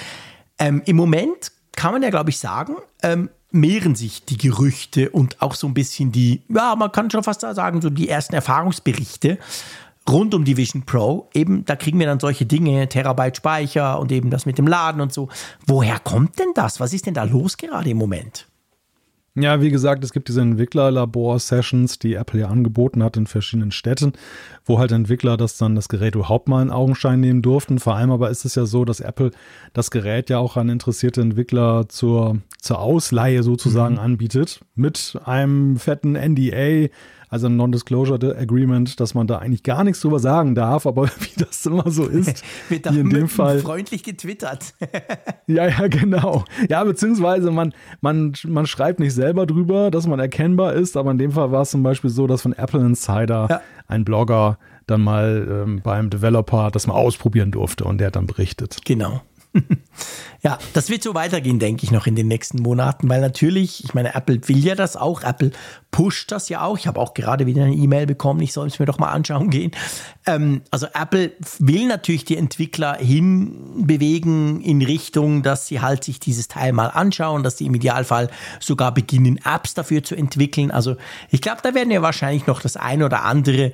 [0.58, 3.30] Ähm, Im Moment kann man ja, glaube ich, sagen, ähm,
[3.60, 7.40] mehren sich die Gerüchte und auch so ein bisschen die, ja, man kann schon fast
[7.40, 9.38] sagen, so die ersten Erfahrungsberichte
[10.08, 11.28] rund um die Vision Pro.
[11.34, 15.00] Eben, da kriegen wir dann solche Dinge, Terabyte Speicher und eben das mit dem Laden
[15.00, 15.28] und so.
[15.66, 16.80] Woher kommt denn das?
[16.80, 18.46] Was ist denn da los gerade im Moment?
[19.38, 24.14] Ja, wie gesagt, es gibt diese Entwicklerlabor-Sessions, die Apple ja angeboten hat in verschiedenen Städten,
[24.64, 27.78] wo halt Entwickler das dann das Gerät überhaupt mal in Augenschein nehmen durften.
[27.78, 29.32] Vor allem aber ist es ja so, dass Apple
[29.74, 34.00] das Gerät ja auch an interessierte Entwickler zur, zur Ausleihe sozusagen mhm.
[34.00, 34.60] anbietet.
[34.74, 36.88] Mit einem fetten NDA,
[37.36, 41.44] also ein Non-Disclosure Agreement, dass man da eigentlich gar nichts drüber sagen darf, aber wie
[41.44, 44.72] das immer so ist, Wird hier in dem Fall freundlich getwittert.
[45.46, 46.44] ja, ja, genau.
[46.70, 51.18] Ja, beziehungsweise man, man, man schreibt nicht selber drüber, dass man erkennbar ist, aber in
[51.18, 53.60] dem Fall war es zum Beispiel so, dass von Apple Insider ja.
[53.86, 58.26] ein Blogger dann mal ähm, beim Developer das mal ausprobieren durfte und der hat dann
[58.26, 58.78] berichtet.
[58.86, 59.20] Genau.
[60.42, 63.94] ja, das wird so weitergehen, denke ich, noch in den nächsten Monaten, weil natürlich, ich
[63.94, 65.52] meine, Apple will ja das auch, Apple
[65.90, 66.76] pusht das ja auch.
[66.76, 69.50] Ich habe auch gerade wieder eine E-Mail bekommen, ich soll es mir doch mal anschauen
[69.50, 69.70] gehen.
[70.26, 76.48] Ähm, also Apple will natürlich die Entwickler hinbewegen in Richtung, dass sie halt sich dieses
[76.48, 78.28] Teil mal anschauen, dass sie im Idealfall
[78.60, 80.70] sogar beginnen, Apps dafür zu entwickeln.
[80.70, 80.96] Also
[81.30, 83.72] ich glaube, da werden ja wahrscheinlich noch das eine oder andere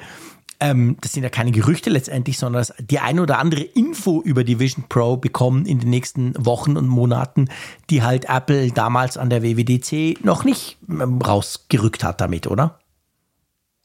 [0.63, 4.61] ähm, das sind ja keine Gerüchte letztendlich, sondern die eine oder andere Info über die
[4.61, 7.49] Vision Pro bekommen in den nächsten Wochen und Monaten,
[7.91, 12.79] die halt Apple damals an der WWDC noch nicht ähm, rausgerückt hat damit, oder?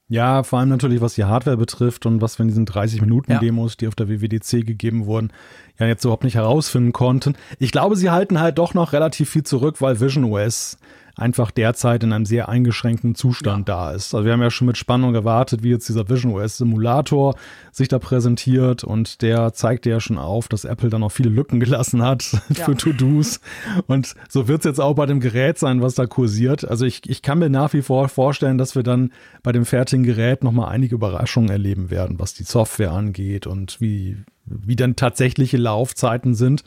[0.10, 3.78] Ja, vor allem natürlich, was die Hardware betrifft und was wir in diesen 30-Minuten-Demos, ja.
[3.80, 5.34] die auf der WWDC gegeben wurden,
[5.80, 7.36] ja jetzt überhaupt nicht herausfinden konnten.
[7.60, 10.78] Ich glaube, sie halten halt doch noch relativ viel zurück, weil Vision OS
[11.18, 13.76] einfach derzeit in einem sehr eingeschränkten Zustand ja.
[13.76, 14.14] da ist.
[14.14, 17.36] Also wir haben ja schon mit Spannung gewartet, wie jetzt dieser Vision OS Simulator
[17.72, 21.60] sich da präsentiert und der zeigt ja schon auf, dass Apple da noch viele Lücken
[21.68, 22.66] gelassen hat ja.
[22.66, 23.40] für To-Dos.
[23.88, 26.68] Und so wird es jetzt auch bei dem Gerät sein, was da kursiert.
[26.68, 29.12] Also ich, ich kann mir nach wie vor vorstellen, dass wir dann
[29.42, 34.18] bei dem fertigen Gerät nochmal einige Überraschungen erleben werden, was die Software angeht und wie,
[34.46, 36.64] wie dann tatsächliche Laufzeiten sind.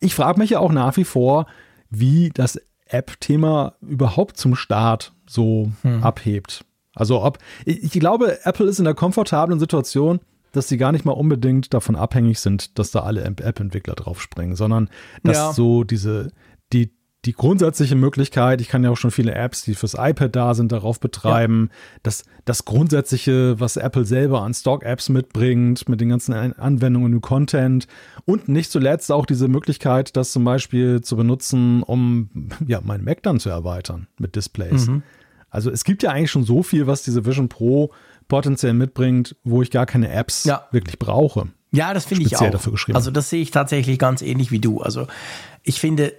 [0.00, 1.46] Ich frage mich ja auch nach wie vor,
[1.90, 2.60] wie das
[2.94, 6.02] App-Thema überhaupt zum Start so hm.
[6.02, 6.64] abhebt.
[6.94, 10.20] Also ob, ich, glaube, Apple ist in der komfortablen Situation,
[10.52, 14.88] dass sie gar nicht mal unbedingt davon abhängig sind, dass da alle App-Entwickler draufspringen, sondern
[15.24, 15.52] dass ja.
[15.52, 16.30] so diese,
[16.72, 16.92] die,
[17.24, 20.72] die grundsätzliche Möglichkeit, ich kann ja auch schon viele Apps, die fürs iPad da sind,
[20.72, 21.70] darauf betreiben.
[21.70, 21.76] Ja.
[22.02, 27.86] Das, das Grundsätzliche, was Apple selber an Stock-Apps mitbringt, mit den ganzen Anwendungen und Content.
[28.26, 32.28] Und nicht zuletzt auch diese Möglichkeit, das zum Beispiel zu benutzen, um
[32.66, 34.86] ja, mein Mac dann zu erweitern mit Displays.
[34.86, 35.02] Mhm.
[35.48, 37.92] Also es gibt ja eigentlich schon so viel, was diese Vision Pro
[38.28, 40.66] potenziell mitbringt, wo ich gar keine Apps ja.
[40.72, 41.48] wirklich brauche.
[41.70, 42.50] Ja, das finde ich auch.
[42.50, 42.96] Dafür geschrieben.
[42.96, 44.80] Also das sehe ich tatsächlich ganz ähnlich wie du.
[44.80, 45.06] Also
[45.62, 46.12] ich finde,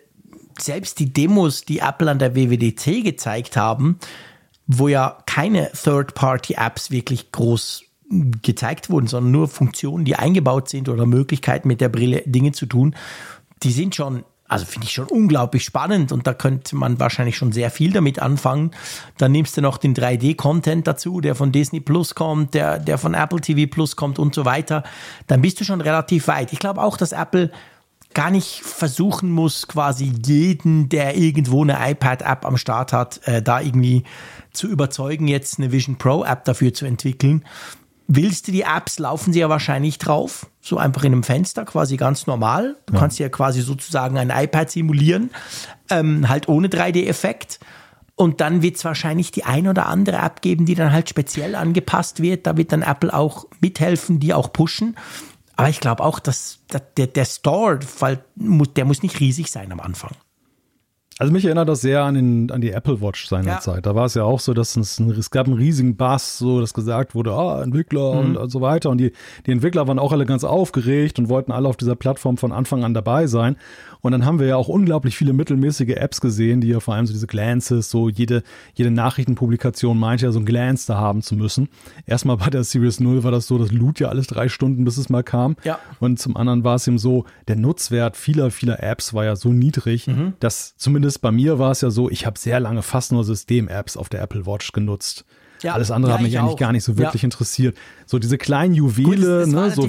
[0.60, 4.00] selbst die Demos, die Apple an der WWDC gezeigt haben,
[4.68, 7.84] wo ja keine Third-Party-Apps wirklich groß
[8.42, 12.66] gezeigt wurden, sondern nur Funktionen, die eingebaut sind oder Möglichkeiten mit der Brille Dinge zu
[12.66, 12.96] tun,
[13.64, 17.52] die sind schon, also finde ich schon unglaublich spannend und da könnte man wahrscheinlich schon
[17.52, 18.72] sehr viel damit anfangen.
[19.18, 23.16] Dann nimmst du noch den 3D-Content dazu, der von Disney Plus kommt, der, der von
[23.16, 24.84] Apple TV Plus kommt und so weiter.
[25.26, 26.54] Dann bist du schon relativ weit.
[26.54, 27.52] Ich glaube auch, dass Apple
[28.16, 33.60] gar nicht versuchen muss, quasi jeden, der irgendwo eine iPad-App am Start hat, äh, da
[33.60, 34.04] irgendwie
[34.54, 37.46] zu überzeugen, jetzt eine Vision Pro-App dafür zu entwickeln.
[38.08, 41.98] Willst du die Apps, laufen sie ja wahrscheinlich drauf, so einfach in einem Fenster, quasi
[41.98, 42.78] ganz normal.
[42.86, 43.00] Du ja.
[43.00, 45.30] kannst ja quasi sozusagen ein iPad simulieren,
[45.90, 47.60] ähm, halt ohne 3D-Effekt.
[48.16, 51.54] Und dann wird es wahrscheinlich die ein oder andere App geben, die dann halt speziell
[51.54, 52.48] angepasst wird.
[52.48, 54.96] Da wird dann Apple auch mithelfen, die auch pushen.
[55.56, 56.60] Aber ich glaube auch, dass,
[56.98, 60.12] der, der Store, der muss nicht riesig sein am Anfang.
[61.18, 63.76] Also mich erinnert das sehr an, den, an die Apple Watch seinerzeit.
[63.76, 63.82] Ja.
[63.82, 66.60] Da war es ja auch so, dass es, ein, es gab einen riesigen Bass, so
[66.60, 68.20] dass gesagt wurde, ah, Entwickler mhm.
[68.20, 68.90] und, und, so weiter.
[68.90, 69.14] Und die,
[69.46, 72.84] die Entwickler waren auch alle ganz aufgeregt und wollten alle auf dieser Plattform von Anfang
[72.84, 73.56] an dabei sein.
[74.06, 77.08] Und dann haben wir ja auch unglaublich viele mittelmäßige Apps gesehen, die ja vor allem
[77.08, 78.44] so diese Glances, so jede,
[78.76, 81.70] jede Nachrichtenpublikation meinte ja so ein Glance da haben zu müssen.
[82.06, 84.98] Erstmal bei der Series 0 war das so, das lud ja alles drei Stunden, bis
[84.98, 85.56] es mal kam.
[85.64, 85.80] Ja.
[86.00, 89.52] Und zum anderen war es eben so, der Nutzwert vieler, vieler Apps war ja so
[89.52, 90.34] niedrig, mhm.
[90.40, 93.98] dass zumindest bei mir war es ja so, ich habe sehr lange fast nur System-Apps
[93.98, 95.26] auf der Apple Watch genutzt.
[95.62, 96.60] Ja, Alles andere ja, hat mich eigentlich auch.
[96.60, 97.28] gar nicht so wirklich ja.
[97.28, 97.78] interessiert.
[98.06, 99.72] So diese kleinen Juwele, Gut, ne?
[99.72, 99.88] So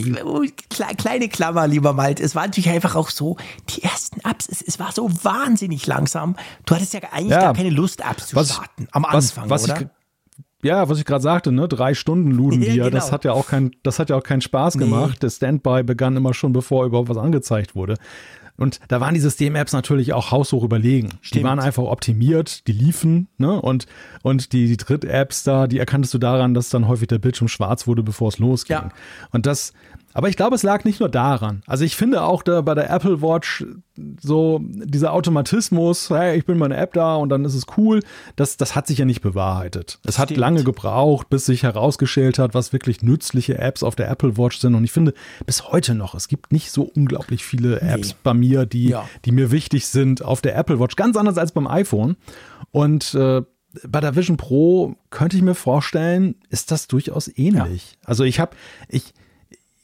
[0.96, 2.20] kleine Klammer, lieber Malt.
[2.20, 3.36] Es war natürlich einfach auch so,
[3.70, 6.36] die ersten Apps, es, es war so wahnsinnig langsam.
[6.64, 9.70] Du hattest ja eigentlich gar keine Lust, Apps zu was, starten am Anfang, was, was
[9.70, 9.80] oder?
[9.82, 9.86] Ich,
[10.62, 12.74] ja, was ich gerade sagte, ne, drei Stunden luden wir.
[12.74, 12.96] Ja, genau.
[12.96, 15.14] Das hat ja auch kein, das hat ja auch keinen Spaß gemacht.
[15.14, 15.18] Nee.
[15.20, 17.94] Der Standby begann immer schon, bevor überhaupt was angezeigt wurde.
[18.56, 21.10] Und da waren die System-Apps natürlich auch haushoch überlegen.
[21.20, 21.40] Stimmt.
[21.40, 23.60] Die waren einfach optimiert, die liefen, ne?
[23.60, 23.86] Und,
[24.22, 27.86] und die, die Dritt-Apps da, die erkanntest du daran, dass dann häufig der Bildschirm schwarz
[27.86, 28.76] wurde, bevor es losging.
[28.76, 28.88] Ja.
[29.30, 29.72] Und das,
[30.16, 31.62] aber ich glaube, es lag nicht nur daran.
[31.66, 33.66] Also ich finde auch da bei der Apple Watch
[34.18, 38.00] so dieser Automatismus, hey, ich bin meine App da und dann ist es cool,
[38.34, 39.98] das, das hat sich ja nicht bewahrheitet.
[40.04, 40.30] Es Stimmt.
[40.30, 44.58] hat lange gebraucht, bis sich herausgestellt hat, was wirklich nützliche Apps auf der Apple Watch
[44.58, 44.74] sind.
[44.74, 45.12] Und ich finde
[45.44, 48.16] bis heute noch, es gibt nicht so unglaublich viele Apps nee.
[48.22, 49.06] bei mir, die, ja.
[49.26, 50.96] die mir wichtig sind auf der Apple Watch.
[50.96, 52.16] Ganz anders als beim iPhone.
[52.70, 53.42] Und äh,
[53.86, 57.98] bei der Vision Pro könnte ich mir vorstellen, ist das durchaus ähnlich.
[58.00, 58.08] Ja.
[58.08, 58.56] Also ich habe,
[58.88, 59.12] ich,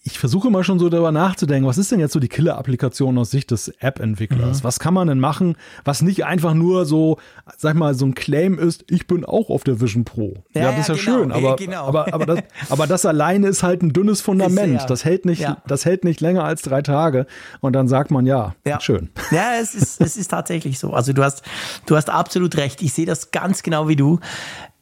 [0.05, 3.31] ich versuche mal schon so darüber nachzudenken, was ist denn jetzt so die Killer-Applikation aus
[3.31, 4.59] Sicht des App-Entwicklers?
[4.59, 4.65] Mhm.
[4.65, 7.19] Was kann man denn machen, was nicht einfach nur so,
[7.57, 10.43] sag mal, so ein Claim ist, ich bin auch auf der Vision Pro.
[10.55, 11.87] Ja, ja das ist ja, genau, schön, aber, ja, genau.
[11.87, 14.77] aber, aber, das, aber das alleine ist halt ein dünnes Fundament.
[14.77, 17.27] Ist, das hält nicht, das hält nicht länger als drei Tage.
[17.61, 19.11] Und dann sagt man, ja, schön.
[19.31, 20.93] Ja, es ist, es ist tatsächlich so.
[20.93, 21.43] Also du hast,
[21.87, 22.83] du hast absolut recht.
[22.83, 24.19] Ich sehe das ganz genau wie du.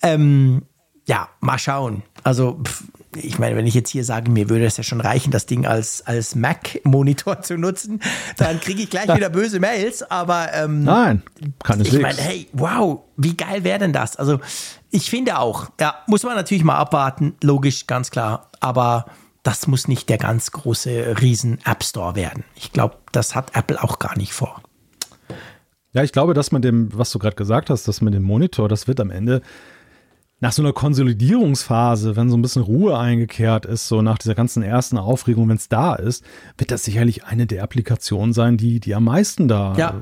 [0.03, 0.63] Ähm,
[1.07, 2.03] ja, mal schauen.
[2.23, 2.85] Also, pff,
[3.17, 5.67] ich meine, wenn ich jetzt hier sage, mir würde es ja schon reichen, das Ding
[5.67, 8.01] als, als Mac-Monitor zu nutzen,
[8.37, 10.03] dann kriege ich gleich wieder böse Mails.
[10.09, 11.23] Aber ähm, nein,
[11.63, 14.17] kann es Ich meine, hey, wow, wie geil wäre denn das?
[14.17, 14.39] Also
[14.91, 18.51] ich finde auch, ja, muss man natürlich mal abwarten, logisch, ganz klar.
[18.61, 19.07] Aber
[19.43, 22.45] das muss nicht der ganz große riesen App Store werden.
[22.55, 24.63] Ich glaube, das hat Apple auch gar nicht vor.
[25.93, 28.69] Ja, ich glaube, dass mit dem, was du gerade gesagt hast, das mit dem Monitor,
[28.69, 29.43] das wird am Ende
[30.41, 34.63] nach so einer Konsolidierungsphase, wenn so ein bisschen Ruhe eingekehrt ist, so nach dieser ganzen
[34.63, 36.25] ersten Aufregung, wenn es da ist,
[36.57, 39.95] wird das sicherlich eine der Applikationen sein, die, die am meisten da, ja.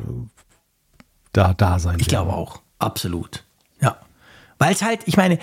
[1.33, 2.27] da, da sein Ich werden.
[2.27, 2.61] glaube auch.
[2.79, 3.45] Absolut.
[3.81, 3.99] Ja.
[4.59, 5.39] Weil es halt, ich meine,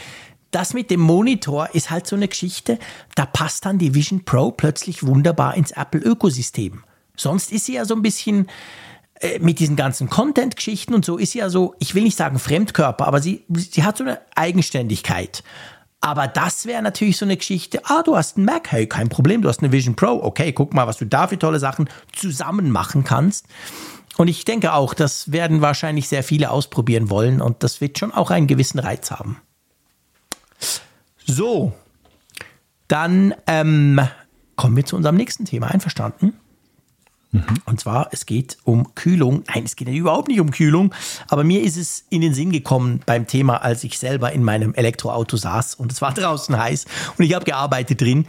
[0.51, 2.79] das mit dem Monitor ist halt so eine Geschichte,
[3.15, 6.85] da passt dann die Vision Pro plötzlich wunderbar ins Apple-Ökosystem.
[7.17, 8.47] Sonst ist sie ja so ein bisschen,
[9.39, 13.07] mit diesen ganzen Content-Geschichten und so ist sie ja so, ich will nicht sagen Fremdkörper,
[13.07, 15.43] aber sie, sie hat so eine Eigenständigkeit.
[16.01, 19.41] Aber das wäre natürlich so eine Geschichte, ah, du hast einen Mac, hey, kein Problem,
[19.41, 22.69] du hast eine Vision Pro, okay, guck mal, was du da für tolle Sachen zusammen
[22.69, 23.47] machen kannst.
[24.17, 28.13] Und ich denke auch, das werden wahrscheinlich sehr viele ausprobieren wollen und das wird schon
[28.13, 29.41] auch einen gewissen Reiz haben.
[31.25, 31.73] So,
[32.87, 33.99] dann ähm,
[34.55, 35.67] kommen wir zu unserem nächsten Thema.
[35.67, 36.33] Einverstanden?
[37.35, 37.61] Mhm.
[37.65, 39.43] Und zwar, es geht um Kühlung.
[39.47, 40.93] Nein, es geht überhaupt nicht um Kühlung,
[41.27, 44.73] aber mir ist es in den Sinn gekommen beim Thema, als ich selber in meinem
[44.73, 46.85] Elektroauto saß und es war draußen heiß
[47.17, 48.27] und ich habe gearbeitet drin.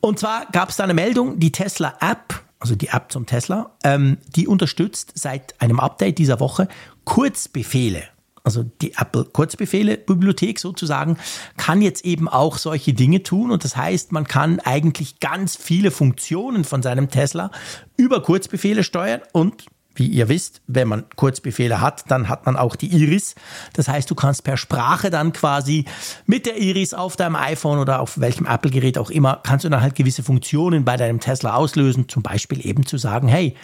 [0.00, 3.70] Und zwar gab es da eine Meldung, die Tesla App, also die App zum Tesla,
[3.84, 6.68] ähm, die unterstützt seit einem Update dieser Woche
[7.04, 8.02] Kurzbefehle.
[8.44, 11.16] Also die Apple Kurzbefehle Bibliothek sozusagen,
[11.56, 13.50] kann jetzt eben auch solche Dinge tun.
[13.50, 17.50] Und das heißt, man kann eigentlich ganz viele Funktionen von seinem Tesla
[17.96, 19.64] über Kurzbefehle steuern und
[19.94, 23.34] wie ihr wisst, wenn man Kurzbefehle hat, dann hat man auch die Iris.
[23.74, 25.84] Das heißt, du kannst per Sprache dann quasi
[26.26, 29.80] mit der Iris auf deinem iPhone oder auf welchem Apple-Gerät auch immer, kannst du dann
[29.80, 32.08] halt gewisse Funktionen bei deinem Tesla auslösen.
[32.08, 33.54] Zum Beispiel eben zu sagen, hey,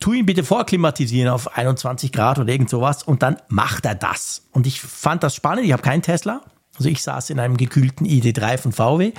[0.00, 4.42] tu ihn bitte vorklimatisieren auf 21 Grad oder irgend sowas und dann macht er das.
[4.52, 5.64] Und ich fand das spannend.
[5.64, 6.42] Ich habe keinen Tesla.
[6.76, 9.12] Also ich saß in einem gekühlten ID3 von VW,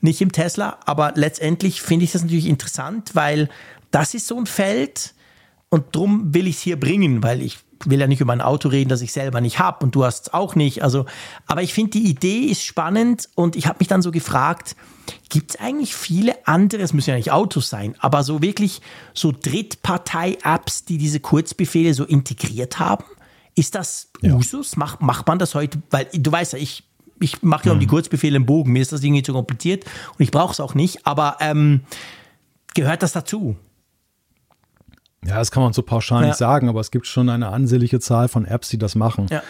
[0.00, 0.78] nicht im Tesla.
[0.86, 3.50] Aber letztendlich finde ich das natürlich interessant, weil
[3.90, 5.14] das ist so ein Feld,
[5.74, 8.68] und drum will ich es hier bringen, weil ich will ja nicht über ein Auto
[8.68, 10.84] reden, das ich selber nicht habe und du hast es auch nicht.
[10.84, 11.04] Also,
[11.48, 14.76] aber ich finde die Idee ist spannend und ich habe mich dann so gefragt,
[15.30, 18.82] gibt es eigentlich viele andere, es müssen ja nicht Autos sein, aber so wirklich
[19.14, 23.04] so Drittpartei-Apps, die diese Kurzbefehle so integriert haben?
[23.56, 24.32] Ist das ja.
[24.32, 24.76] Usus?
[24.76, 25.82] Macht, macht man das heute?
[25.90, 26.84] Weil du weißt ja, ich,
[27.18, 27.90] ich mache ja um die mhm.
[27.90, 31.04] Kurzbefehle im Bogen, mir ist das irgendwie zu kompliziert und ich brauche es auch nicht,
[31.04, 31.80] aber ähm,
[32.74, 33.56] gehört das dazu?
[35.26, 36.28] Ja, das kann man so pauschal ja.
[36.28, 39.42] nicht sagen, aber es gibt schon eine ansehnliche Zahl von Apps, die das machen, ja.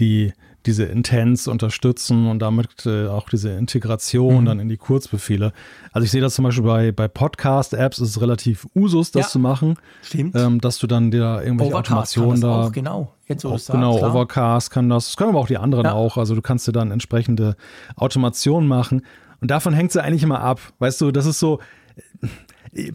[0.00, 0.32] die
[0.66, 4.44] diese Intents unterstützen und damit äh, auch diese Integration mhm.
[4.46, 5.52] dann in die Kurzbefehle.
[5.92, 9.28] Also ich sehe das zum Beispiel bei, bei Podcast-Apps ist es relativ Usus, das ja.
[9.28, 9.76] zu machen.
[10.02, 10.36] Stimmt.
[10.36, 12.66] Ähm, dass du dann dir irgendwelche Overcast Automationen da.
[12.66, 13.14] Auch, genau.
[13.26, 14.14] Jetzt so auch, genau, klar.
[14.14, 15.06] Overcast kann das.
[15.06, 16.18] Das können aber auch die anderen auch.
[16.18, 17.56] Also du kannst dir dann entsprechende
[17.96, 19.06] Automationen machen.
[19.40, 20.60] Und davon hängt es ja eigentlich immer ab.
[20.78, 21.60] Weißt du, das ist so,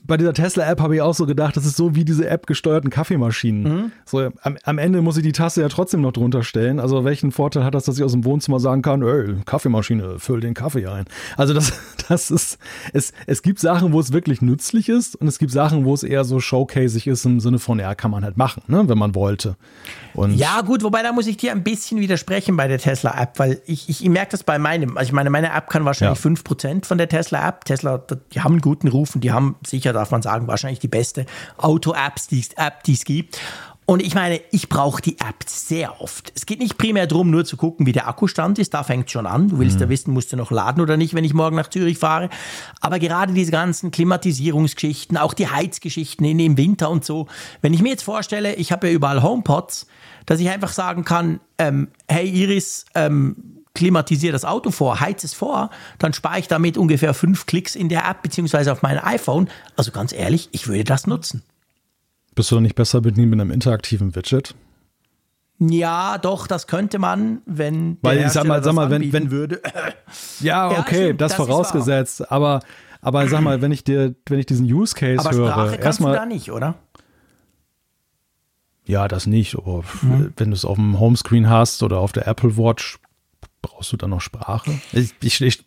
[0.05, 2.89] bei dieser Tesla-App habe ich auch so gedacht, das ist so wie diese App gesteuerten
[2.89, 3.63] Kaffeemaschinen.
[3.63, 3.91] Mhm.
[4.05, 6.79] So, am, am, Ende muss ich die Tasse ja trotzdem noch drunter stellen.
[6.79, 10.39] Also welchen Vorteil hat das, dass ich aus dem Wohnzimmer sagen kann, ey, Kaffeemaschine, füll
[10.39, 11.05] den Kaffee ein.
[11.35, 11.73] Also das,
[12.07, 12.57] das ist,
[12.93, 16.03] es, es gibt Sachen, wo es wirklich nützlich ist und es gibt Sachen, wo es
[16.03, 19.13] eher so showcasig ist im Sinne von, ja, kann man halt machen, ne, wenn man
[19.13, 19.57] wollte.
[20.13, 23.61] Und ja, gut, wobei da muss ich dir ein bisschen widersprechen bei der Tesla-App, weil
[23.65, 26.31] ich, ich, ich merke das bei meinem, also ich meine, meine App kann wahrscheinlich ja.
[26.31, 27.65] 5% von der Tesla-App.
[27.65, 27.97] Tesla,
[28.33, 31.25] die haben einen guten Ruf und die haben sicher, darf man sagen, wahrscheinlich die beste
[31.57, 33.39] Auto-Apps, die App, die es gibt.
[33.87, 36.31] Und ich meine, ich brauche die App sehr oft.
[36.35, 38.73] Es geht nicht primär darum, nur zu gucken, wie der Akkustand ist.
[38.73, 39.49] Da fängt schon an.
[39.49, 39.83] Du willst mhm.
[39.83, 42.29] ja wissen, musst du noch laden oder nicht, wenn ich morgen nach Zürich fahre.
[42.81, 47.27] Aber gerade diese ganzen Klimatisierungsgeschichten, auch die Heizgeschichten im Winter und so.
[47.61, 49.85] Wenn ich mir jetzt vorstelle, ich habe ja überall HomePods,
[50.25, 55.35] dass ich einfach sagen kann, ähm, hey Iris, ähm, klimatisiere das Auto vor, heiz es
[55.35, 55.69] vor,
[55.99, 59.49] dann spare ich damit ungefähr fünf Klicks in der App beziehungsweise auf meinem iPhone.
[59.75, 61.43] Also ganz ehrlich, ich würde das nutzen.
[62.33, 64.55] Bist du doch nicht besser bedient mit einem interaktiven Widget?
[65.57, 69.61] Ja, doch, das könnte man, wenn Weil ich sag mal, sag mal, wenn, wenn würde.
[70.41, 72.59] ja, okay, ja, das, das vorausgesetzt, aber
[72.99, 76.13] aber sag mal, wenn ich dir wenn ich diesen Use Case aber höre, Sprache erstmal
[76.13, 76.75] du da nicht, oder?
[78.85, 80.33] Ja, das nicht, aber mhm.
[80.35, 82.99] wenn du es auf dem Homescreen hast oder auf der Apple Watch,
[83.65, 84.71] brauchst du dann noch Sprache?
[84.93, 85.65] Ich, ich, ich,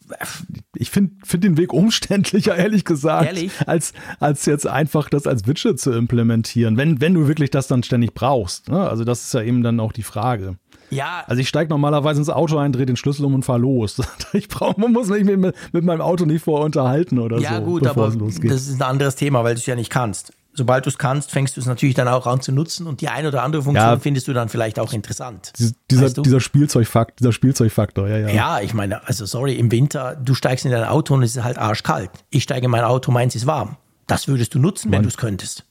[0.75, 3.53] ich finde find den Weg umständlicher, ehrlich gesagt, ehrlich?
[3.67, 7.83] Als, als jetzt einfach das als Widget zu implementieren, wenn, wenn du wirklich das dann
[7.83, 8.69] ständig brauchst.
[8.69, 8.89] Ne?
[8.89, 10.57] Also das ist ja eben dann auch die Frage.
[10.91, 11.25] Ja.
[11.27, 14.01] Also ich steige normalerweise ins Auto ein, drehe den Schlüssel um und fahre los.
[14.33, 17.55] Ich brauche, man muss mich mit, mit meinem Auto nicht vorher unterhalten oder ja, so.
[17.55, 20.85] Ja gut, aber das ist ein anderes Thema, weil du es ja nicht kannst sobald
[20.85, 23.29] du es kannst, fängst du es natürlich dann auch an zu nutzen und die eine
[23.29, 25.53] oder andere Funktion ja, findest du dann vielleicht auch interessant.
[25.91, 26.23] Dieser, weißt du?
[26.23, 28.29] dieser Spielzeugfakt, dieser Spielzeugfaktor, ja, ja.
[28.29, 31.45] Ja, ich meine, also sorry, im Winter, du steigst in dein Auto und es ist
[31.45, 32.11] halt arschkalt.
[32.29, 33.77] Ich steige in mein Auto, meins ist warm.
[34.07, 35.65] Das würdest du nutzen, mein, wenn du es könntest.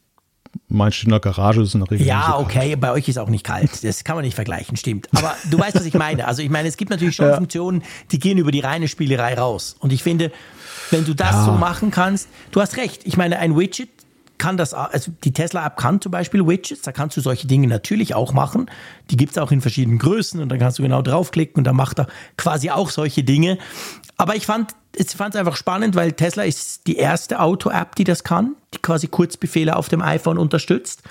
[0.69, 3.43] Meinst in der Garage ist in der Regel Ja, okay, bei euch ist auch nicht
[3.43, 3.84] kalt.
[3.84, 5.07] Das kann man nicht vergleichen, stimmt.
[5.15, 6.27] Aber du weißt, was ich meine.
[6.27, 7.35] Also ich meine, es gibt natürlich schon ja.
[7.35, 9.76] Funktionen, die gehen über die reine Spielerei raus.
[9.80, 10.31] Und ich finde,
[10.91, 11.45] wenn du das ja.
[11.45, 13.01] so machen kannst, du hast recht.
[13.05, 13.89] Ich meine, ein Widget
[14.38, 18.15] kann das, also die Tesla-App kann zum Beispiel Widgets, da kannst du solche Dinge natürlich
[18.15, 18.69] auch machen.
[19.09, 21.76] Die gibt es auch in verschiedenen Größen und dann kannst du genau draufklicken und dann
[21.76, 22.07] macht er
[22.38, 23.57] quasi auch solche Dinge.
[24.18, 28.23] Aber ich fand ich es einfach spannend, weil Tesla ist die erste Auto-App, die das
[28.23, 31.03] kann, die quasi Kurzbefehle auf dem iPhone unterstützt.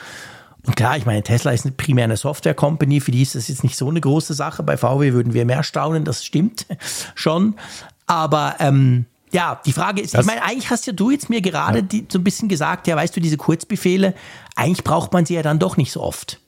[0.66, 3.76] Und klar, ich meine, Tesla ist primär eine Software-Company, für die ist das jetzt nicht
[3.76, 4.64] so eine große Sache.
[4.64, 6.66] Bei VW würden wir mehr staunen, das stimmt
[7.14, 7.54] schon.
[8.06, 9.06] Aber ähm,
[9.36, 11.82] ja, die Frage ist, das ich meine, eigentlich hast ja du jetzt mir gerade ja.
[11.82, 14.14] die, so ein bisschen gesagt, ja, weißt du, diese Kurzbefehle,
[14.54, 16.40] eigentlich braucht man sie ja dann doch nicht so oft.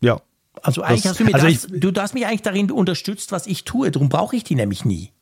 [0.00, 0.22] Ja.
[0.62, 3.30] Also eigentlich das, hast du mir also das, ich, du hast mich eigentlich darin unterstützt,
[3.30, 5.12] was ich tue, darum brauche ich die nämlich nie.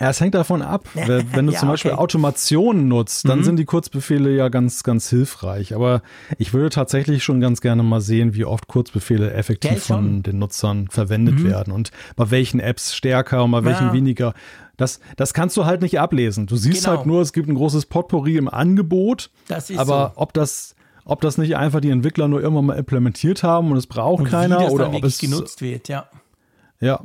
[0.00, 0.88] Ja, es hängt davon ab.
[0.94, 2.00] Wenn du ja, zum Beispiel okay.
[2.00, 3.44] Automationen nutzt, dann mhm.
[3.44, 5.74] sind die Kurzbefehle ja ganz, ganz hilfreich.
[5.74, 6.02] Aber
[6.38, 10.88] ich würde tatsächlich schon ganz gerne mal sehen, wie oft Kurzbefehle effektiv von den Nutzern
[10.88, 11.44] verwendet mhm.
[11.44, 13.92] werden und bei welchen Apps stärker und bei welchen ja.
[13.92, 14.34] weniger.
[14.76, 16.46] Das, das kannst du halt nicht ablesen.
[16.46, 16.96] Du siehst genau.
[16.96, 19.30] halt nur, es gibt ein großes Potpourri im Angebot.
[19.76, 20.20] aber so.
[20.20, 20.74] ob das
[21.06, 24.30] ob das nicht einfach die Entwickler nur irgendwann mal implementiert haben und es braucht und
[24.30, 26.08] keiner oder ob es genutzt wird, ja.
[26.80, 27.02] Ja,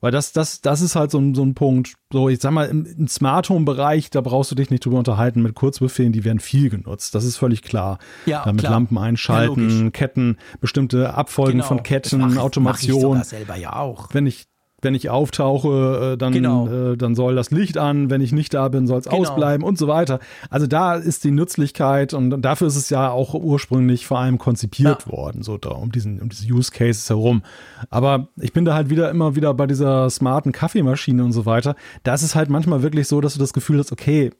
[0.00, 1.94] weil das, das, das ist halt so ein, so ein Punkt.
[2.12, 5.42] So, ich sag mal, im, im Smart Home-Bereich, da brauchst du dich nicht drüber unterhalten
[5.42, 7.14] mit Kurzbefehlen, die werden viel genutzt.
[7.14, 7.98] Das ist völlig klar.
[8.26, 8.72] Ja, äh, mit klar.
[8.72, 11.64] Lampen einschalten, Ja, Ketten, bestimmte Abfolgen Genau.
[11.66, 12.92] von Ketten, Das mach- Automation.
[12.94, 14.08] Mach ich sogar selber ja auch.
[14.12, 14.46] wenn ich
[14.82, 16.68] wenn ich auftauche, äh, dann, Genau.
[16.92, 19.18] äh, dann soll das Licht an, wenn ich nicht da bin, soll es Genau.
[19.18, 20.20] ausbleiben und so weiter.
[20.48, 25.04] Also da ist die Nützlichkeit und dafür ist es ja auch ursprünglich vor allem konzipiert
[25.06, 25.12] Ja.
[25.12, 27.42] worden, so da, um diesen um diese Use Cases herum.
[27.90, 31.74] Aber ich bin da halt wieder immer wieder bei dieser smarten Kaffeemaschine und so weiter.
[32.02, 34.30] Da ist es halt manchmal wirklich so, dass du das Gefühl hast, okay,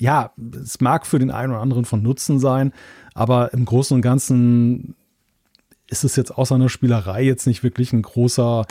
[0.00, 2.72] ja, es mag für den einen oder anderen von Nutzen sein,
[3.14, 4.96] aber im Großen und Ganzen
[5.88, 8.64] ist es jetzt außer einer Spielerei jetzt nicht wirklich ein großer,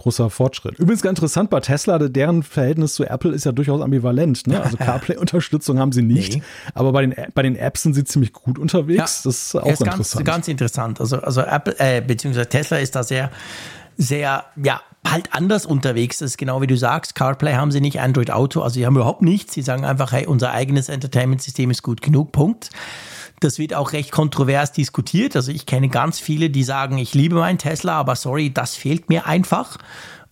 [0.00, 0.78] großer Fortschritt.
[0.78, 4.46] Übrigens ganz interessant bei Tesla, deren Verhältnis zu Apple ist ja durchaus ambivalent.
[4.46, 4.62] Ne?
[4.62, 6.42] Also CarPlay-Unterstützung haben sie nicht, Nee.
[6.74, 9.22] aber bei den, bei den Apps sind sie ziemlich gut unterwegs.
[9.22, 10.24] das ist auch ist interessant.
[10.24, 11.00] Ganz, ganz interessant.
[11.00, 13.30] Also, also Apple, äh, beziehungsweise Tesla ist da sehr,
[13.96, 16.18] sehr, ja, halt anders unterwegs.
[16.18, 17.14] Das ist genau wie du sagst.
[17.14, 19.54] CarPlay haben sie nicht, Android Auto, also sie haben überhaupt nichts.
[19.54, 22.70] Sie sagen einfach, hey, unser eigenes Entertainment-System ist gut genug, Punkt.
[23.40, 25.34] Das wird auch recht kontrovers diskutiert.
[25.34, 29.08] Also ich kenne ganz viele, die sagen, ich liebe meinen Tesla, aber sorry, das fehlt
[29.08, 29.78] mir einfach.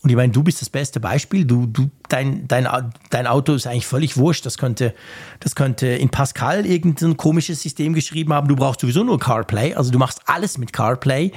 [0.02, 1.44] Und ich meine, du bist das beste Beispiel.
[1.44, 2.68] Du, du, dein, dein,
[3.10, 4.46] dein Auto ist eigentlich völlig wurscht.
[4.46, 4.94] Das könnte,
[5.40, 8.46] das könnte in Pascal irgendein komisches System geschrieben haben.
[8.46, 9.74] Du brauchst sowieso nur CarPlay.
[9.74, 11.32] Also du machst alles mit CarPlay.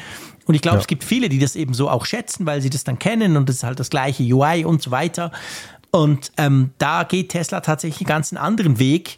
[0.45, 0.81] Und ich glaube, Ja.
[0.81, 3.49] es gibt viele, die das eben so auch schätzen, weil sie das dann kennen und
[3.49, 5.31] das ist halt das gleiche UI und so weiter.
[5.91, 9.17] Und ähm, da geht Tesla tatsächlich einen ganz anderen Weg.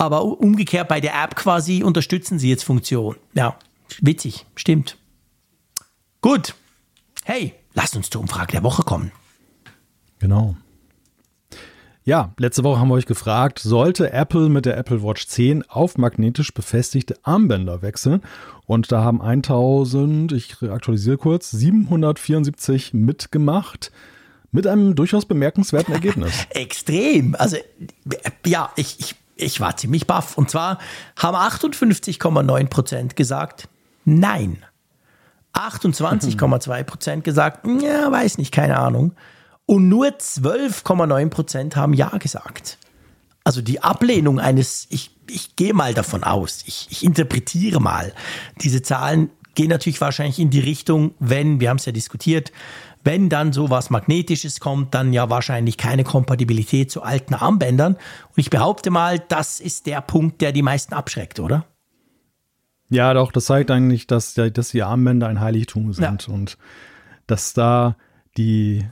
[0.00, 3.16] Aber umgekehrt bei der App quasi unterstützen sie jetzt Funktion.
[3.34, 3.56] Ja,
[4.00, 4.96] witzig, stimmt.
[6.22, 6.54] Gut.
[7.22, 9.12] Hey, lasst uns zur Umfrage der Woche kommen.
[10.18, 10.56] Genau.
[12.02, 15.98] Ja, letzte Woche haben wir euch gefragt, sollte Apple mit der Apple Watch 10 auf
[15.98, 18.22] magnetisch befestigte Armbänder wechseln?
[18.64, 23.92] Und da haben 1000, ich aktualisiere kurz, 774 mitgemacht.
[24.50, 26.46] Mit einem durchaus bemerkenswerten Ergebnis.
[26.50, 27.36] Extrem.
[27.38, 27.58] Also,
[28.46, 30.36] ja, ich, ich, ich war ziemlich baff.
[30.36, 30.78] Und zwar
[31.16, 33.68] haben 58,9 Prozent gesagt,
[34.04, 34.64] nein.
[35.54, 39.14] 28,2 Prozent gesagt, ja, weiß nicht, keine Ahnung.
[39.66, 42.78] Und nur 12,9 Prozent haben ja gesagt.
[43.44, 48.12] Also die Ablehnung eines, ich, ich gehe mal davon aus, ich, ich interpretiere mal,
[48.60, 52.52] diese Zahlen gehen natürlich wahrscheinlich in die Richtung, wenn, wir haben es ja diskutiert,
[53.02, 57.94] wenn dann sowas Magnetisches kommt, dann ja wahrscheinlich keine Kompatibilität zu alten Armbändern.
[57.94, 61.64] Und ich behaupte mal, das ist der Punkt, der die meisten abschreckt, oder?
[62.90, 66.58] Ja, doch, das zeigt eigentlich, dass, dass die Armbänder ein Heiligtum sind und
[67.28, 67.96] dass da
[68.36, 68.84] die,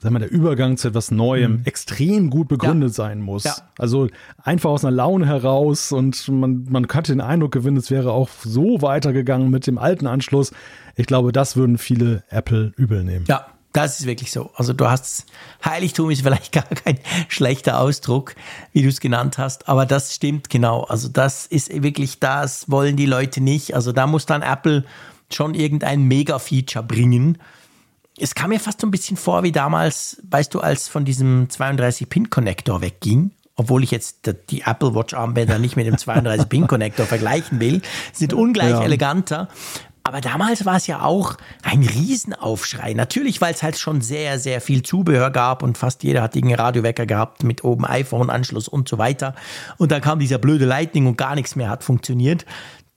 [0.00, 2.94] sag mal, der Übergang zu etwas Neuem extrem gut begründet Ja.
[2.94, 3.44] sein muss.
[3.44, 3.54] Ja.
[3.78, 4.08] Also
[4.42, 8.28] einfach aus einer Laune heraus und man, man könnte den Eindruck gewinnen, es wäre auch
[8.42, 10.52] so weitergegangen mit dem alten Anschluss.
[10.96, 13.26] Ich glaube, das würden viele Apple übel nehmen.
[13.28, 14.50] Ja, das ist wirklich so.
[14.54, 15.26] Also du hast
[15.64, 16.98] Heiligtum ist vielleicht gar kein
[17.28, 18.34] schlechter Ausdruck,
[18.72, 20.84] wie du es genannt hast, aber das stimmt genau.
[20.84, 23.74] Also das ist wirklich, das wollen die Leute nicht.
[23.74, 24.84] Also da muss dann Apple
[25.30, 27.36] schon irgendein Mega-Feature bringen.
[28.18, 31.48] Es kam mir fast so ein bisschen vor wie damals, weißt du, als von diesem
[31.48, 33.32] 32-Pin-Connector wegging.
[33.58, 37.80] Obwohl ich jetzt die Apple Watch Armbänder nicht mit dem 32-Pin-Connector vergleichen will,
[38.12, 38.82] sind ungleich Ja.
[38.82, 39.48] eleganter.
[40.06, 41.34] Aber damals war es ja auch
[41.64, 42.94] ein Riesenaufschrei.
[42.94, 46.60] Natürlich, weil es halt schon sehr, sehr viel Zubehör gab und fast jeder hat irgendeinen
[46.60, 49.34] Radiowecker gehabt mit oben iPhone-Anschluss und so weiter.
[49.78, 52.46] Und dann kam dieser blöde Lightning und gar nichts mehr hat funktioniert.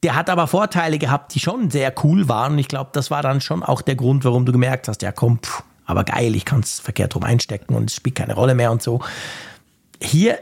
[0.03, 2.53] Der hat aber Vorteile gehabt, die schon sehr cool waren.
[2.53, 5.11] Und ich glaube, das war dann schon auch der Grund, warum du gemerkt hast, ja
[5.11, 8.53] komm, pff, aber geil, ich kann es verkehrt rum einstecken und es spielt keine Rolle
[8.53, 8.99] mehr und so.
[9.99, 10.37] Hier,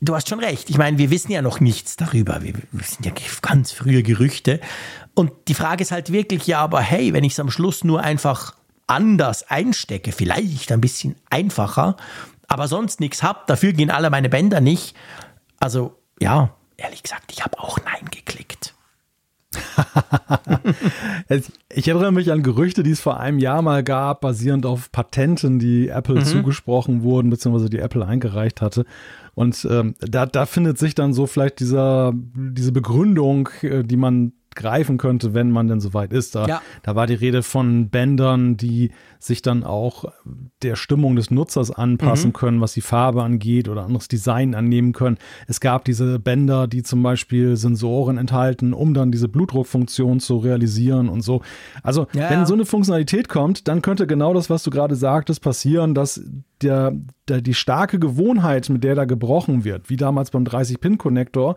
[0.00, 0.70] du hast schon recht.
[0.70, 2.42] Ich meine, wir wissen ja noch nichts darüber.
[2.42, 4.60] Wir, wir sind ja ganz frühe Gerüchte.
[5.14, 8.00] Und die Frage ist halt wirklich, ja, aber hey, wenn ich es am Schluss nur
[8.02, 8.54] einfach
[8.86, 11.96] anders einstecke, vielleicht ein bisschen einfacher,
[12.48, 14.96] aber sonst nichts habe, dafür gehen alle meine Bänder nicht.
[15.60, 18.74] Also, ja, ehrlich gesagt, ich habe auch Nein geklickt.
[21.72, 25.58] Ich erinnere mich an Gerüchte, die es vor einem Jahr mal gab, basierend auf Patenten,
[25.58, 28.84] die Apple zugesprochen wurden, beziehungsweise die Apple eingereicht hatte.
[29.34, 34.32] Und ähm, da, da findet sich dann so vielleicht dieser, diese Begründung, äh, die man
[34.56, 36.34] greifen könnte, wenn man denn soweit ist.
[36.34, 36.62] Da, Ja.
[36.82, 40.06] da war die Rede von Bändern, die sich dann auch
[40.62, 45.18] der Stimmung des Nutzers anpassen können, was die Farbe angeht oder anderes Design annehmen können.
[45.46, 51.08] Es gab diese Bänder, die zum Beispiel Sensoren enthalten, um dann diese Blutdruckfunktion zu realisieren
[51.08, 51.42] und so.
[51.82, 55.42] Also, Ja, wenn so eine Funktionalität kommt, dann könnte genau das, was du gerade sagtest,
[55.42, 56.20] passieren, dass
[56.62, 56.92] der,
[57.28, 61.56] der, die starke Gewohnheit, mit der da gebrochen wird, wie damals beim 30-Pin-Connector,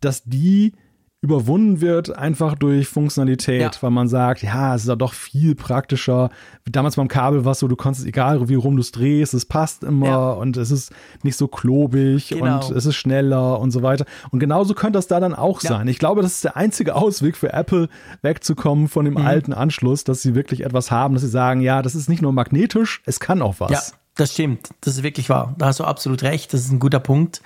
[0.00, 0.72] dass die
[1.20, 3.82] überwunden wird, einfach durch Funktionalität, ja.
[3.82, 6.30] weil man sagt, ja, es ist ja doch viel praktischer.
[6.64, 9.44] Damals beim Kabel war es so, du konntest, egal wie rum du es drehst, es
[9.44, 10.30] passt immer ja.
[10.30, 10.92] und es ist
[11.24, 12.66] nicht so klobig genau.
[12.68, 14.04] und es ist schneller und so weiter.
[14.30, 15.70] Und genauso könnte das da dann auch ja.
[15.70, 15.88] sein.
[15.88, 17.88] Ich glaube, das ist der einzige Ausweg für Apple,
[18.22, 19.26] wegzukommen von dem mhm.
[19.26, 22.32] alten Anschluss, dass sie wirklich etwas haben, dass sie sagen, ja, das ist nicht nur
[22.32, 23.70] magnetisch, es kann auch was.
[23.72, 23.80] Ja.
[24.14, 25.54] Das stimmt, das ist wirklich wahr.
[25.58, 27.40] Da hast du absolut recht, das ist ein guter Punkt.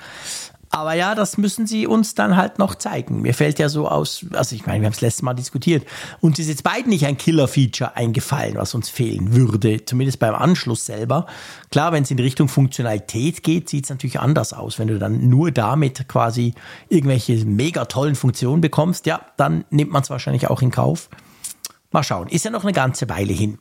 [0.74, 3.20] Aber ja, das müssen sie uns dann halt noch zeigen.
[3.20, 5.86] Mir fällt ja so aus, also ich meine, wir haben es letztes Mal diskutiert,
[6.20, 10.86] uns ist jetzt beiden nicht ein Killer-Feature eingefallen, was uns fehlen würde, zumindest beim Anschluss
[10.86, 11.26] selber.
[11.70, 14.78] Klar, wenn es in Richtung Funktionalität geht, sieht es natürlich anders aus.
[14.78, 16.54] Wenn du dann nur damit quasi
[16.88, 21.10] irgendwelche mega tollen Funktionen bekommst, ja, dann nimmt man es wahrscheinlich auch in Kauf.
[21.90, 23.58] Mal schauen, ist ja noch eine ganze Weile hin.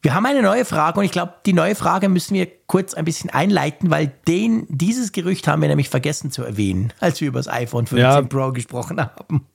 [0.00, 3.04] Wir haben eine neue Frage und ich glaube, die neue Frage müssen wir kurz ein
[3.04, 7.40] bisschen einleiten, weil den, dieses Gerücht haben wir nämlich vergessen zu erwähnen, als wir über
[7.40, 9.46] das iPhone 15 ja, Pro gesprochen haben.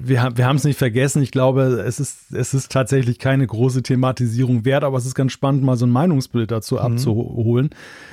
[0.00, 1.22] Wir, wir haben es nicht vergessen.
[1.22, 5.32] Ich glaube, es ist, es ist tatsächlich keine große Thematisierung wert, aber es ist ganz
[5.32, 6.80] spannend, mal so ein Meinungsbild dazu mhm.
[6.80, 7.70] abzuholen.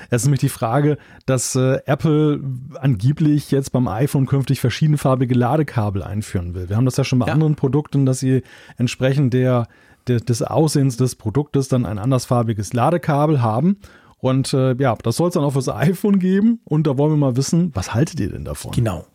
[0.10, 2.41] Es ist nämlich die Frage, dass äh, Apple
[2.80, 6.69] angeblich jetzt beim iPhone künftig verschiedenfarbige Ladekabel einführen will.
[6.69, 7.34] Wir haben das ja schon bei ja.
[7.34, 8.41] anderen Produkten, dass sie
[8.77, 9.68] entsprechend der
[10.07, 13.80] des Aussehens des Produktes dann ein andersfarbiges Ladekabel haben.
[14.18, 16.60] Und äh, ja, das soll es dann auch fürs iPhone geben.
[16.64, 18.72] Und da wollen wir mal wissen, was haltet ihr denn davon?
[18.72, 19.06] Genau.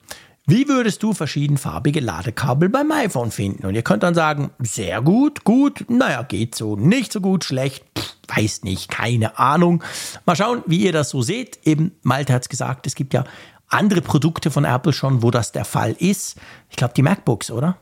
[0.46, 3.66] Wie würdest du verschiedenfarbige Ladekabel beim iPhone finden?
[3.66, 7.84] Und ihr könnt dann sagen, sehr gut, gut, naja, geht so, nicht so gut, schlecht,
[7.96, 9.84] pff, weiß nicht, keine Ahnung.
[10.26, 11.60] Mal schauen, wie ihr das so seht.
[11.64, 13.24] Eben, Malte hat es gesagt, es gibt ja
[13.68, 16.36] andere Produkte von Apple schon, wo das der Fall ist.
[16.68, 17.76] Ich glaube, die MacBooks, oder?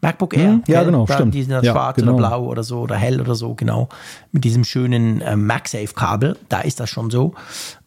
[0.00, 0.50] MacBook Air.
[0.50, 1.34] Hm, ja, genau, da, stimmt.
[1.34, 2.14] Die sind ja, schwarz genau.
[2.14, 3.88] oder blau oder so oder hell oder so, genau.
[4.32, 7.34] Mit diesem schönen äh, MagSafe-Kabel, da ist das schon so.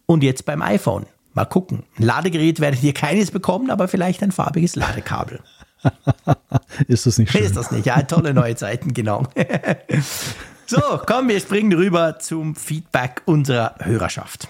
[0.06, 1.06] Und jetzt beim iPhone.
[1.34, 1.84] Mal gucken.
[1.98, 5.40] Ein Ladegerät werdet ihr keines bekommen, aber vielleicht ein farbiges Ladekabel.
[6.88, 7.44] ist das nicht schön?
[7.44, 7.86] Ist das nicht?
[7.86, 9.24] Ja, tolle neue Zeiten, genau.
[10.66, 14.50] so, komm, wir springen rüber zum Feedback unserer Hörerschaft.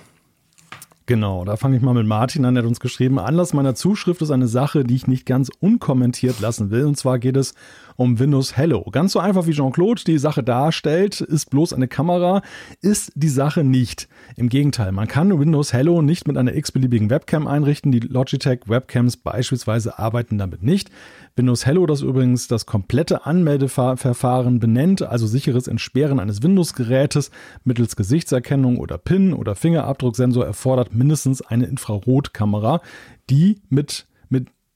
[1.12, 4.22] Genau, da fange ich mal mit Martin an, der hat uns geschrieben, Anlass meiner Zuschrift
[4.22, 6.86] ist eine Sache, die ich nicht ganz unkommentiert lassen will.
[6.86, 7.54] Und zwar geht es
[7.96, 8.84] um Windows Hello.
[8.92, 12.42] Ganz so einfach wie Jean-Claude die Sache darstellt, ist bloß eine Kamera,
[12.82, 14.08] ist die Sache nicht.
[14.36, 17.92] Im Gegenteil, man kann Windows Hello nicht mit einer x-beliebigen Webcam einrichten.
[17.92, 20.90] Die Logitech Webcams beispielsweise arbeiten damit nicht.
[21.36, 27.32] Windows Hello, das übrigens das komplette Anmeldeverfahren benennt, also sicheres Entsperren eines Windows-Gerätes
[27.64, 32.82] mittels Gesichtserkennung oder PIN oder Fingerabdrucksensor erfordert mindestens eine Infrarotkamera,
[33.30, 34.08] die mit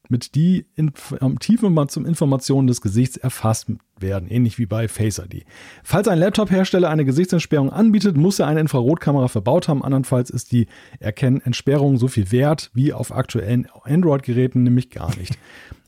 [0.09, 3.67] mit die Inf Tiefinformationen des Gesichts erfasst
[3.99, 5.45] werden, ähnlich wie bei Face ID.
[5.83, 9.83] Falls ein Laptop-Hersteller eine Gesichtsentsperrung anbietet, muss er eine Infrarotkamera verbaut haben.
[9.83, 10.67] Andernfalls ist die
[10.99, 15.37] Erkennentsperrung so viel wert wie auf aktuellen Android-Geräten nämlich gar nicht.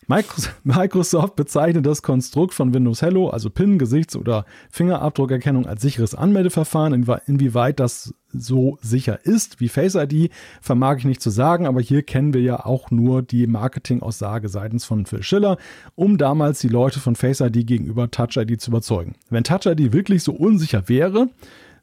[0.64, 7.06] Microsoft bezeichnet das Konstrukt von Windows Hello, also PIN, Gesichts- oder Fingerabdruckerkennung, als sicheres Anmeldeverfahren.
[7.26, 10.32] Inwieweit das so sicher ist wie Face ID,
[10.62, 14.86] vermag ich nicht zu sagen, aber hier kennen wir ja auch nur die Marketingaussage seitens
[14.86, 15.58] von Phil Schiller,
[15.96, 19.16] um damals die Leute von Face ID gegenüber Touch ID zu überzeugen.
[19.30, 21.30] Wenn Touch ID wirklich so unsicher wäre,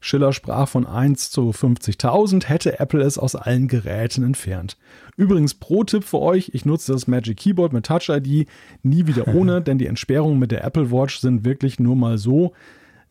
[0.05, 4.77] Schiller sprach von 1 zu 50.000, hätte Apple es aus allen Geräten entfernt.
[5.17, 8.47] Übrigens, Pro-Tipp für euch, ich nutze das Magic Keyboard mit Touch ID
[8.83, 12.53] nie wieder ohne, denn die Entsperrungen mit der Apple Watch sind wirklich nur mal so,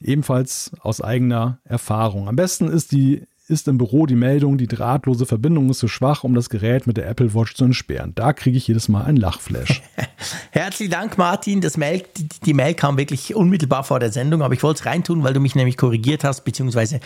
[0.02, 2.28] ebenfalls aus eigener Erfahrung.
[2.28, 6.24] Am besten ist die ist im Büro die Meldung, die drahtlose Verbindung ist zu schwach,
[6.24, 8.14] um das Gerät mit der Apple Watch zu entsperren.
[8.16, 9.82] Da kriege ich jedes Mal ein Lachflash.
[10.52, 11.60] Herzlichen Dank, Martin.
[11.60, 14.86] Das Mail, die, die, Mail kam wirklich unmittelbar vor der Sendung, aber ich wollte es
[14.86, 17.02] reintun, weil du mich nämlich korrigiert hast, beziehungsweise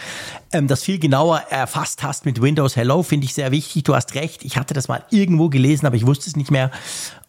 [0.53, 3.83] ähm, das viel genauer erfasst hast mit Windows Hello, finde ich sehr wichtig.
[3.83, 6.69] Du hast recht, ich hatte das mal irgendwo gelesen, aber ich wusste es nicht mehr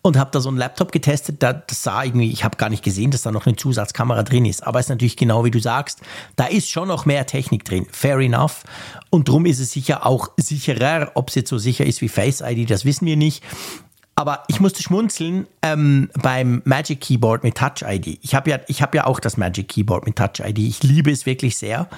[0.02, 1.42] und habe da so einen Laptop getestet.
[1.42, 4.44] Da, das sah irgendwie, ich habe gar nicht gesehen, dass da noch eine Zusatzkamera drin
[4.44, 4.66] ist.
[4.66, 6.00] Aber es ist natürlich genau wie du sagst,
[6.36, 7.86] da ist schon noch mehr Technik drin.
[7.90, 8.64] Fair enough.
[9.10, 11.12] Und drum ist es sicher auch sicherer.
[11.14, 13.42] Ob es jetzt so sicher ist wie Face ID, das wissen wir nicht.
[14.14, 18.18] Aber ich musste schmunzeln ähm, beim Magic Keyboard mit Touch ID.
[18.20, 20.58] Ich habe ja, hab ja auch das Magic Keyboard mit Touch ID.
[20.58, 21.88] Ich liebe es wirklich sehr.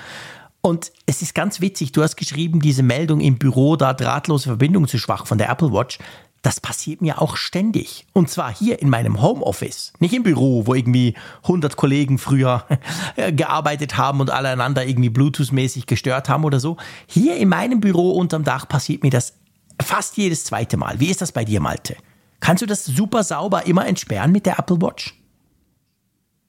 [0.63, 4.87] Und es ist ganz witzig, du hast geschrieben, diese Meldung im Büro, da drahtlose Verbindung
[4.87, 5.99] zu schwach von der Apple Watch.
[6.43, 8.07] Das passiert mir auch ständig.
[8.15, 9.93] Und zwar hier in meinem Homeoffice.
[9.99, 12.65] Nicht im Büro, wo irgendwie 100 Kollegen früher
[13.33, 16.79] gearbeitet haben und alle einander irgendwie Bluetooth-mäßig gestört haben oder so.
[17.07, 19.35] Hier in meinem Büro unterm Dach passiert mir das
[19.83, 20.99] fast jedes zweite Mal.
[20.99, 21.97] Wie ist das bei dir, Malte?
[22.41, 25.15] Kannst du das super sauber immer entsperren mit der Apple Watch?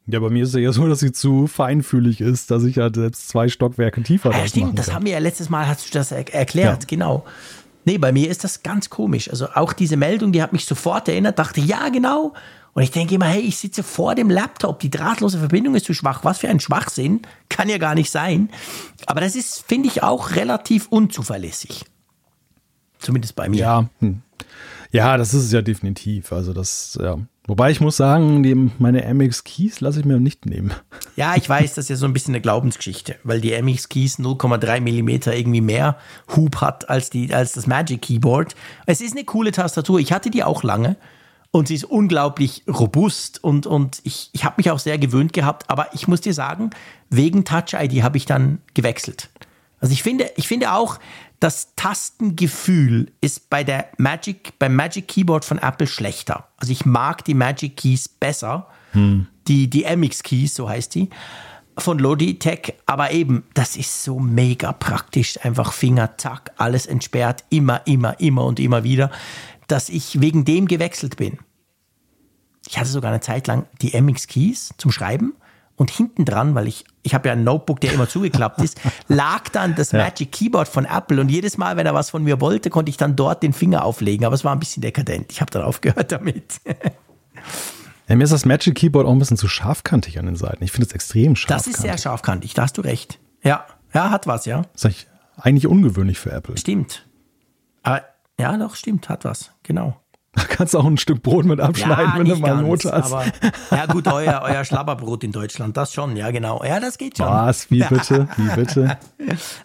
[0.07, 2.89] Ja, bei mir ist es ja so, dass sie zu feinfühlig ist, dass ich ja
[2.93, 6.11] selbst zwei Stockwerke tiefer ja, stimmt, das haben wir ja letztes Mal, hast du das
[6.11, 6.87] er erklärt, ja.
[6.87, 7.23] genau.
[7.83, 9.29] Nee, bei mir ist das ganz komisch.
[9.29, 12.33] Also auch diese Meldung, die hat mich sofort erinnert, dachte, ja, genau.
[12.73, 15.93] Und ich denke immer, hey, ich sitze vor dem Laptop, die drahtlose Verbindung ist zu
[15.93, 16.23] schwach.
[16.23, 17.21] Was für ein Schwachsinn.
[17.49, 18.49] Kann ja gar nicht sein.
[19.07, 21.85] Aber das ist, finde ich, auch relativ unzuverlässig.
[22.99, 23.57] Zumindest bei mir.
[23.57, 24.21] Ja, hm.
[24.91, 26.31] ja, das ist es ja definitiv.
[26.31, 27.17] Also das, ja.
[27.47, 30.73] Wobei ich muss sagen, die, meine MX Keys lasse ich mir nicht nehmen.
[31.15, 34.19] Ja, ich weiß, das ist ja so ein bisschen eine Glaubensgeschichte, weil die MX Keys
[34.19, 35.97] 0,3 Millimeter irgendwie mehr
[36.35, 38.55] Hub hat als, die, als das Magic Keyboard.
[38.85, 39.99] Es ist eine coole Tastatur.
[39.99, 40.97] Ich hatte die auch lange
[41.49, 45.69] und sie ist unglaublich robust und, und ich, ich habe mich auch sehr gewöhnt gehabt,
[45.69, 46.69] aber ich muss dir sagen,
[47.09, 49.29] wegen Touch ID habe ich dann gewechselt.
[49.79, 50.99] Also ich finde, ich finde auch,
[51.41, 56.47] das Tastengefühl ist bei der Magic, beim Magic Keyboard von Apple schlechter.
[56.55, 59.27] Also ich mag die Magic Keys besser, hm.
[59.49, 61.09] die, die MX Keys, so heißt die,
[61.77, 67.85] von Logitech, aber eben, das ist so mega praktisch, einfach Finger, zack, alles entsperrt, immer,
[67.85, 69.11] immer, immer und immer wieder
[69.71, 71.39] dass ich wegen dem gewechselt bin.
[72.67, 75.33] Ich hatte sogar eine Zeit lang die MX Keys zum Schreiben
[75.81, 79.49] und hinten dran, weil ich, ich habe ja ein Notebook, der immer zugeklappt ist, lag
[79.49, 79.93] dann das.
[79.93, 82.97] Magic Keyboard von Apple und jedes Mal, wenn er was von mir wollte, konnte ich
[82.97, 85.31] dann dort den Finger auflegen, aber es war ein bisschen dekadent.
[85.31, 86.61] Ich habe dann aufgehört damit.
[88.07, 90.61] Ja, mir ist das Magic Keyboard auch ein bisschen zu scharfkantig an den Seiten.
[90.65, 91.71] Ich finde es extrem scharfkantig.
[91.71, 93.19] Das ist sehr scharfkantig, da hast du recht.
[93.41, 94.63] Ja, ja, hat was, ja.
[94.73, 96.57] Das ist eigentlich ungewöhnlich für Apple.
[96.57, 97.07] Stimmt.
[97.83, 98.01] Aber
[98.37, 100.00] ja, doch, stimmt, hat was, genau.
[100.33, 102.93] Da kannst du auch ein Stück Brot mit abschneiden, ja, wenn du mal ganz, Not
[102.93, 103.11] hast.
[103.11, 103.25] Aber,
[103.71, 106.63] ja gut, euer, euer Schlabberbrot in Deutschland, das schon, ja genau.
[106.63, 107.27] Ja, das geht schon.
[107.27, 108.97] Was, wie bitte, wie bitte?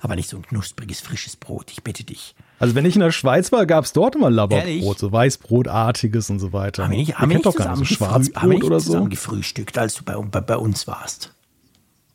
[0.00, 2.34] aber nicht so ein knuspriges, frisches Brot, ich bitte dich.
[2.58, 6.40] Also wenn ich in der Schweiz war, gab es dort immer Labberbrot, so Weißbrotartiges und
[6.40, 6.84] so weiter.
[6.84, 8.80] Haben wir nicht, haben wir nicht doch gar nicht so Schwarzbrot haben wir nicht oder
[8.80, 8.86] so?
[8.86, 11.32] zusammen gefrühstückt, als du bei, bei, bei uns warst.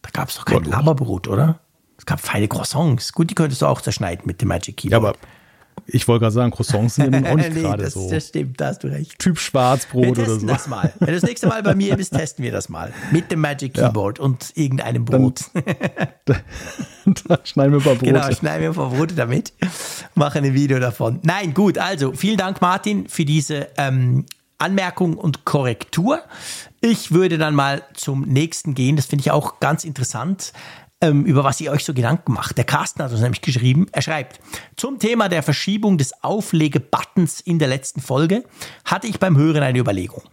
[0.01, 1.59] Da gab es doch kein Labberbrot, oder?
[1.97, 3.13] Es gab feine Croissants.
[3.13, 5.03] Gut, die könntest du auch zerschneiden mit dem Magic Keyboard.
[5.03, 5.17] Ja, aber
[5.93, 8.09] ich wollte gerade sagen, Croissants sind auch nicht nee, gerade so.
[8.09, 9.17] Das stimmt, da hast du recht.
[9.19, 10.45] Typ Schwarzbrot oder so.
[10.45, 10.93] das mal.
[10.99, 12.93] Wenn du das nächste Mal bei mir bist, testen wir das mal.
[13.11, 14.25] Mit dem Magic Keyboard ja.
[14.25, 15.41] und irgendeinem Brot.
[16.25, 16.41] Dann,
[17.27, 18.05] da schneiden wir ein paar Brote.
[18.05, 19.53] Genau, schneiden wir ein paar Brote damit.
[20.15, 21.19] Machen ein Video davon.
[21.23, 24.25] Nein, gut, also vielen Dank, Martin, für diese ähm,
[24.61, 26.19] Anmerkung und Korrektur.
[26.81, 28.95] Ich würde dann mal zum nächsten gehen.
[28.95, 30.53] Das finde ich auch ganz interessant
[31.01, 32.57] ähm, über was ihr euch so Gedanken macht.
[32.57, 34.39] Der Carsten hat uns nämlich geschrieben, er schreibt,
[34.77, 38.43] zum Thema der Verschiebung des Auflegebuttons in der letzten Folge
[38.85, 40.23] hatte ich beim Hören eine Überlegung.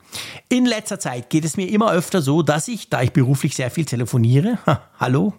[0.49, 3.71] In letzter Zeit geht es mir immer öfter so, dass ich, da ich beruflich sehr
[3.71, 5.35] viel telefoniere, ha, hallo,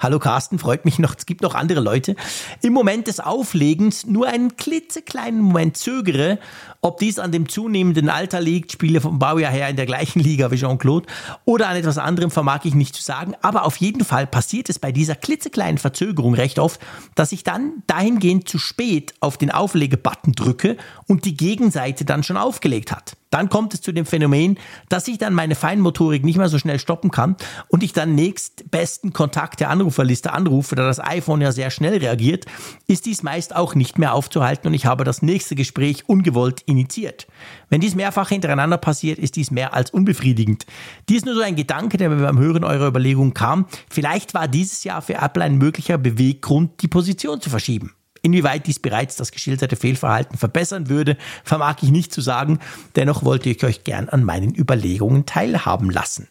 [0.00, 1.14] Hallo Carsten, freut mich noch.
[1.16, 2.16] Es gibt noch andere Leute.
[2.62, 6.38] Im Moment des Auflegens nur einen klitzekleinen Moment zögere,
[6.80, 10.50] ob dies an dem zunehmenden Alter liegt, spiele vom Baujahr her in der gleichen Liga
[10.50, 11.06] wie Jean-Claude,
[11.44, 13.34] oder an etwas anderem vermag ich nicht zu sagen.
[13.42, 16.80] Aber auf jeden Fall passiert es bei dieser klitzekleinen Verzögerung recht oft,
[17.14, 20.76] dass ich dann dahingehend zu spät auf den Auflegebutton drücke
[21.06, 23.16] und die Gegenseite dann schon aufgelegt hat.
[23.36, 24.58] Dann kommt es zu dem Phänomen,
[24.88, 27.36] dass ich dann meine Feinmotorik nicht mehr so schnell stoppen kann
[27.68, 32.46] und ich dann nächstbesten Kontakt der Anruferliste anrufe, da das iPhone ja sehr schnell reagiert,
[32.86, 37.26] ist dies meist auch nicht mehr aufzuhalten und ich habe das nächste Gespräch ungewollt initiiert.
[37.68, 40.64] Wenn dies mehrfach hintereinander passiert, ist dies mehr als unbefriedigend.
[41.10, 43.66] Dies nur so ein Gedanke, der mir beim Hören eurer Überlegungen kam.
[43.90, 47.92] Vielleicht war dieses Jahr für Apple ein möglicher Beweggrund, die Position zu verschieben.
[48.26, 52.58] Inwieweit dies bereits das geschilderte Fehlverhalten verbessern würde, vermag ich nicht zu sagen.
[52.96, 56.26] Dennoch wollte ich euch gern an meinen Überlegungen teilhaben lassen.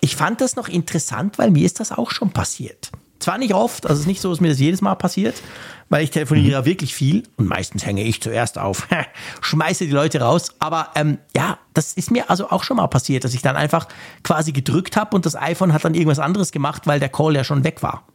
[0.00, 2.90] Ich fand das noch interessant, weil mir ist das auch schon passiert.
[3.20, 5.40] Zwar nicht oft, also es ist nicht so, dass mir das jedes Mal passiert,
[5.88, 6.66] weil ich telefoniere mhm.
[6.66, 8.88] wirklich viel und meistens hänge ich zuerst auf,
[9.40, 10.56] schmeiße die Leute raus.
[10.58, 13.86] Aber ähm, ja, das ist mir also auch schon mal passiert, dass ich dann einfach
[14.24, 17.44] quasi gedrückt habe und das iPhone hat dann irgendwas anderes gemacht, weil der Call ja
[17.44, 18.08] schon weg war.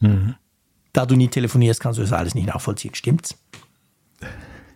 [0.00, 0.34] Mhm
[0.92, 2.94] da du nie telefonierst, kannst du das alles nicht nachvollziehen.
[2.94, 3.36] Stimmt's?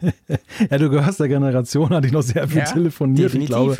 [0.70, 3.32] ja, du gehörst der Generation, hat ich noch sehr viel ja, telefoniert.
[3.32, 3.42] Definitiv.
[3.42, 3.78] Ich glaube,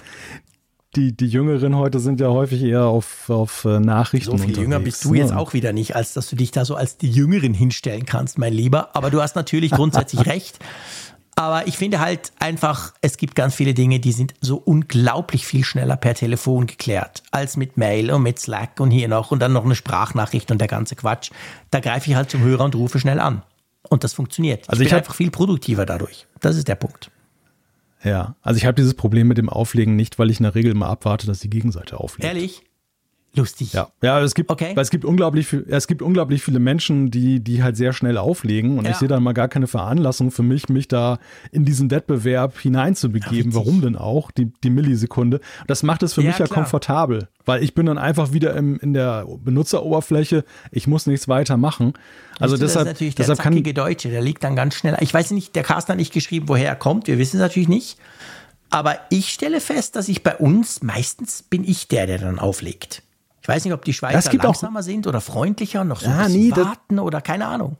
[0.96, 4.30] die, die Jüngeren heute sind ja häufig eher auf, auf äh, Nachrichten.
[4.30, 4.62] So viel unterwegs.
[4.62, 7.10] jünger bist du jetzt auch wieder nicht, als dass du dich da so als die
[7.10, 8.94] Jüngeren hinstellen kannst, mein Lieber.
[8.94, 10.58] Aber du hast natürlich grundsätzlich recht.
[11.36, 15.64] Aber ich finde halt einfach, es gibt ganz viele Dinge, die sind so unglaublich viel
[15.64, 19.52] schneller per Telefon geklärt als mit Mail und mit Slack und hier noch und dann
[19.52, 21.30] noch eine Sprachnachricht und der ganze Quatsch.
[21.70, 23.42] Da greife ich halt zum Hörer und rufe schnell an.
[23.88, 24.68] Und das funktioniert.
[24.68, 26.26] Also ich, ich bin einfach viel produktiver dadurch.
[26.40, 27.10] Das ist der Punkt.
[28.02, 30.74] Ja, also ich habe dieses Problem mit dem Auflegen nicht, weil ich in der Regel
[30.74, 32.26] mal abwarte, dass die Gegenseite auflegt.
[32.26, 32.62] Ehrlich?
[33.36, 33.72] Lustig.
[33.72, 34.74] Ja, ja es gibt, Okay.
[34.76, 38.78] es gibt unglaublich, viel, es gibt unglaublich viele Menschen, die, die halt sehr schnell auflegen
[38.78, 38.90] und Ja.
[38.92, 41.18] ich sehe da mal gar keine Veranlassung für mich, mich da
[41.52, 43.50] in diesen Wettbewerb hineinzubegeben.
[43.52, 43.56] Ja.
[43.56, 44.30] Warum denn auch?
[44.30, 45.40] Die, die Millisekunde.
[45.66, 46.60] Das macht es für Ja, mich ja klar.
[46.62, 50.44] komfortabel, weil ich bin dann einfach wieder im, in der Benutzeroberfläche.
[50.70, 51.94] Ich muss nichts weiter machen.
[52.40, 54.96] Also deshalb, das ist natürlich der zackige Deutsche, der liegt dann ganz schnell.
[55.00, 57.06] Ich weiß nicht, der Carsten hat nicht geschrieben, woher er kommt.
[57.06, 57.98] Wir wissen es natürlich nicht.
[58.70, 63.02] Aber ich stelle fest, dass ich bei uns meistens bin ich der, der dann auflegt.
[63.44, 66.20] Ich weiß nicht, ob die Schweizer gibt auch- langsamer sind oder freundlicher, noch so Ja,
[66.20, 67.76] ein bisschen nee, das- warten oder keine Ahnung.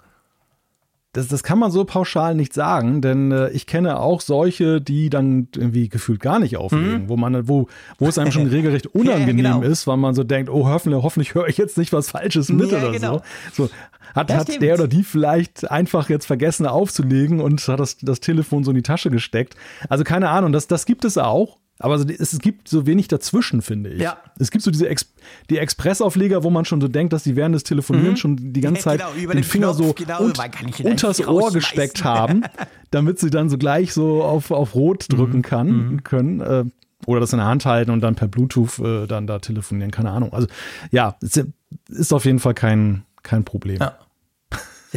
[1.15, 5.09] Das, das kann man so pauschal nicht sagen, denn äh, ich kenne auch solche, die
[5.11, 7.69] dann irgendwie gefühlt gar nicht auflegen, wo man, wo,
[7.99, 9.62] wo es einem schon regelrecht unangenehm genau.
[9.62, 12.70] ist, weil man so denkt, oh, hoffentlich, hoffentlich höre ich jetzt nicht was Falsches mit
[12.73, 13.23] Ja, oder genau.
[13.55, 13.66] so.
[13.66, 13.70] so.
[14.15, 14.62] Hat, Das hat stimmt.
[14.65, 18.77] der oder die vielleicht einfach jetzt vergessen aufzulegen und hat das, das Telefon so in
[18.77, 19.55] die Tasche gesteckt.
[19.89, 21.57] Also keine Ahnung, das, das gibt es auch.
[21.85, 24.01] Aber es, gibt so wenig dazwischen, finde ich.
[24.01, 24.16] Ja.
[24.39, 25.12] Es gibt so diese Ex
[25.51, 28.74] die Expressaufleger, wo man schon so denkt, dass die während des Telefonieren schon die ganze
[28.74, 28.77] Mhm.
[28.77, 30.39] Ja, Zeit genau, den den Finger Knopf, so genau, und,
[30.85, 32.43] unters Ohr gesteckt haben,
[32.90, 35.16] damit sie dann so gleich so auf, auf Rot Mhm.
[35.16, 36.40] drücken kann, können.
[36.40, 36.65] Äh,
[37.06, 40.11] oder das in der Hand halten und dann per Bluetooth äh, dann da telefonieren, keine
[40.11, 40.32] Ahnung.
[40.32, 40.48] Also
[40.90, 41.44] ja, es
[41.89, 43.78] ist auf jeden Fall kein, kein Problem.
[43.81, 43.98] Ja.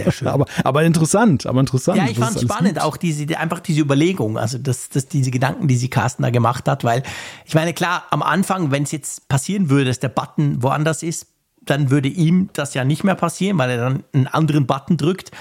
[0.03, 0.27] Sehr schön.
[0.27, 1.97] Aber, aber interessant, aber interessant.
[1.97, 2.83] Ja, ich fand es spannend, gibt.
[2.83, 6.67] auch diese, einfach diese Überlegung, also das, das, diese Gedanken, die sie Carsten da gemacht
[6.67, 7.03] hat, weil
[7.45, 11.27] ich meine, klar, am Anfang, wenn es jetzt passieren würde, dass der Button woanders ist,
[11.61, 15.31] dann würde ihm das ja nicht mehr passieren, weil er dann einen anderen Button drückt.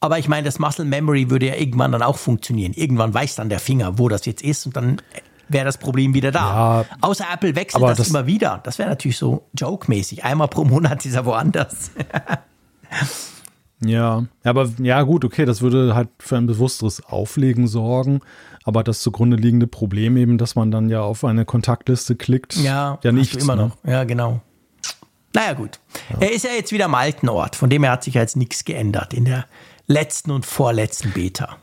[0.00, 2.72] Aber ich meine, das Muscle Memory würde ja irgendwann dann auch funktionieren.
[2.74, 5.00] Irgendwann weiß dann der Finger, wo das jetzt ist und dann
[5.48, 6.82] wäre das Problem wieder da.
[6.82, 8.60] Ja, Außer Apple wechselt das, das- immer wieder.
[8.64, 10.24] Das wäre natürlich so joke-mäßig.
[10.24, 11.90] Einmal pro Monat ist er woanders.
[13.84, 18.20] Ja, aber ja gut, okay, das würde halt für ein bewussteres Auflegen sorgen,
[18.64, 22.98] aber das zugrunde liegende Problem eben, dass man dann ja auf eine Kontaktliste klickt, Ja,
[23.02, 23.76] ja nicht immer noch.
[23.84, 24.40] Ja, genau.
[25.34, 25.78] Naja, gut.
[26.20, 28.36] Er ist ja jetzt wieder am alten Ort, von dem her hat sich ja jetzt
[28.36, 29.44] nichts geändert in der
[29.86, 31.58] letzten und vorletzten Beta.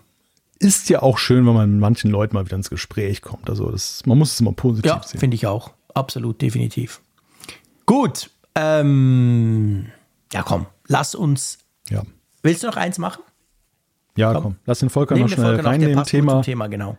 [0.60, 3.50] Ist ja auch schön, wenn man mit manchen Leuten mal wieder ins Gespräch kommt.
[3.50, 5.20] Also das, man muss es immer positiv Ja, sehen.
[5.20, 5.72] finde ich auch.
[5.96, 7.02] Absolut, definitiv.
[7.88, 8.30] Gut.
[8.56, 9.88] Ähm,
[10.32, 11.58] ja, komm, lass uns.
[11.90, 12.04] Ja,
[12.42, 13.24] Willst du noch eins machen?
[14.16, 14.58] ja komm.
[14.66, 16.98] lass den Volker Nimm noch schnell Volker noch, der gut Thema, zum Thema, genau.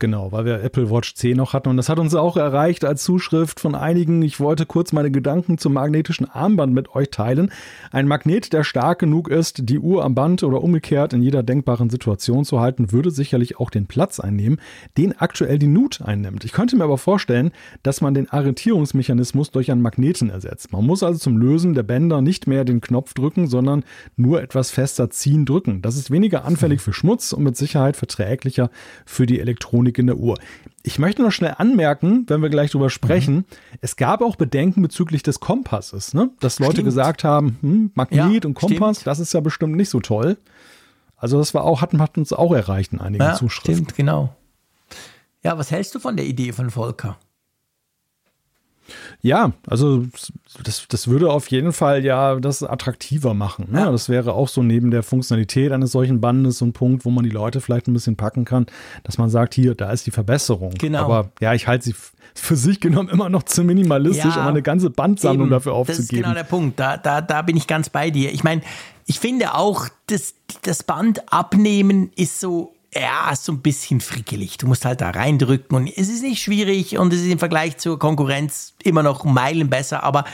[0.00, 3.04] Genau, weil wir Apple Watch 10 noch hatten und das hat uns auch erreicht als
[3.04, 4.22] Zuschrift von einigen.
[4.22, 7.52] Ich wollte kurz meine Gedanken zum magnetischen Armband mit euch teilen.
[7.92, 11.90] Ein Magnet, der stark genug ist, die Uhr am Band oder umgekehrt in jeder denkbaren
[11.90, 14.60] Situation zu halten, würde sicherlich auch den Platz einnehmen,
[14.98, 16.44] den aktuell die Nut einnimmt.
[16.44, 17.52] Ich könnte mir aber vorstellen,
[17.84, 20.72] dass man den Arretierungsmechanismus durch einen Magneten ersetzt.
[20.72, 23.84] Man muss also zum Lösen der Bänder nicht mehr den Knopf drücken, sondern
[24.16, 25.82] nur etwas fester ziehen drücken.
[25.82, 28.70] Das ist weniger anfällig für Schmutz und mit Sicherheit verträglicher
[29.06, 30.38] für die Elektronik in der Uhr.
[30.82, 33.44] Ich möchte noch schnell anmerken, wenn wir gleich drüber sprechen,
[33.80, 36.30] es gab auch Bedenken bezüglich des Kompasses, ne?
[36.40, 36.86] dass Leute Stimmt.
[36.86, 39.06] gesagt haben, hm, Magnet Ja, und Kompass, stimmt.
[39.06, 40.36] das ist ja bestimmt nicht so toll.
[41.16, 43.74] Also das war auch, hat, hat uns auch erreicht in einigen Ja, Zuschriften.
[43.76, 44.34] stimmt, genau.
[45.42, 47.18] Ja, was hältst du von der Idee von Volker?
[49.22, 50.04] Ja, also
[50.62, 53.68] das, das würde auf jeden Fall ja das attraktiver machen.
[53.70, 53.80] Ne?
[53.80, 53.90] Ja.
[53.90, 57.24] Das wäre auch so neben der Funktionalität eines solchen Bandes so ein Punkt, wo man
[57.24, 58.66] die Leute vielleicht ein bisschen packen kann,
[59.02, 60.74] dass man sagt, hier, da ist die Verbesserung.
[60.78, 61.04] Genau.
[61.04, 61.94] Aber ja, ich halte sie
[62.34, 65.98] für sich genommen immer noch zu minimalistisch, Ja, um eine ganze Bandsammlung Eben, dafür Das
[65.98, 66.22] ist aufzugeben.
[66.22, 66.78] genau der Punkt.
[66.80, 68.32] Da, da, da bin ich ganz bei dir.
[68.32, 68.60] Ich meine,
[69.06, 74.58] ich finde auch, das, das Band abnehmen ist so, ja, ist so ein bisschen frickelig.
[74.58, 77.78] Du musst halt da reindrücken und es ist nicht schwierig und es ist im Vergleich
[77.78, 80.24] zur Konkurrenz immer noch Meilen besser, aber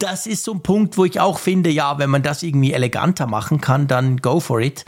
[0.00, 3.26] das ist so ein Punkt, wo ich auch finde, ja, wenn man das irgendwie eleganter
[3.26, 4.84] machen kann, dann go for it.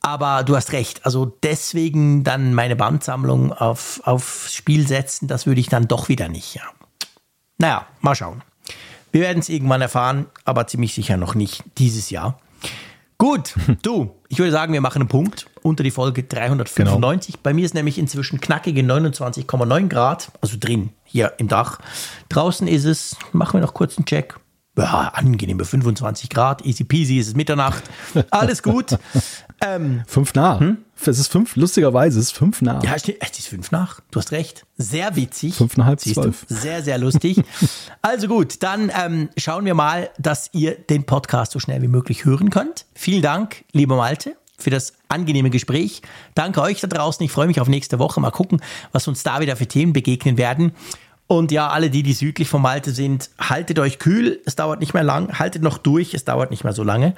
[0.00, 1.04] Aber du hast recht.
[1.06, 6.28] Also deswegen dann meine Bandsammlung auf, aufs Spiel setzen, das würde ich dann doch wieder
[6.28, 6.62] nicht, ja.
[7.58, 8.42] Naja, mal schauen.
[9.12, 12.40] Wir werden es irgendwann erfahren, aber ziemlich sicher noch nicht dieses Jahr.
[13.16, 17.38] Gut, du, ich würde sagen, wir machen einen Punkt unter die Folge 395.
[17.38, 21.78] Bei mir ist nämlich inzwischen knackige 29,9 Grad, also drin, hier im Dach.
[22.30, 24.40] Draußen ist es, machen wir noch kurz einen Check.
[24.76, 27.84] Ja, angenehme 25 Grad, easy peasy, es ist Mitternacht,
[28.30, 28.98] alles gut.
[29.60, 30.60] ähm, Fünf nach.
[31.06, 32.82] Es ist fünf, lustigerweise ist fünf nach.
[32.82, 34.00] ja, es ist fünf nach.
[34.10, 34.64] Du hast recht.
[34.78, 35.54] Sehr witzig.
[35.54, 36.22] Fünf nach halb Siehst du?
[36.22, 36.46] zwölf.
[36.48, 37.42] Sehr, sehr lustig.
[38.02, 42.24] also gut, dann ähm, schauen wir mal, dass ihr den Podcast so schnell wie möglich
[42.24, 42.86] hören könnt.
[42.94, 46.00] Vielen Dank, lieber Malte, für das angenehme Gespräch.
[46.34, 47.24] Danke euch da draußen.
[47.24, 48.20] Ich freue mich auf nächste Woche.
[48.20, 48.60] Mal gucken,
[48.92, 50.72] was uns da wieder für Themen begegnen werden.
[51.26, 54.40] Und ja, alle die, die südlich von Malte sind, haltet euch kühl.
[54.44, 55.38] Es dauert nicht mehr lang.
[55.38, 56.14] Haltet noch durch.
[56.14, 57.14] Es dauert nicht mehr so lange.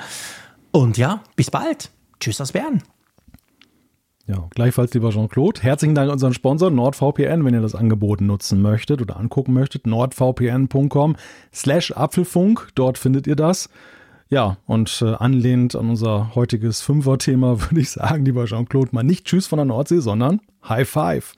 [0.73, 1.90] Und ja, bis bald.
[2.20, 2.82] Tschüss aus Bern.
[4.28, 5.62] Ja, gleichfalls, lieber Jean-Claude.
[5.62, 9.86] Herzlichen Dank an unseren Sponsor NordVPN, wenn ihr das Angebot nutzen möchtet oder angucken möchtet.
[9.86, 11.15] nordvpn.com
[11.55, 13.69] slash Apfelfunk, dort findet ihr das.
[14.28, 19.27] Ja, und äh, anlehnt an unser heutiges Fünfer-Thema würde ich sagen, lieber Jean-Claude, mal nicht
[19.27, 21.35] Tschüss von der Nordsee, sondern High Five.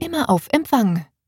[0.00, 1.04] Immer auf Empfang